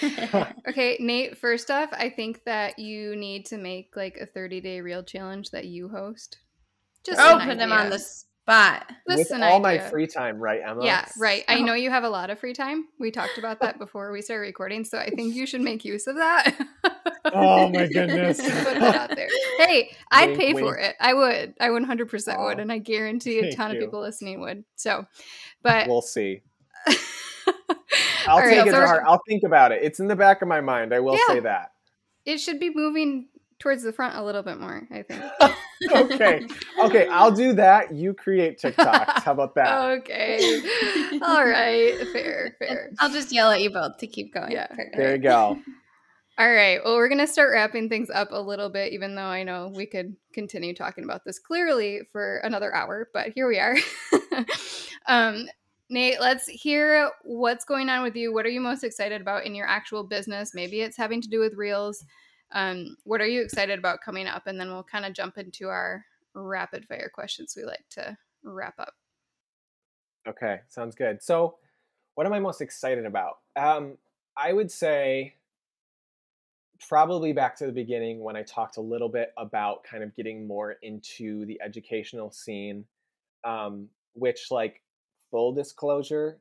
okay, 0.68 0.96
Nate, 1.00 1.36
first 1.38 1.70
off, 1.70 1.90
I 1.92 2.10
think 2.10 2.44
that 2.44 2.78
you 2.78 3.16
need 3.16 3.46
to 3.46 3.58
make 3.58 3.96
like 3.96 4.16
a 4.16 4.26
30 4.26 4.60
day 4.60 4.80
reel 4.80 5.02
challenge 5.02 5.50
that 5.50 5.66
you 5.66 5.88
host. 5.88 6.38
Just 7.04 7.20
oh, 7.20 7.38
put 7.42 7.56
them 7.56 7.72
on 7.72 7.90
the 7.90 8.04
But 8.46 8.90
with 9.06 9.30
all 9.32 9.60
my 9.60 9.78
free 9.78 10.08
time, 10.08 10.38
right, 10.38 10.60
Emma? 10.64 10.84
Yeah, 10.84 11.06
right. 11.18 11.44
I 11.48 11.60
know 11.60 11.74
you 11.74 11.90
have 11.90 12.04
a 12.04 12.08
lot 12.08 12.30
of 12.30 12.38
free 12.40 12.52
time. 12.52 12.86
We 12.98 13.10
talked 13.12 13.38
about 13.38 13.60
that 13.60 13.78
before 13.78 14.10
we 14.10 14.22
started 14.22 14.42
recording, 14.42 14.84
so 14.84 14.98
I 14.98 15.10
think 15.10 15.34
you 15.34 15.46
should 15.46 15.60
make 15.60 15.84
use 15.84 16.08
of 16.08 16.16
that. 16.16 16.56
oh 17.26 17.68
my 17.68 17.86
goodness! 17.86 18.40
Put 18.40 18.50
that 18.80 18.94
out 18.96 19.16
there. 19.16 19.28
Hey, 19.58 19.92
I'd 20.10 20.30
wink, 20.30 20.40
pay 20.40 20.54
wink. 20.54 20.66
for 20.66 20.76
it. 20.76 20.96
I 21.00 21.14
would. 21.14 21.54
I 21.60 21.68
100% 21.68 22.44
would, 22.44 22.58
and 22.58 22.72
I 22.72 22.78
guarantee 22.78 23.38
a 23.38 23.52
ton 23.52 23.70
of 23.70 23.78
people 23.78 24.00
listening 24.00 24.40
would. 24.40 24.64
So, 24.74 25.06
but 25.62 25.86
we'll 25.86 26.02
see. 26.02 26.42
I'll 28.28 28.40
take 28.40 28.58
right, 28.58 28.66
it 28.66 28.70
so 28.70 28.80
to 28.80 28.86
heart. 28.86 29.04
I'll 29.06 29.22
think 29.28 29.42
about 29.44 29.72
it. 29.72 29.80
It's 29.82 30.00
in 30.00 30.08
the 30.08 30.16
back 30.16 30.42
of 30.42 30.48
my 30.48 30.60
mind. 30.60 30.92
I 30.94 31.00
will 31.00 31.14
yeah, 31.14 31.34
say 31.34 31.40
that. 31.40 31.72
It 32.24 32.38
should 32.38 32.58
be 32.58 32.70
moving 32.74 33.28
towards 33.58 33.82
the 33.82 33.92
front 33.92 34.16
a 34.16 34.22
little 34.22 34.42
bit 34.42 34.58
more, 34.58 34.86
I 34.90 35.02
think. 35.02 35.22
okay. 35.92 36.46
Okay, 36.82 37.08
I'll 37.08 37.30
do 37.30 37.52
that. 37.54 37.94
You 37.94 38.14
create 38.14 38.60
TikToks. 38.60 39.22
How 39.22 39.32
about 39.32 39.54
that? 39.54 39.90
okay. 40.00 40.60
All 41.22 41.46
right. 41.46 41.96
Fair, 42.12 42.56
fair. 42.58 42.90
I'll 42.98 43.10
just 43.10 43.32
yell 43.32 43.50
at 43.50 43.62
you 43.62 43.70
both 43.70 43.98
to 43.98 44.06
keep 44.06 44.34
going. 44.34 44.52
Yeah. 44.52 44.68
There 44.94 45.12
you 45.16 45.22
go. 45.22 45.58
All 46.38 46.52
right. 46.52 46.80
Well, 46.84 46.96
we're 46.96 47.08
going 47.08 47.20
to 47.20 47.26
start 47.26 47.50
wrapping 47.52 47.88
things 47.88 48.10
up 48.10 48.28
a 48.30 48.40
little 48.40 48.68
bit, 48.68 48.92
even 48.92 49.14
though 49.14 49.22
I 49.22 49.42
know 49.42 49.72
we 49.74 49.86
could 49.86 50.16
continue 50.34 50.74
talking 50.74 51.04
about 51.04 51.24
this 51.24 51.38
clearly 51.38 52.02
for 52.12 52.38
another 52.38 52.74
hour, 52.74 53.08
but 53.14 53.30
here 53.34 53.48
we 53.48 53.58
are. 53.58 53.74
um, 55.06 55.46
Nate, 55.88 56.20
let's 56.20 56.48
hear 56.48 57.10
what's 57.22 57.64
going 57.64 57.88
on 57.88 58.02
with 58.02 58.16
you. 58.16 58.32
What 58.32 58.44
are 58.44 58.50
you 58.50 58.60
most 58.60 58.82
excited 58.82 59.20
about 59.20 59.46
in 59.46 59.54
your 59.54 59.68
actual 59.68 60.02
business? 60.02 60.54
Maybe 60.54 60.80
it's 60.80 60.96
having 60.96 61.20
to 61.22 61.28
do 61.28 61.38
with 61.38 61.54
reels. 61.54 62.04
Um, 62.52 62.96
what 63.04 63.20
are 63.20 63.26
you 63.26 63.42
excited 63.42 63.78
about 63.78 64.00
coming 64.00 64.26
up? 64.26 64.46
And 64.46 64.58
then 64.58 64.68
we'll 64.68 64.82
kind 64.82 65.04
of 65.04 65.12
jump 65.12 65.38
into 65.38 65.68
our 65.68 66.04
rapid 66.34 66.86
fire 66.86 67.10
questions 67.12 67.54
we 67.56 67.64
like 67.64 67.84
to 67.90 68.16
wrap 68.42 68.74
up. 68.78 68.94
Okay, 70.28 70.60
sounds 70.68 70.96
good. 70.96 71.22
So, 71.22 71.56
what 72.16 72.26
am 72.26 72.32
I 72.32 72.40
most 72.40 72.60
excited 72.60 73.06
about? 73.06 73.38
Um, 73.54 73.96
I 74.36 74.52
would 74.52 74.70
say 74.70 75.34
probably 76.88 77.32
back 77.32 77.56
to 77.56 77.66
the 77.66 77.72
beginning 77.72 78.20
when 78.20 78.36
I 78.36 78.42
talked 78.42 78.76
a 78.76 78.80
little 78.80 79.08
bit 79.08 79.32
about 79.36 79.84
kind 79.84 80.02
of 80.02 80.14
getting 80.16 80.46
more 80.46 80.76
into 80.82 81.46
the 81.46 81.60
educational 81.62 82.30
scene, 82.32 82.84
um, 83.44 83.88
which, 84.14 84.50
like, 84.50 84.82
full 85.36 85.52
disclosure, 85.52 86.38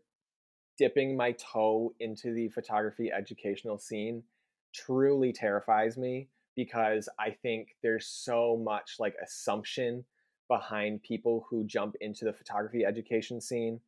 dipping 0.78 1.18
my 1.18 1.34
toe 1.34 1.94
into 2.00 2.34
the 2.34 2.48
photography 2.48 3.12
educational 3.12 3.78
scene 3.78 4.24
truly 4.74 5.34
terrifies 5.34 5.98
me 5.98 6.30
because 6.56 7.10
I 7.20 7.32
think 7.32 7.76
there's 7.84 8.08
so 8.08 8.56
much 8.56 8.96
like 8.98 9.16
assumption 9.22 10.06
behind 10.48 11.04
people 11.04 11.46
who 11.50 11.66
jump 11.66 11.98
into 12.00 12.24
the 12.24 12.32
photography 12.32 12.86
education 12.86 13.42
scene. 13.42 13.82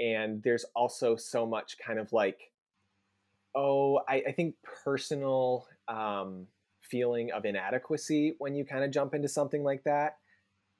And 0.00 0.42
there's 0.42 0.64
also 0.74 1.14
so 1.14 1.46
much 1.46 1.76
kind 1.78 2.00
of 2.00 2.12
like, 2.12 2.50
oh, 3.54 4.00
I, 4.08 4.24
I 4.26 4.32
think 4.32 4.56
personal 4.84 5.68
um, 5.86 6.48
feeling 6.80 7.30
of 7.30 7.44
inadequacy 7.44 8.34
when 8.38 8.56
you 8.56 8.64
kind 8.64 8.82
of 8.82 8.90
jump 8.90 9.14
into 9.14 9.28
something 9.28 9.62
like 9.62 9.84
that. 9.84 10.16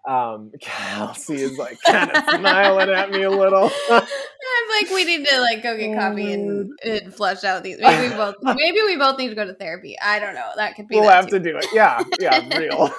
Um, 0.08 0.52
Kelsey 0.60 1.36
is 1.36 1.58
like 1.58 1.78
kind 1.82 2.10
of 2.10 2.24
smiling 2.30 2.88
at 2.88 3.10
me 3.10 3.22
a 3.22 3.30
little. 3.30 3.70
I'm 3.90 4.82
like, 4.82 4.90
we 4.90 5.04
need 5.04 5.26
to 5.26 5.40
like 5.40 5.62
go 5.62 5.76
get 5.76 5.96
coffee 5.96 6.32
and, 6.32 6.70
and 6.82 7.14
flush 7.14 7.44
out 7.44 7.62
these. 7.62 7.78
Maybe 7.78 8.08
we 8.08 8.14
both. 8.14 8.36
Maybe 8.42 8.80
we 8.82 8.96
both 8.96 9.18
need 9.18 9.28
to 9.28 9.34
go 9.34 9.44
to 9.44 9.52
therapy. 9.52 9.96
I 10.00 10.18
don't 10.18 10.34
know. 10.34 10.50
That 10.56 10.74
could 10.76 10.88
be. 10.88 10.98
We'll 10.98 11.10
have 11.10 11.26
too. 11.26 11.38
to 11.38 11.40
do 11.40 11.58
it. 11.58 11.66
Yeah, 11.74 12.02
yeah, 12.18 12.58
real. 12.58 12.90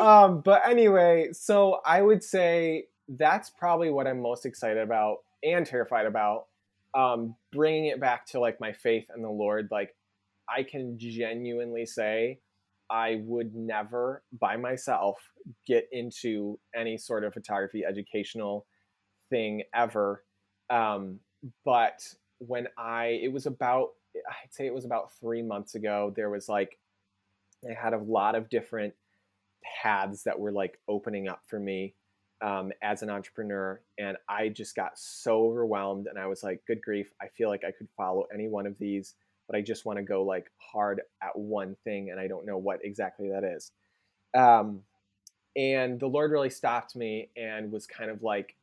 um, 0.00 0.40
but 0.40 0.62
anyway, 0.66 1.30
so 1.32 1.80
I 1.84 2.00
would 2.00 2.22
say 2.22 2.84
that's 3.08 3.50
probably 3.50 3.90
what 3.90 4.06
I'm 4.06 4.20
most 4.20 4.46
excited 4.46 4.78
about 4.78 5.18
and 5.42 5.66
terrified 5.66 6.06
about. 6.06 6.46
Um, 6.94 7.34
bringing 7.52 7.86
it 7.86 8.00
back 8.00 8.26
to 8.28 8.40
like 8.40 8.60
my 8.60 8.72
faith 8.72 9.06
in 9.14 9.22
the 9.22 9.30
Lord, 9.30 9.68
like 9.70 9.94
I 10.48 10.62
can 10.62 10.96
genuinely 10.98 11.86
say 11.86 12.38
I 12.90 13.20
would 13.24 13.54
never 13.54 14.22
by 14.40 14.56
myself 14.56 15.16
get 15.66 15.88
into 15.92 16.58
any 16.74 16.96
sort 16.98 17.24
of 17.24 17.34
photography 17.34 17.84
educational 17.84 18.66
thing 19.30 19.62
ever. 19.74 20.24
Um, 20.70 21.20
but 21.64 22.02
when 22.38 22.68
I, 22.78 23.18
it 23.22 23.32
was 23.32 23.46
about, 23.46 23.90
I'd 24.16 24.52
say 24.52 24.66
it 24.66 24.74
was 24.74 24.84
about 24.84 25.12
three 25.20 25.42
months 25.42 25.74
ago, 25.74 26.12
there 26.16 26.30
was 26.30 26.48
like, 26.48 26.78
I 27.68 27.74
had 27.74 27.92
a 27.92 27.98
lot 27.98 28.34
of 28.34 28.48
different 28.48 28.94
paths 29.82 30.22
that 30.24 30.38
were 30.38 30.52
like 30.52 30.78
opening 30.88 31.28
up 31.28 31.42
for 31.46 31.58
me 31.58 31.94
um, 32.40 32.72
as 32.82 33.02
an 33.02 33.10
entrepreneur. 33.10 33.80
And 33.98 34.16
I 34.28 34.48
just 34.48 34.76
got 34.76 34.98
so 34.98 35.46
overwhelmed 35.46 36.06
and 36.06 36.18
I 36.18 36.26
was 36.26 36.42
like, 36.42 36.62
good 36.66 36.80
grief, 36.80 37.12
I 37.20 37.26
feel 37.36 37.48
like 37.48 37.64
I 37.64 37.72
could 37.72 37.88
follow 37.96 38.26
any 38.32 38.48
one 38.48 38.66
of 38.66 38.78
these 38.78 39.14
but 39.48 39.56
I 39.56 39.62
just 39.62 39.84
want 39.84 39.98
to 39.98 40.02
go 40.02 40.22
like 40.22 40.50
hard 40.58 41.00
at 41.22 41.36
one 41.36 41.76
thing 41.82 42.10
and 42.10 42.20
I 42.20 42.28
don't 42.28 42.46
know 42.46 42.58
what 42.58 42.80
exactly 42.84 43.30
that 43.30 43.44
is. 43.44 43.72
Um, 44.34 44.82
and 45.56 45.98
the 45.98 46.06
Lord 46.06 46.30
really 46.30 46.50
stopped 46.50 46.94
me 46.94 47.30
and 47.36 47.72
was 47.72 47.86
kind 47.86 48.10
of 48.10 48.22
like, 48.22 48.54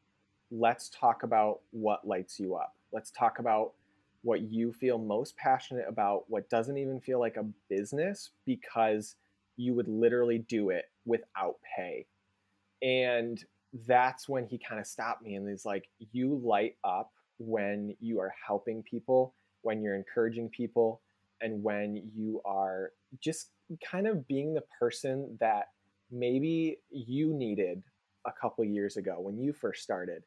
let's 0.51 0.89
talk 0.89 1.23
about 1.23 1.61
what 1.71 2.07
lights 2.07 2.39
you 2.39 2.55
up. 2.55 2.75
Let's 2.93 3.11
talk 3.11 3.39
about 3.39 3.73
what 4.21 4.41
you 4.41 4.71
feel 4.71 4.97
most 4.97 5.35
passionate 5.37 5.85
about, 5.87 6.25
what 6.29 6.49
doesn't 6.49 6.77
even 6.77 7.01
feel 7.01 7.19
like 7.19 7.37
a 7.37 7.45
business 7.69 8.29
because 8.45 9.15
you 9.57 9.73
would 9.73 9.87
literally 9.87 10.39
do 10.39 10.69
it 10.69 10.85
without 11.05 11.55
pay. 11.75 12.05
And 12.81 13.43
that's 13.87 14.29
when 14.29 14.45
he 14.45 14.57
kind 14.57 14.79
of 14.79 14.87
stopped 14.87 15.23
me 15.23 15.35
and 15.35 15.49
he's 15.49 15.65
like, 15.65 15.89
you 16.11 16.39
light 16.43 16.75
up 16.83 17.11
when 17.39 17.95
you 17.99 18.19
are 18.19 18.33
helping 18.45 18.83
people 18.83 19.33
when 19.65 19.81
you're 19.81 19.95
encouraging 19.95 20.49
people 20.49 21.01
and 21.41 21.61
when 21.63 22.09
you 22.15 22.41
are 22.45 22.91
just 23.19 23.49
kind 23.83 24.07
of 24.07 24.27
being 24.27 24.53
the 24.53 24.63
person 24.79 25.37
that 25.39 25.69
maybe 26.11 26.77
you 26.91 27.33
needed 27.33 27.83
a 28.25 28.31
couple 28.31 28.63
years 28.63 28.97
ago 28.97 29.17
when 29.19 29.37
you 29.37 29.51
first 29.51 29.83
started 29.83 30.23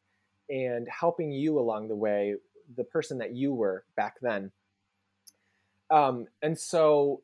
and 0.49 0.87
helping 0.87 1.31
you 1.31 1.57
along 1.57 1.87
the 1.87 1.95
way 1.95 2.35
the 2.75 2.83
person 2.83 3.17
that 3.17 3.33
you 3.33 3.53
were 3.53 3.83
back 3.95 4.15
then. 4.21 4.51
Um, 5.89 6.27
and 6.41 6.57
so 6.57 7.21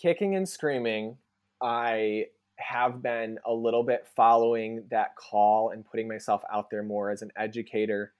kicking 0.00 0.36
and 0.36 0.48
screaming 0.48 1.16
i 1.60 2.24
have 2.56 3.02
been 3.02 3.38
a 3.46 3.52
little 3.52 3.82
bit 3.82 4.06
following 4.16 4.84
that 4.90 5.14
call 5.16 5.70
and 5.70 5.84
putting 5.84 6.08
myself 6.08 6.42
out 6.52 6.70
there 6.70 6.82
more 6.82 7.10
as 7.10 7.22
an 7.22 7.30
educator 7.36 8.12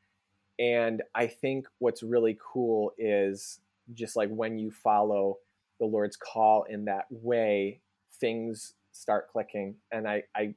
and 0.59 1.03
I 1.15 1.27
think 1.27 1.67
what's 1.79 2.03
really 2.03 2.37
cool 2.41 2.93
is 2.99 3.61
just 3.95 4.17
like 4.17 4.29
when 4.29 4.59
you 4.59 4.71
follow 4.71 5.39
the 5.79 5.87
Lord's 5.87 6.17
call 6.17 6.65
in 6.65 6.87
that 6.87 7.07
way, 7.11 7.81
things 8.21 8.75
start 8.93 9.31
clicking. 9.31 9.77
And 9.93 10.09
I, 10.09 10.25
I, 10.37 10.55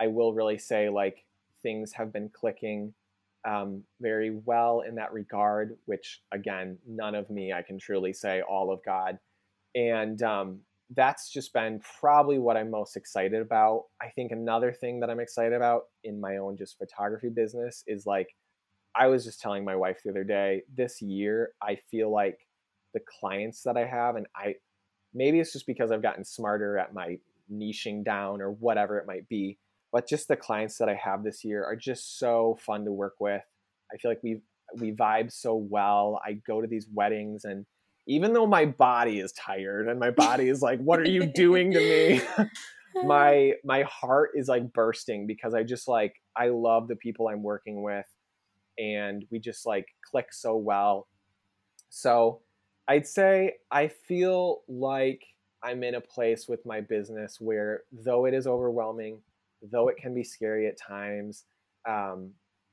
I 0.00 0.06
will 0.06 0.32
really 0.32 0.58
say 0.58 0.88
like 0.88 1.24
things 1.62 1.92
have 1.92 2.12
been 2.12 2.30
clicking 2.30 2.94
um, 3.46 3.82
very 4.00 4.30
well 4.30 4.80
in 4.80 4.94
that 4.94 5.12
regard, 5.12 5.76
which 5.84 6.22
again, 6.32 6.78
none 6.88 7.14
of 7.14 7.28
me, 7.28 7.52
I 7.52 7.62
can 7.62 7.78
truly 7.78 8.12
say 8.12 8.40
all 8.40 8.72
of 8.72 8.82
God. 8.84 9.18
And 9.74 10.22
um, 10.22 10.60
that's 10.94 11.30
just 11.30 11.52
been 11.52 11.80
probably 12.00 12.38
what 12.38 12.56
I'm 12.56 12.70
most 12.70 12.96
excited 12.96 13.42
about. 13.42 13.84
I 14.00 14.08
think 14.08 14.32
another 14.32 14.72
thing 14.72 15.00
that 15.00 15.10
I'm 15.10 15.20
excited 15.20 15.54
about 15.54 15.84
in 16.04 16.20
my 16.20 16.38
own 16.38 16.56
just 16.56 16.78
photography 16.78 17.28
business 17.28 17.84
is 17.86 18.06
like 18.06 18.34
I 18.94 19.06
was 19.06 19.24
just 19.24 19.40
telling 19.40 19.64
my 19.64 19.76
wife 19.76 20.00
the 20.04 20.10
other 20.10 20.24
day, 20.24 20.62
this 20.74 21.00
year, 21.00 21.52
I 21.62 21.76
feel 21.90 22.10
like 22.10 22.38
the 22.94 23.00
clients 23.20 23.62
that 23.62 23.76
I 23.76 23.86
have, 23.86 24.16
and 24.16 24.26
I 24.36 24.56
maybe 25.14 25.40
it's 25.40 25.52
just 25.52 25.66
because 25.66 25.90
I've 25.90 26.02
gotten 26.02 26.24
smarter 26.24 26.78
at 26.78 26.94
my 26.94 27.18
niching 27.52 28.04
down 28.04 28.40
or 28.40 28.50
whatever 28.50 28.98
it 28.98 29.06
might 29.06 29.28
be, 29.28 29.58
but 29.92 30.08
just 30.08 30.28
the 30.28 30.36
clients 30.36 30.78
that 30.78 30.88
I 30.88 30.94
have 30.94 31.22
this 31.22 31.44
year 31.44 31.64
are 31.64 31.76
just 31.76 32.18
so 32.18 32.58
fun 32.60 32.84
to 32.84 32.92
work 32.92 33.14
with. 33.18 33.42
I 33.92 33.96
feel 33.96 34.10
like 34.10 34.22
we 34.22 34.40
we 34.78 34.92
vibe 34.92 35.32
so 35.32 35.54
well. 35.54 36.20
I 36.24 36.34
go 36.46 36.60
to 36.60 36.66
these 36.66 36.86
weddings 36.92 37.44
and 37.44 37.66
even 38.06 38.32
though 38.32 38.46
my 38.46 38.64
body 38.64 39.20
is 39.20 39.32
tired 39.32 39.88
and 39.88 40.00
my 40.00 40.10
body 40.10 40.48
is 40.48 40.60
like, 40.60 40.80
what 40.80 40.98
are 40.98 41.08
you 41.08 41.26
doing 41.26 41.70
to 41.72 41.78
me? 41.78 42.20
my 43.04 43.54
my 43.64 43.82
heart 43.82 44.30
is 44.34 44.48
like 44.48 44.72
bursting 44.72 45.26
because 45.26 45.54
I 45.54 45.62
just 45.62 45.88
like 45.88 46.14
I 46.36 46.48
love 46.48 46.88
the 46.88 46.96
people 46.96 47.28
I'm 47.28 47.42
working 47.42 47.82
with 47.82 48.06
and 48.78 49.24
we 49.30 49.38
just 49.38 49.66
like 49.66 49.86
click 50.08 50.32
so 50.32 50.56
well. 50.56 51.08
So 51.90 52.40
I'd 52.88 53.06
say 53.06 53.54
I 53.70 53.88
feel 53.88 54.62
like 54.68 55.22
I'm 55.62 55.84
in 55.84 55.94
a 55.94 56.00
place 56.00 56.48
with 56.48 56.64
my 56.66 56.80
business 56.80 57.38
where, 57.40 57.82
though 57.92 58.26
it 58.26 58.34
is 58.34 58.46
overwhelming, 58.46 59.20
though 59.70 59.88
it 59.88 59.96
can 59.96 60.14
be 60.14 60.24
scary 60.24 60.66
at 60.66 60.78
times, 60.78 61.44
um, 61.88 62.30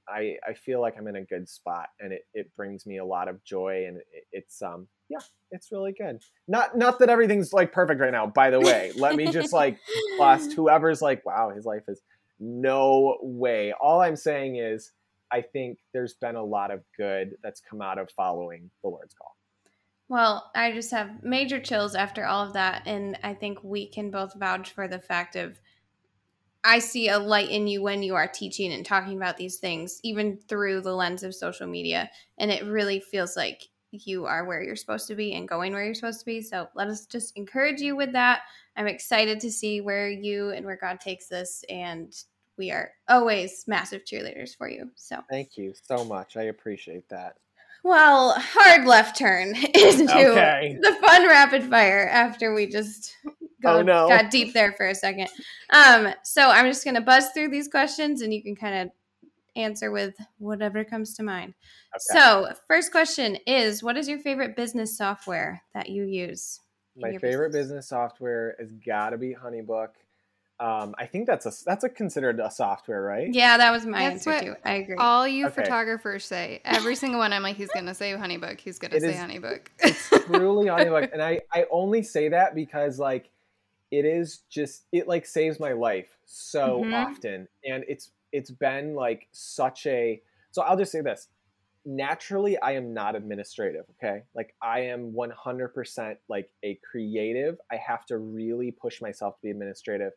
I, 0.07 0.37
I 0.47 0.53
feel 0.53 0.81
like 0.81 0.95
I'm 0.97 1.07
in 1.07 1.17
a 1.17 1.23
good 1.23 1.47
spot 1.47 1.89
and 1.99 2.11
it, 2.11 2.25
it 2.33 2.55
brings 2.55 2.87
me 2.87 2.97
a 2.97 3.05
lot 3.05 3.27
of 3.27 3.43
joy 3.43 3.85
and 3.87 3.97
it, 3.97 4.25
it's 4.31 4.59
um 4.59 4.87
yeah 5.07 5.19
it's 5.51 5.71
really 5.71 5.91
good 5.91 6.19
not 6.47 6.75
not 6.75 6.97
that 6.97 7.09
everything's 7.09 7.53
like 7.53 7.71
perfect 7.71 8.01
right 8.01 8.11
now 8.11 8.25
by 8.25 8.49
the 8.49 8.59
way 8.59 8.91
let 8.95 9.15
me 9.15 9.31
just 9.31 9.53
like 9.53 9.77
blast 10.17 10.53
whoever's 10.53 10.99
like 10.99 11.23
wow 11.27 11.51
his 11.55 11.63
life 11.63 11.83
is 11.87 12.01
no 12.39 13.17
way. 13.21 13.73
All 13.79 14.01
I'm 14.01 14.15
saying 14.15 14.55
is, 14.55 14.91
I 15.31 15.41
think 15.41 15.79
there's 15.93 16.15
been 16.15 16.35
a 16.35 16.43
lot 16.43 16.71
of 16.71 16.81
good 16.97 17.35
that's 17.43 17.61
come 17.61 17.81
out 17.81 17.97
of 17.97 18.09
following 18.11 18.69
the 18.83 18.89
Lord's 18.89 19.13
call. 19.13 19.35
Well, 20.07 20.49
I 20.55 20.71
just 20.71 20.91
have 20.91 21.23
major 21.23 21.59
chills 21.59 21.93
after 21.93 22.25
all 22.25 22.45
of 22.45 22.53
that. 22.53 22.83
And 22.87 23.17
I 23.23 23.35
think 23.35 23.59
we 23.63 23.87
can 23.87 24.09
both 24.09 24.33
vouch 24.33 24.71
for 24.71 24.87
the 24.87 24.99
fact 24.99 25.35
of 25.35 25.59
I 26.63 26.79
see 26.79 27.09
a 27.09 27.19
light 27.19 27.49
in 27.49 27.67
you 27.67 27.81
when 27.81 28.03
you 28.03 28.15
are 28.15 28.27
teaching 28.27 28.73
and 28.73 28.85
talking 28.85 29.15
about 29.15 29.37
these 29.37 29.57
things, 29.57 29.99
even 30.03 30.37
through 30.47 30.81
the 30.81 30.95
lens 30.95 31.23
of 31.23 31.35
social 31.35 31.67
media. 31.67 32.09
And 32.37 32.51
it 32.51 32.65
really 32.65 32.99
feels 32.99 33.37
like 33.37 33.69
you 33.91 34.25
are 34.25 34.45
where 34.45 34.61
you're 34.61 34.75
supposed 34.75 35.07
to 35.07 35.15
be 35.15 35.33
and 35.33 35.47
going 35.47 35.73
where 35.73 35.85
you're 35.85 35.93
supposed 35.93 36.19
to 36.19 36.25
be. 36.25 36.41
So 36.41 36.67
let 36.75 36.87
us 36.87 37.05
just 37.05 37.37
encourage 37.37 37.79
you 37.79 37.95
with 37.95 38.11
that. 38.13 38.41
I'm 38.75 38.87
excited 38.87 39.39
to 39.41 39.51
see 39.51 39.81
where 39.81 40.09
you 40.09 40.49
and 40.49 40.65
where 40.65 40.77
God 40.77 40.99
takes 40.99 41.27
this. 41.27 41.63
And 41.69 42.13
we 42.59 42.69
are 42.71 42.91
always 43.07 43.63
massive 43.65 44.03
cheerleaders 44.03 44.55
for 44.55 44.69
you. 44.69 44.91
So 44.95 45.21
thank 45.29 45.57
you 45.57 45.73
so 45.81 46.03
much. 46.03 46.37
I 46.37 46.43
appreciate 46.43 47.07
that. 47.09 47.37
Well, 47.83 48.35
hard 48.37 48.85
left 48.85 49.17
turn 49.17 49.55
into 49.73 50.31
okay. 50.31 50.77
the 50.81 50.97
fun 51.01 51.25
rapid 51.27 51.63
fire 51.63 52.09
after 52.11 52.53
we 52.53 52.67
just 52.67 53.15
go, 53.63 53.77
oh, 53.77 53.81
no. 53.81 54.09
got 54.09 54.29
deep 54.29 54.53
there 54.53 54.73
for 54.73 54.87
a 54.87 54.93
second. 54.93 55.29
Um, 55.71 56.13
so 56.23 56.49
I'm 56.49 56.65
just 56.65 56.83
gonna 56.83 57.01
buzz 57.01 57.29
through 57.29 57.49
these 57.49 57.69
questions 57.69 58.21
and 58.21 58.33
you 58.33 58.43
can 58.43 58.55
kind 58.55 58.75
of 58.75 58.89
answer 59.55 59.91
with 59.91 60.15
whatever 60.37 60.83
comes 60.83 61.13
to 61.15 61.23
mind. 61.23 61.53
Okay. 61.95 62.19
So, 62.19 62.49
first 62.67 62.91
question 62.91 63.37
is 63.47 63.81
what 63.81 63.97
is 63.97 64.09
your 64.09 64.19
favorite 64.19 64.57
business 64.57 64.97
software 64.97 65.63
that 65.73 65.89
you 65.89 66.03
use? 66.03 66.59
My 66.97 67.17
favorite 67.17 67.53
business? 67.53 67.67
business 67.67 67.87
software 67.87 68.55
has 68.59 68.73
got 68.73 69.11
to 69.11 69.17
be 69.17 69.33
Honeybook. 69.33 69.89
Um, 70.61 70.93
I 70.97 71.05
think 71.05 71.25
that's 71.25 71.45
a 71.45 71.53
that's 71.65 71.85
a 71.85 71.89
considered 71.89 72.41
a 72.41 72.51
software, 72.51 73.01
right? 73.01 73.33
Yeah, 73.33 73.55
that 73.55 73.71
was 73.71 73.85
my 73.85 74.09
that's 74.09 74.27
answer 74.27 74.45
too. 74.45 74.55
I 74.65 74.73
agree. 74.73 74.95
All 74.97 75.25
you 75.25 75.47
okay. 75.47 75.55
photographers 75.55 76.25
say 76.25 76.61
every 76.65 76.95
single 76.95 77.19
one. 77.19 77.31
I'm 77.31 77.43
like, 77.43 77.55
he's 77.55 77.69
gonna 77.69 77.95
say 77.95 78.11
Honeybook. 78.11 78.59
He's 78.59 78.77
gonna 78.77 78.95
it 78.95 79.01
say 79.01 79.11
is, 79.11 79.15
Honeybook. 79.15 79.67
it's 79.79 80.09
truly 80.09 80.65
Honeybook, 80.67 81.13
and 81.13 81.21
I 81.21 81.39
I 81.53 81.65
only 81.71 82.03
say 82.03 82.27
that 82.29 82.55
because 82.55 82.99
like 82.99 83.29
it 83.89 84.03
is 84.03 84.41
just 84.49 84.83
it 84.91 85.07
like 85.07 85.25
saves 85.25 85.61
my 85.61 85.71
life 85.71 86.09
so 86.25 86.81
mm-hmm. 86.81 86.93
often, 86.93 87.47
and 87.65 87.85
it's 87.87 88.11
it's 88.33 88.51
been 88.51 88.95
like 88.95 89.27
such 89.31 89.85
a. 89.85 90.21
So 90.51 90.61
I'll 90.61 90.77
just 90.77 90.91
say 90.91 90.99
this: 90.99 91.29
naturally, 91.85 92.59
I 92.59 92.73
am 92.73 92.93
not 92.93 93.15
administrative. 93.15 93.85
Okay, 93.97 94.23
like 94.35 94.53
I 94.61 94.81
am 94.81 95.13
100% 95.13 96.17
like 96.27 96.49
a 96.63 96.77
creative. 96.89 97.57
I 97.71 97.77
have 97.77 98.05
to 98.07 98.17
really 98.17 98.71
push 98.71 99.01
myself 99.01 99.37
to 99.37 99.41
be 99.43 99.51
administrative 99.51 100.11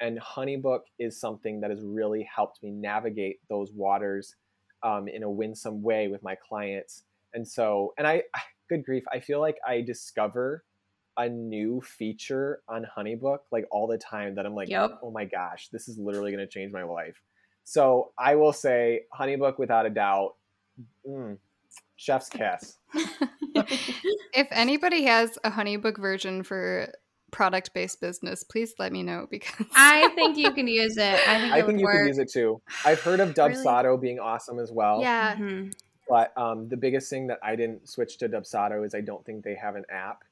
and 0.00 0.18
honeybook 0.20 0.80
is 0.98 1.18
something 1.18 1.60
that 1.60 1.70
has 1.70 1.82
really 1.82 2.28
helped 2.34 2.62
me 2.62 2.70
navigate 2.70 3.40
those 3.48 3.72
waters 3.72 4.34
um, 4.82 5.08
in 5.08 5.22
a 5.22 5.30
winsome 5.30 5.82
way 5.82 6.08
with 6.08 6.22
my 6.22 6.34
clients. 6.34 7.04
And 7.34 7.46
so 7.46 7.94
and 7.98 8.06
i 8.06 8.22
good 8.68 8.84
grief 8.84 9.04
i 9.12 9.20
feel 9.20 9.40
like 9.40 9.58
i 9.66 9.82
discover 9.82 10.64
a 11.18 11.28
new 11.28 11.80
feature 11.82 12.62
on 12.68 12.86
honeybook 12.96 13.40
like 13.50 13.66
all 13.70 13.86
the 13.86 13.98
time 13.98 14.34
that 14.34 14.46
i'm 14.46 14.54
like 14.54 14.70
yep. 14.70 14.98
oh 15.02 15.10
my 15.10 15.26
gosh 15.26 15.68
this 15.68 15.86
is 15.86 15.98
literally 15.98 16.32
going 16.32 16.46
to 16.46 16.50
change 16.50 16.72
my 16.72 16.82
life. 16.82 17.20
So 17.64 18.12
i 18.18 18.34
will 18.34 18.52
say 18.52 19.02
honeybook 19.18 19.58
without 19.58 19.86
a 19.86 19.90
doubt 19.90 20.34
mm, 21.06 21.36
chef's 21.96 22.28
kiss. 22.28 22.78
If 24.34 24.48
anybody 24.50 25.04
has 25.04 25.38
a 25.44 25.50
honeybook 25.50 25.98
version 25.98 26.42
for 26.42 26.90
product 27.32 27.74
based 27.74 28.00
business, 28.00 28.44
please 28.44 28.74
let 28.78 28.92
me 28.92 29.02
know 29.02 29.26
because 29.30 29.66
I 29.74 30.08
think 30.14 30.36
you 30.36 30.52
can 30.52 30.68
use 30.68 30.96
it. 30.96 31.14
I 31.26 31.40
think, 31.40 31.52
I 31.52 31.62
think 31.62 31.80
you 31.80 31.86
work. 31.86 31.96
can 31.96 32.06
use 32.06 32.18
it 32.18 32.30
too. 32.30 32.60
I've 32.84 33.00
heard 33.00 33.18
of 33.18 33.30
Dubsado 33.34 33.84
really? 33.84 33.98
being 33.98 34.20
awesome 34.20 34.60
as 34.60 34.70
well. 34.70 35.00
Yeah. 35.00 35.34
Mm-hmm. 35.34 35.70
But 36.08 36.36
um, 36.36 36.68
the 36.68 36.76
biggest 36.76 37.08
thing 37.10 37.26
that 37.28 37.38
I 37.42 37.56
didn't 37.56 37.88
switch 37.88 38.18
to 38.18 38.28
Dubsado 38.28 38.84
is 38.84 38.94
I 38.94 39.00
don't 39.00 39.24
think 39.24 39.44
they 39.44 39.54
have 39.54 39.74
an 39.76 39.84
app. 39.90 40.24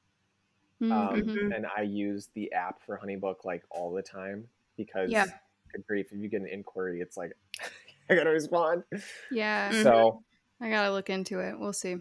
Mm, 0.81 0.91
um, 0.91 1.21
mm-hmm. 1.21 1.51
and 1.51 1.67
I 1.75 1.81
use 1.81 2.29
the 2.33 2.51
app 2.53 2.81
for 2.83 2.99
Honeybook 3.03 3.45
like 3.45 3.63
all 3.69 3.91
the 3.93 4.01
time 4.01 4.47
because 4.77 5.11
yeah. 5.11 5.25
good 5.71 5.85
grief, 5.87 6.07
if 6.11 6.19
you 6.19 6.27
get 6.27 6.41
an 6.41 6.47
inquiry, 6.47 7.01
it's 7.01 7.17
like 7.17 7.33
I 8.09 8.15
gotta 8.15 8.31
respond. 8.31 8.83
Yeah. 9.31 9.71
So 9.83 10.23
I 10.61 10.69
gotta 10.69 10.91
look 10.91 11.09
into 11.09 11.39
it. 11.39 11.59
We'll 11.59 11.73
see 11.73 11.97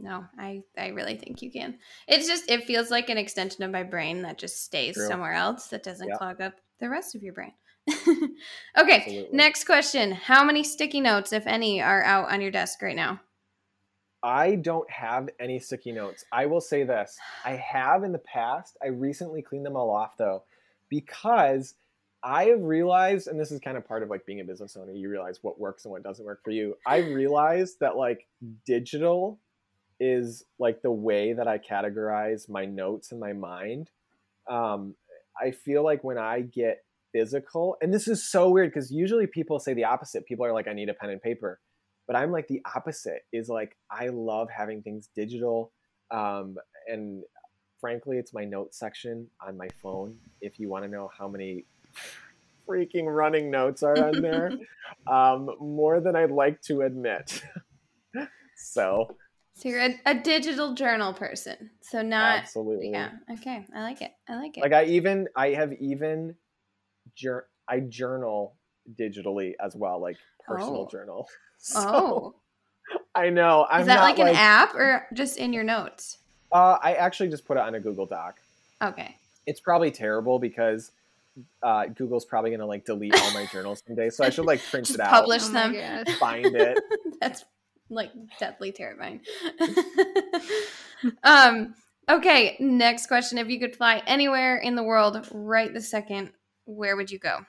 no 0.00 0.24
i 0.38 0.62
i 0.78 0.88
really 0.88 1.16
think 1.16 1.42
you 1.42 1.50
can 1.50 1.78
it's 2.08 2.26
just 2.26 2.50
it 2.50 2.64
feels 2.64 2.90
like 2.90 3.08
an 3.08 3.18
extension 3.18 3.62
of 3.62 3.70
my 3.70 3.82
brain 3.82 4.22
that 4.22 4.38
just 4.38 4.64
stays 4.64 4.94
True. 4.94 5.06
somewhere 5.06 5.34
else 5.34 5.68
that 5.68 5.82
doesn't 5.82 6.08
yeah. 6.08 6.16
clog 6.16 6.40
up 6.40 6.54
the 6.80 6.88
rest 6.88 7.14
of 7.14 7.22
your 7.22 7.34
brain 7.34 7.52
okay 8.78 8.96
Absolutely. 8.96 9.28
next 9.36 9.64
question 9.64 10.12
how 10.12 10.44
many 10.44 10.62
sticky 10.64 11.00
notes 11.00 11.32
if 11.32 11.46
any 11.46 11.80
are 11.80 12.02
out 12.04 12.30
on 12.30 12.40
your 12.40 12.50
desk 12.50 12.82
right 12.82 12.96
now 12.96 13.20
i 14.22 14.54
don't 14.56 14.90
have 14.90 15.28
any 15.38 15.58
sticky 15.58 15.92
notes 15.92 16.24
i 16.32 16.46
will 16.46 16.60
say 16.60 16.84
this 16.84 17.18
i 17.44 17.52
have 17.52 18.04
in 18.04 18.12
the 18.12 18.18
past 18.18 18.76
i 18.82 18.88
recently 18.88 19.42
cleaned 19.42 19.66
them 19.66 19.76
all 19.76 19.90
off 19.90 20.16
though 20.16 20.42
because 20.88 21.74
I 22.22 22.44
have 22.46 22.60
realized, 22.60 23.28
and 23.28 23.40
this 23.40 23.50
is 23.50 23.60
kind 23.60 23.76
of 23.76 23.86
part 23.86 24.02
of 24.02 24.10
like 24.10 24.26
being 24.26 24.40
a 24.40 24.44
business 24.44 24.76
owner, 24.76 24.92
you 24.92 25.08
realize 25.08 25.38
what 25.42 25.58
works 25.58 25.84
and 25.84 25.92
what 25.92 26.02
doesn't 26.02 26.24
work 26.24 26.44
for 26.44 26.50
you. 26.50 26.76
I 26.86 26.98
realized 26.98 27.80
that 27.80 27.96
like 27.96 28.26
digital 28.66 29.38
is 30.00 30.44
like 30.58 30.82
the 30.82 30.90
way 30.90 31.34
that 31.34 31.46
I 31.46 31.58
categorize 31.58 32.48
my 32.48 32.64
notes 32.64 33.12
in 33.12 33.20
my 33.20 33.34
mind. 33.34 33.90
Um, 34.48 34.94
I 35.40 35.52
feel 35.52 35.84
like 35.84 36.02
when 36.02 36.18
I 36.18 36.40
get 36.40 36.82
physical, 37.12 37.76
and 37.80 37.92
this 37.92 38.08
is 38.08 38.28
so 38.28 38.48
weird 38.48 38.70
because 38.70 38.90
usually 38.90 39.26
people 39.26 39.60
say 39.60 39.74
the 39.74 39.84
opposite. 39.84 40.26
People 40.26 40.46
are 40.46 40.52
like, 40.52 40.66
I 40.66 40.72
need 40.72 40.88
a 40.88 40.94
pen 40.94 41.10
and 41.10 41.22
paper. 41.22 41.60
But 42.06 42.16
I'm 42.16 42.32
like 42.32 42.48
the 42.48 42.62
opposite 42.74 43.22
is 43.32 43.48
like, 43.48 43.76
I 43.90 44.08
love 44.08 44.48
having 44.50 44.82
things 44.82 45.08
digital. 45.14 45.72
Um, 46.10 46.56
and 46.88 47.22
frankly, 47.80 48.18
it's 48.18 48.34
my 48.34 48.44
notes 48.44 48.78
section 48.78 49.28
on 49.46 49.56
my 49.56 49.68
phone. 49.82 50.16
If 50.40 50.58
you 50.58 50.68
want 50.68 50.84
to 50.84 50.90
know 50.90 51.10
how 51.16 51.28
many 51.28 51.66
freaking 52.68 53.06
running 53.06 53.50
notes 53.50 53.82
are 53.82 53.96
on 53.96 54.22
there, 54.22 54.50
um, 55.06 55.50
more 55.60 56.00
than 56.00 56.16
I'd 56.16 56.30
like 56.30 56.60
to 56.62 56.80
admit. 56.80 57.42
so 58.56 59.16
so 59.60 59.68
you're 59.68 59.80
a, 59.80 60.00
a, 60.06 60.14
digital 60.14 60.74
journal 60.74 61.12
person. 61.12 61.70
So 61.82 62.00
not 62.00 62.38
absolutely. 62.38 62.90
Yeah. 62.90 63.10
Okay. 63.30 63.66
I 63.74 63.82
like 63.82 64.00
it. 64.00 64.10
I 64.26 64.36
like 64.36 64.56
it. 64.56 64.62
Like 64.62 64.72
I 64.72 64.84
even 64.84 65.28
I 65.36 65.48
have 65.48 65.74
even 65.74 66.34
jur- 67.14 67.46
I 67.68 67.80
journal 67.80 68.54
digitally 68.98 69.52
as 69.62 69.76
well, 69.76 70.00
like 70.00 70.16
personal 70.46 70.86
oh. 70.88 70.90
journal. 70.90 71.28
So, 71.62 71.78
oh. 71.78 72.34
I 73.14 73.28
know. 73.28 73.66
I'm 73.68 73.82
Is 73.82 73.86
that 73.88 74.00
like 74.00 74.18
an 74.18 74.28
like, 74.28 74.36
app 74.38 74.74
or 74.74 75.06
just 75.12 75.36
in 75.36 75.52
your 75.52 75.62
notes? 75.62 76.16
Uh, 76.50 76.78
I 76.82 76.94
actually 76.94 77.28
just 77.28 77.44
put 77.44 77.58
it 77.58 77.60
on 77.60 77.74
a 77.74 77.80
Google 77.80 78.06
Doc. 78.06 78.40
Okay. 78.80 79.14
It's 79.44 79.60
probably 79.60 79.90
terrible 79.90 80.38
because 80.38 80.90
uh, 81.62 81.84
Google's 81.88 82.24
probably 82.24 82.50
gonna 82.50 82.64
like 82.64 82.86
delete 82.86 83.14
all 83.14 83.30
my 83.34 83.44
journals 83.52 83.82
someday, 83.86 84.08
so 84.08 84.24
I 84.24 84.30
should 84.30 84.46
like 84.46 84.62
print 84.70 84.88
it 84.88 85.00
out, 85.00 85.10
publish 85.10 85.42
oh 85.44 85.52
them, 85.52 86.06
find 86.18 86.46
it. 86.46 86.78
That's 87.20 87.44
like 87.90 88.12
deathly 88.38 88.72
terrifying. 88.72 89.20
um, 91.24 91.74
okay, 92.08 92.56
next 92.60 93.06
question. 93.06 93.38
If 93.38 93.48
you 93.48 93.58
could 93.58 93.76
fly 93.76 94.02
anywhere 94.06 94.56
in 94.56 94.76
the 94.76 94.82
world 94.82 95.26
right 95.32 95.72
this 95.72 95.90
second, 95.90 96.30
where 96.64 96.96
would 96.96 97.10
you 97.10 97.18
go? 97.18 97.40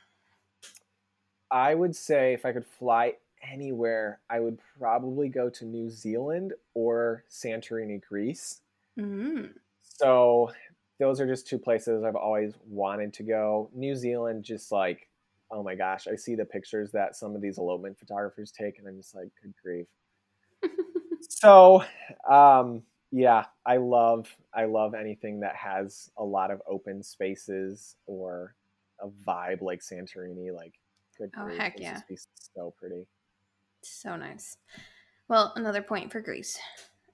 I 1.50 1.76
would 1.76 1.96
say 1.96 2.34
if 2.34 2.46
I 2.46 2.54
could 2.54 2.66
fly 2.66 3.16
anywhere, 3.50 4.20
I 4.30 4.40
would 4.40 4.58
probably 4.80 5.30
go 5.30 5.50
to 5.50 5.66
New 5.66 5.90
Zealand 5.90 6.54
or 6.74 7.24
Santorini, 7.30 8.02
Greece. 8.02 8.62
Mm-hmm. 9.00 9.48
So 9.82 10.52
those 11.00 11.20
are 11.20 11.28
just 11.28 11.48
two 11.48 11.60
places 11.60 12.04
I've 12.04 12.16
always 12.16 12.54
wanted 12.68 13.14
to 13.14 13.24
go. 13.24 13.70
New 13.74 13.96
Zealand, 13.96 14.44
just 14.44 14.72
like, 14.72 15.08
oh 15.52 15.62
my 15.62 15.76
gosh, 15.76 16.08
I 16.08 16.16
see 16.16 16.36
the 16.36 16.46
pictures 16.46 16.92
that 16.92 17.16
some 17.16 17.36
of 17.36 17.42
these 17.42 17.58
elopement 17.58 18.00
photographers 18.00 18.52
take, 18.52 18.80
and 18.80 18.88
I'm 18.88 18.98
just 18.98 19.14
like, 19.14 19.30
good 19.42 19.54
grief 19.62 19.88
so 21.30 21.84
um, 22.30 22.84
yeah 23.12 23.46
i 23.66 23.78
love 23.78 24.28
i 24.54 24.66
love 24.66 24.94
anything 24.94 25.40
that 25.40 25.56
has 25.56 26.10
a 26.18 26.24
lot 26.24 26.52
of 26.52 26.62
open 26.68 27.04
spaces 27.04 27.96
or 28.06 28.56
a 29.02 29.08
vibe 29.28 29.62
like 29.62 29.82
santorini 29.82 30.54
like 30.54 30.74
good 31.18 31.32
oh 31.38 31.46
grief. 31.46 31.58
heck 31.58 31.80
yeah 31.80 32.00
so 32.56 32.74
pretty 32.80 33.06
so 33.82 34.16
nice 34.16 34.58
well 35.28 35.52
another 35.56 35.82
point 35.82 36.12
for 36.12 36.22
greece 36.22 36.58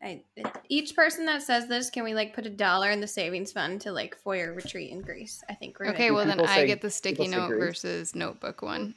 I, 0.01 0.23
each 0.69 0.95
person 0.95 1.25
that 1.25 1.41
says 1.41 1.67
this, 1.67 1.89
can 1.89 2.03
we 2.03 2.13
like 2.13 2.35
put 2.35 2.45
a 2.45 2.51
dollar 2.51 2.91
in 2.91 3.01
the 3.01 3.07
savings 3.07 3.51
fund 3.51 3.81
to 3.81 3.91
like 3.91 4.15
foyer 4.15 4.53
retreat 4.53 4.91
in 4.91 5.01
Greece? 5.01 5.43
I 5.49 5.55
think 5.55 5.79
we're 5.79 5.87
okay. 5.87 6.11
Well, 6.11 6.25
then 6.25 6.39
I 6.39 6.65
get 6.65 6.81
the 6.81 6.91
sticky 6.91 7.27
note 7.27 7.49
versus 7.49 8.13
notebook 8.13 8.61
one. 8.61 8.93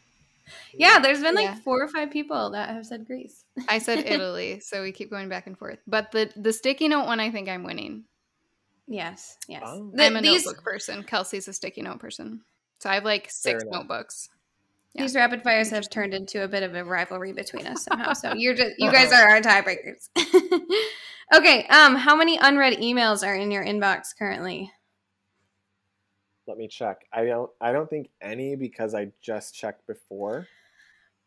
Yeah, 0.75 0.99
there's 0.99 1.21
been 1.21 1.35
like 1.35 1.45
yeah. 1.45 1.55
four 1.57 1.83
or 1.83 1.89
five 1.89 2.11
people 2.11 2.51
that 2.51 2.71
have 2.71 2.87
said 2.87 3.07
Greece. 3.07 3.45
I 3.69 3.79
said 3.79 3.99
Italy, 4.07 4.61
so 4.61 4.83
we 4.83 4.93
keep 4.93 5.11
going 5.11 5.29
back 5.29 5.47
and 5.47 5.59
forth. 5.59 5.79
But 5.87 6.13
the 6.13 6.31
the 6.37 6.53
sticky 6.53 6.89
note 6.89 7.07
one, 7.07 7.21
I 7.21 7.31
think 7.31 7.49
I'm 7.49 7.65
winning. 7.65 8.05
Yes, 8.87 9.37
yes. 9.49 9.63
Oh. 9.65 9.91
The, 9.95 10.07
I'm 10.07 10.17
a 10.17 10.21
these... 10.21 10.45
notebook 10.45 10.65
person. 10.65 11.05
Kelsey's 11.05 11.49
a 11.49 11.53
sticky 11.53 11.83
note 11.83 12.01
person. 12.01 12.43
So 12.81 12.91
I 12.91 12.95
have 12.95 13.05
like 13.05 13.31
six 13.31 13.63
notebooks. 13.65 14.31
Yeah. 14.95 15.03
These 15.03 15.15
rapid 15.15 15.43
fires 15.43 15.71
have 15.71 15.89
turned 15.89 16.15
into 16.15 16.43
a 16.43 16.49
bit 16.49 16.65
of 16.65 16.75
a 16.75 16.85
rivalry 16.85 17.33
between 17.33 17.67
us 17.67 17.85
somehow. 17.85 18.13
so 18.13 18.35
you're 18.35 18.55
just 18.55 18.73
you 18.79 18.91
guys 18.91 19.13
are 19.13 19.31
our 19.31 19.41
tiebreakers. 19.41 20.09
okay. 21.35 21.67
Um, 21.67 21.95
how 21.95 22.17
many 22.17 22.39
unread 22.39 22.79
emails 22.79 23.25
are 23.25 23.35
in 23.35 23.53
your 23.53 23.65
inbox 23.65 24.17
currently? 24.19 24.73
Let 26.51 26.59
me 26.59 26.67
check. 26.67 27.07
I 27.13 27.27
don't 27.27 27.49
I 27.61 27.71
don't 27.71 27.89
think 27.89 28.11
any 28.21 28.57
because 28.57 28.93
I 28.93 29.13
just 29.23 29.55
checked 29.55 29.87
before. 29.87 30.49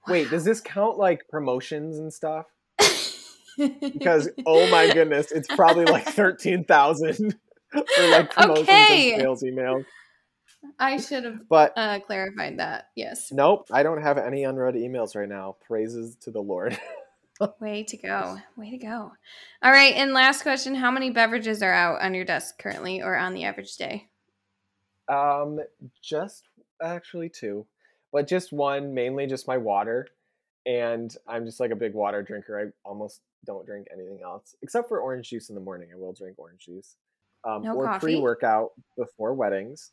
Wow. 0.06 0.12
Wait, 0.12 0.30
does 0.30 0.44
this 0.44 0.60
count 0.60 0.98
like 0.98 1.30
promotions 1.30 1.98
and 1.98 2.12
stuff? 2.12 2.46
because 3.58 4.28
oh 4.46 4.70
my 4.70 4.92
goodness, 4.92 5.32
it's 5.32 5.48
probably 5.48 5.86
like 5.86 6.06
thirteen 6.10 6.66
thousand 6.66 7.40
for 7.72 8.08
like 8.10 8.34
promotions 8.34 8.68
okay. 8.68 9.14
and 9.14 9.22
sales 9.22 9.44
emails. 9.44 9.86
I 10.78 10.98
should 10.98 11.24
have 11.24 11.48
but, 11.48 11.72
uh, 11.78 12.02
clarified 12.02 12.60
that. 12.60 12.90
Yes. 12.98 13.30
Nope, 13.32 13.68
I 13.72 13.84
don't 13.84 14.02
have 14.02 14.18
any 14.18 14.44
unread 14.44 14.76
emails 14.76 15.16
right 15.16 15.30
now. 15.30 15.56
Praises 15.66 16.18
to 16.24 16.32
the 16.32 16.42
Lord. 16.42 16.78
Way 17.62 17.84
to 17.84 17.98
go. 17.98 18.40
Way 18.58 18.72
to 18.72 18.78
go. 18.78 19.12
All 19.64 19.72
right. 19.72 19.94
And 19.96 20.12
last 20.12 20.42
question 20.42 20.76
How 20.76 20.92
many 20.92 21.12
beverages 21.12 21.64
are 21.64 21.74
out 21.74 22.02
on 22.02 22.14
your 22.14 22.26
desk 22.26 22.60
currently 22.60 23.02
or 23.02 23.16
on 23.16 23.34
the 23.34 23.46
average 23.46 23.78
day? 23.78 24.10
Um, 25.10 25.60
just 26.02 26.48
actually 26.82 27.30
two, 27.30 27.66
but 28.12 28.28
just 28.28 28.52
one, 28.52 28.94
mainly 28.94 29.28
just 29.28 29.48
my 29.48 29.58
water. 29.58 30.08
And 30.66 31.16
I'm 31.28 31.46
just 31.46 31.60
like 31.60 31.72
a 31.72 31.76
big 31.76 31.94
water 31.94 32.24
drinker. 32.24 32.60
I 32.60 32.88
almost 32.88 33.22
don't 33.46 33.66
drink 33.66 33.88
anything 33.92 34.20
else 34.24 34.56
except 34.62 34.88
for 34.88 35.00
orange 35.00 35.30
juice 35.30 35.50
in 35.50 35.56
the 35.56 35.62
morning. 35.62 35.90
I 35.94 35.98
will 35.98 36.14
drink 36.14 36.40
orange 36.40 36.66
juice. 36.66 36.96
Um, 37.46 37.64
no 37.64 37.76
or 37.76 38.00
pre 38.00 38.20
workout 38.20 38.72
before 38.98 39.34
weddings. 39.34 39.92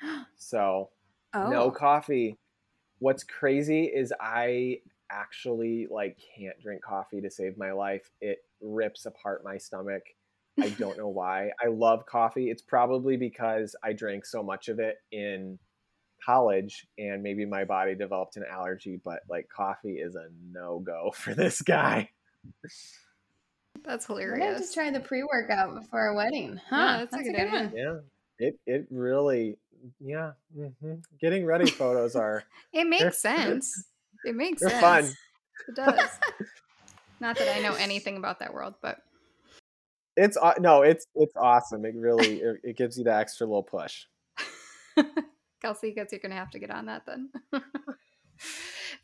So, 0.40 0.90
oh. 1.34 1.50
no 1.50 1.72
coffee. 1.72 2.38
What's 3.00 3.24
crazy 3.24 3.86
is 3.86 4.12
I 4.20 4.78
actually 5.10 5.88
like 5.90 6.16
can't 6.36 6.60
drink 6.62 6.82
coffee 6.82 7.20
to 7.20 7.28
save 7.28 7.58
my 7.58 7.72
life. 7.72 8.08
It 8.20 8.38
rips 8.60 9.06
apart 9.06 9.42
my 9.44 9.58
stomach. 9.58 10.02
I 10.60 10.70
don't 10.70 10.98
know 10.98 11.08
why. 11.08 11.50
I 11.62 11.68
love 11.68 12.06
coffee. 12.06 12.50
It's 12.50 12.62
probably 12.62 13.16
because 13.16 13.76
I 13.82 13.92
drank 13.92 14.26
so 14.26 14.42
much 14.42 14.68
of 14.68 14.78
it 14.78 14.96
in 15.12 15.58
college 16.24 16.86
and 16.98 17.22
maybe 17.22 17.44
my 17.44 17.64
body 17.64 17.94
developed 17.94 18.36
an 18.36 18.44
allergy, 18.50 19.00
but 19.04 19.20
like 19.28 19.48
coffee 19.48 19.94
is 19.94 20.14
a 20.14 20.26
no 20.52 20.78
go 20.80 21.10
for 21.14 21.34
this 21.34 21.62
guy. 21.62 22.10
That's 23.84 24.06
hilarious. 24.06 24.42
I 24.42 24.52
have 24.52 24.68
to 24.68 24.74
try 24.74 24.90
the 24.90 25.00
pre 25.00 25.22
workout 25.22 25.74
before 25.80 26.06
a 26.06 26.14
wedding. 26.14 26.60
Huh? 26.68 26.76
Yeah, 26.76 26.96
that's, 26.98 27.10
that's, 27.12 27.28
a 27.28 27.32
good, 27.32 27.36
good 27.36 27.52
one. 27.52 27.72
Yeah. 27.74 27.98
It 28.40 28.58
it 28.66 28.86
really 28.90 29.56
yeah. 30.00 30.32
Mm-hmm. 30.56 30.94
Getting 31.20 31.44
ready 31.44 31.66
photos 31.70 32.16
are. 32.16 32.44
it 32.72 32.84
makes 32.84 33.20
sense. 33.20 33.86
It 34.24 34.34
makes 34.34 34.60
they're 34.60 34.70
sense. 34.70 34.80
fun. 34.80 35.04
It 35.68 35.76
does. 35.76 36.10
Not 37.20 37.36
that 37.38 37.56
I 37.56 37.60
know 37.60 37.74
anything 37.74 38.16
about 38.16 38.38
that 38.40 38.54
world, 38.54 38.74
but 38.80 38.98
it's 40.18 40.36
no, 40.58 40.82
it's 40.82 41.06
it's 41.14 41.36
awesome. 41.36 41.84
It 41.84 41.94
really 41.96 42.40
it, 42.40 42.56
it 42.62 42.76
gives 42.76 42.98
you 42.98 43.04
the 43.04 43.14
extra 43.14 43.46
little 43.46 43.62
push. 43.62 44.04
Kelsey, 45.62 45.88
I 45.88 45.90
guess 45.90 46.08
you're 46.12 46.20
gonna 46.20 46.34
have 46.34 46.50
to 46.50 46.58
get 46.58 46.70
on 46.70 46.86
that 46.86 47.02
then. 47.06 47.30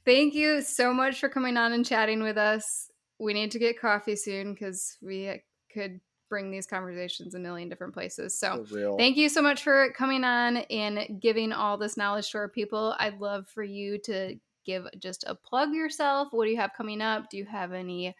Thank 0.05 0.35
you 0.35 0.61
so 0.63 0.93
much 0.93 1.21
for 1.21 1.29
coming 1.29 1.57
on 1.57 1.73
and 1.73 1.87
chatting 1.87 2.23
with 2.23 2.37
us. 2.37 2.91
We 3.19 3.33
need 3.33 3.53
to 3.53 3.59
get 3.59 3.81
coffee 3.81 4.17
soon 4.17 4.53
because 4.53 4.97
we 5.01 5.41
could 5.73 6.01
bring 6.29 6.51
these 6.51 6.67
conversations 6.67 7.35
a 7.35 7.39
million 7.39 7.69
different 7.69 7.95
places. 7.95 8.39
So 8.39 8.65
thank 8.97 9.17
you 9.17 9.29
so 9.29 9.41
much 9.41 9.63
for 9.63 9.93
coming 9.97 10.25
on 10.25 10.59
and 10.59 11.21
giving 11.21 11.53
all 11.53 11.77
this 11.79 11.97
knowledge 11.97 12.31
to 12.33 12.39
our 12.39 12.49
people. 12.49 12.95
I'd 12.99 13.21
love 13.21 13.47
for 13.49 13.63
you 13.63 13.99
to 14.05 14.37
give 14.65 14.87
just 14.99 15.25
a 15.27 15.35
plug 15.35 15.73
yourself. 15.73 16.29
What 16.33 16.47
do 16.47 16.51
you 16.51 16.57
have 16.57 16.73
coming 16.77 17.01
up? 17.01 17.31
Do 17.31 17.37
you 17.37 17.45
have 17.45 17.73
any 17.73 18.17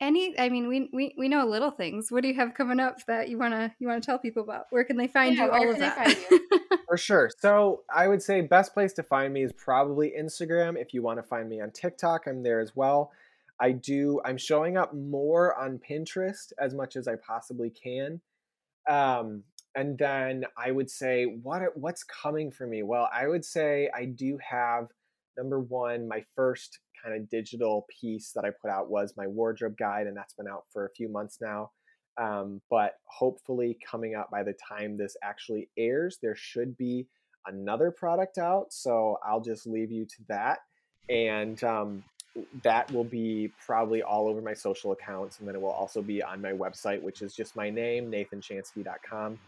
any 0.00 0.38
I 0.38 0.48
mean 0.48 0.68
we 0.68 0.88
we, 0.92 1.14
we 1.18 1.28
know 1.28 1.46
little 1.46 1.70
things. 1.70 2.10
What 2.10 2.22
do 2.22 2.28
you 2.28 2.34
have 2.34 2.54
coming 2.54 2.80
up 2.80 3.04
that 3.06 3.28
you 3.28 3.38
wanna 3.38 3.74
you 3.78 3.88
wanna 3.88 4.00
tell 4.00 4.18
people 4.18 4.42
about? 4.42 4.66
Where 4.70 4.84
can 4.84 4.96
they 4.96 5.08
find 5.08 5.36
yeah, 5.36 5.46
you? 5.46 5.52
All 5.52 5.70
of 5.70 5.78
that. 5.78 6.16
For 6.88 6.96
sure. 6.96 7.30
So 7.38 7.82
I 7.94 8.08
would 8.08 8.22
say 8.22 8.40
best 8.40 8.72
place 8.72 8.92
to 8.94 9.02
find 9.02 9.32
me 9.32 9.42
is 9.42 9.52
probably 9.52 10.12
Instagram. 10.18 10.80
If 10.80 10.94
you 10.94 11.02
want 11.02 11.18
to 11.18 11.22
find 11.22 11.48
me 11.48 11.60
on 11.60 11.70
TikTok, 11.70 12.26
I'm 12.26 12.42
there 12.42 12.60
as 12.60 12.74
well. 12.74 13.12
I 13.60 13.72
do. 13.72 14.20
I'm 14.24 14.38
showing 14.38 14.76
up 14.76 14.94
more 14.94 15.58
on 15.58 15.78
Pinterest 15.78 16.52
as 16.58 16.74
much 16.74 16.96
as 16.96 17.08
I 17.08 17.16
possibly 17.16 17.70
can. 17.70 18.20
Um, 18.88 19.42
and 19.74 19.98
then 19.98 20.44
I 20.56 20.70
would 20.70 20.90
say, 20.90 21.24
what 21.24 21.62
what's 21.76 22.04
coming 22.04 22.50
for 22.50 22.66
me? 22.66 22.82
Well, 22.82 23.08
I 23.12 23.26
would 23.26 23.44
say 23.44 23.90
I 23.94 24.06
do 24.06 24.38
have 24.48 24.88
number 25.36 25.60
one. 25.60 26.08
My 26.08 26.24
first 26.34 26.78
kind 27.02 27.14
of 27.14 27.28
digital 27.28 27.86
piece 28.00 28.32
that 28.32 28.44
I 28.44 28.50
put 28.50 28.70
out 28.70 28.90
was 28.90 29.14
my 29.16 29.26
wardrobe 29.26 29.76
guide, 29.76 30.06
and 30.06 30.16
that's 30.16 30.34
been 30.34 30.48
out 30.48 30.64
for 30.72 30.86
a 30.86 30.90
few 30.90 31.08
months 31.08 31.38
now. 31.40 31.70
Um, 32.18 32.60
but 32.68 32.94
hopefully, 33.04 33.78
coming 33.88 34.14
out 34.14 34.30
by 34.30 34.42
the 34.42 34.54
time 34.54 34.96
this 34.96 35.16
actually 35.22 35.68
airs, 35.76 36.18
there 36.20 36.34
should 36.36 36.76
be 36.76 37.06
another 37.46 37.90
product 37.90 38.38
out. 38.38 38.72
So 38.72 39.18
I'll 39.26 39.40
just 39.40 39.66
leave 39.66 39.90
you 39.90 40.04
to 40.04 40.16
that. 40.28 40.58
And 41.08 41.62
um, 41.64 42.04
that 42.62 42.90
will 42.92 43.04
be 43.04 43.52
probably 43.64 44.02
all 44.02 44.28
over 44.28 44.40
my 44.40 44.54
social 44.54 44.92
accounts, 44.92 45.38
and 45.38 45.48
then 45.48 45.54
it 45.54 45.60
will 45.60 45.70
also 45.70 46.02
be 46.02 46.22
on 46.22 46.42
my 46.42 46.52
website, 46.52 47.00
which 47.00 47.22
is 47.22 47.34
just 47.34 47.56
my 47.56 47.70
name, 47.70 48.10
nathanchansky.com. 48.10 49.38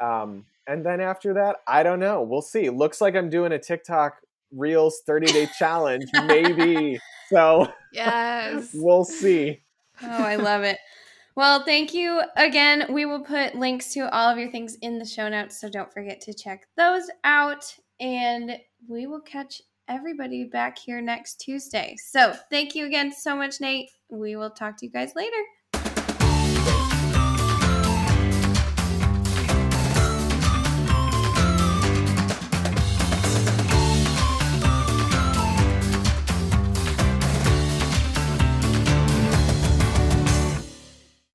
Um, 0.00 0.44
and 0.66 0.84
then 0.84 1.00
after 1.00 1.34
that, 1.34 1.56
I 1.66 1.82
don't 1.82 1.98
know. 1.98 2.22
We'll 2.22 2.42
see. 2.42 2.70
Looks 2.70 3.00
like 3.00 3.16
I'm 3.16 3.30
doing 3.30 3.52
a 3.52 3.58
TikTok 3.58 4.21
Reels 4.52 5.02
30 5.06 5.26
day 5.26 5.48
challenge, 5.58 6.06
maybe. 6.26 6.98
So, 7.28 7.72
yes, 7.94 8.72
we'll 8.74 9.06
see. 9.06 9.62
Oh, 10.02 10.06
I 10.06 10.36
love 10.36 10.64
it. 10.64 10.76
Well, 11.34 11.64
thank 11.64 11.94
you 11.94 12.20
again. 12.36 12.92
We 12.92 13.06
will 13.06 13.24
put 13.24 13.54
links 13.54 13.94
to 13.94 14.00
all 14.14 14.28
of 14.28 14.36
your 14.36 14.50
things 14.50 14.74
in 14.82 14.98
the 14.98 15.06
show 15.06 15.30
notes, 15.30 15.58
so 15.58 15.70
don't 15.70 15.90
forget 15.90 16.20
to 16.22 16.34
check 16.34 16.66
those 16.76 17.04
out. 17.24 17.74
And 18.00 18.58
we 18.86 19.06
will 19.06 19.22
catch 19.22 19.62
everybody 19.88 20.44
back 20.44 20.76
here 20.78 21.00
next 21.00 21.36
Tuesday. 21.36 21.96
So 22.10 22.34
thank 22.50 22.74
you 22.74 22.84
again 22.84 23.12
so 23.12 23.34
much, 23.34 23.62
Nate. 23.62 23.88
We 24.10 24.36
will 24.36 24.50
talk 24.50 24.76
to 24.78 24.86
you 24.86 24.92
guys 24.92 25.12
later. 25.16 25.42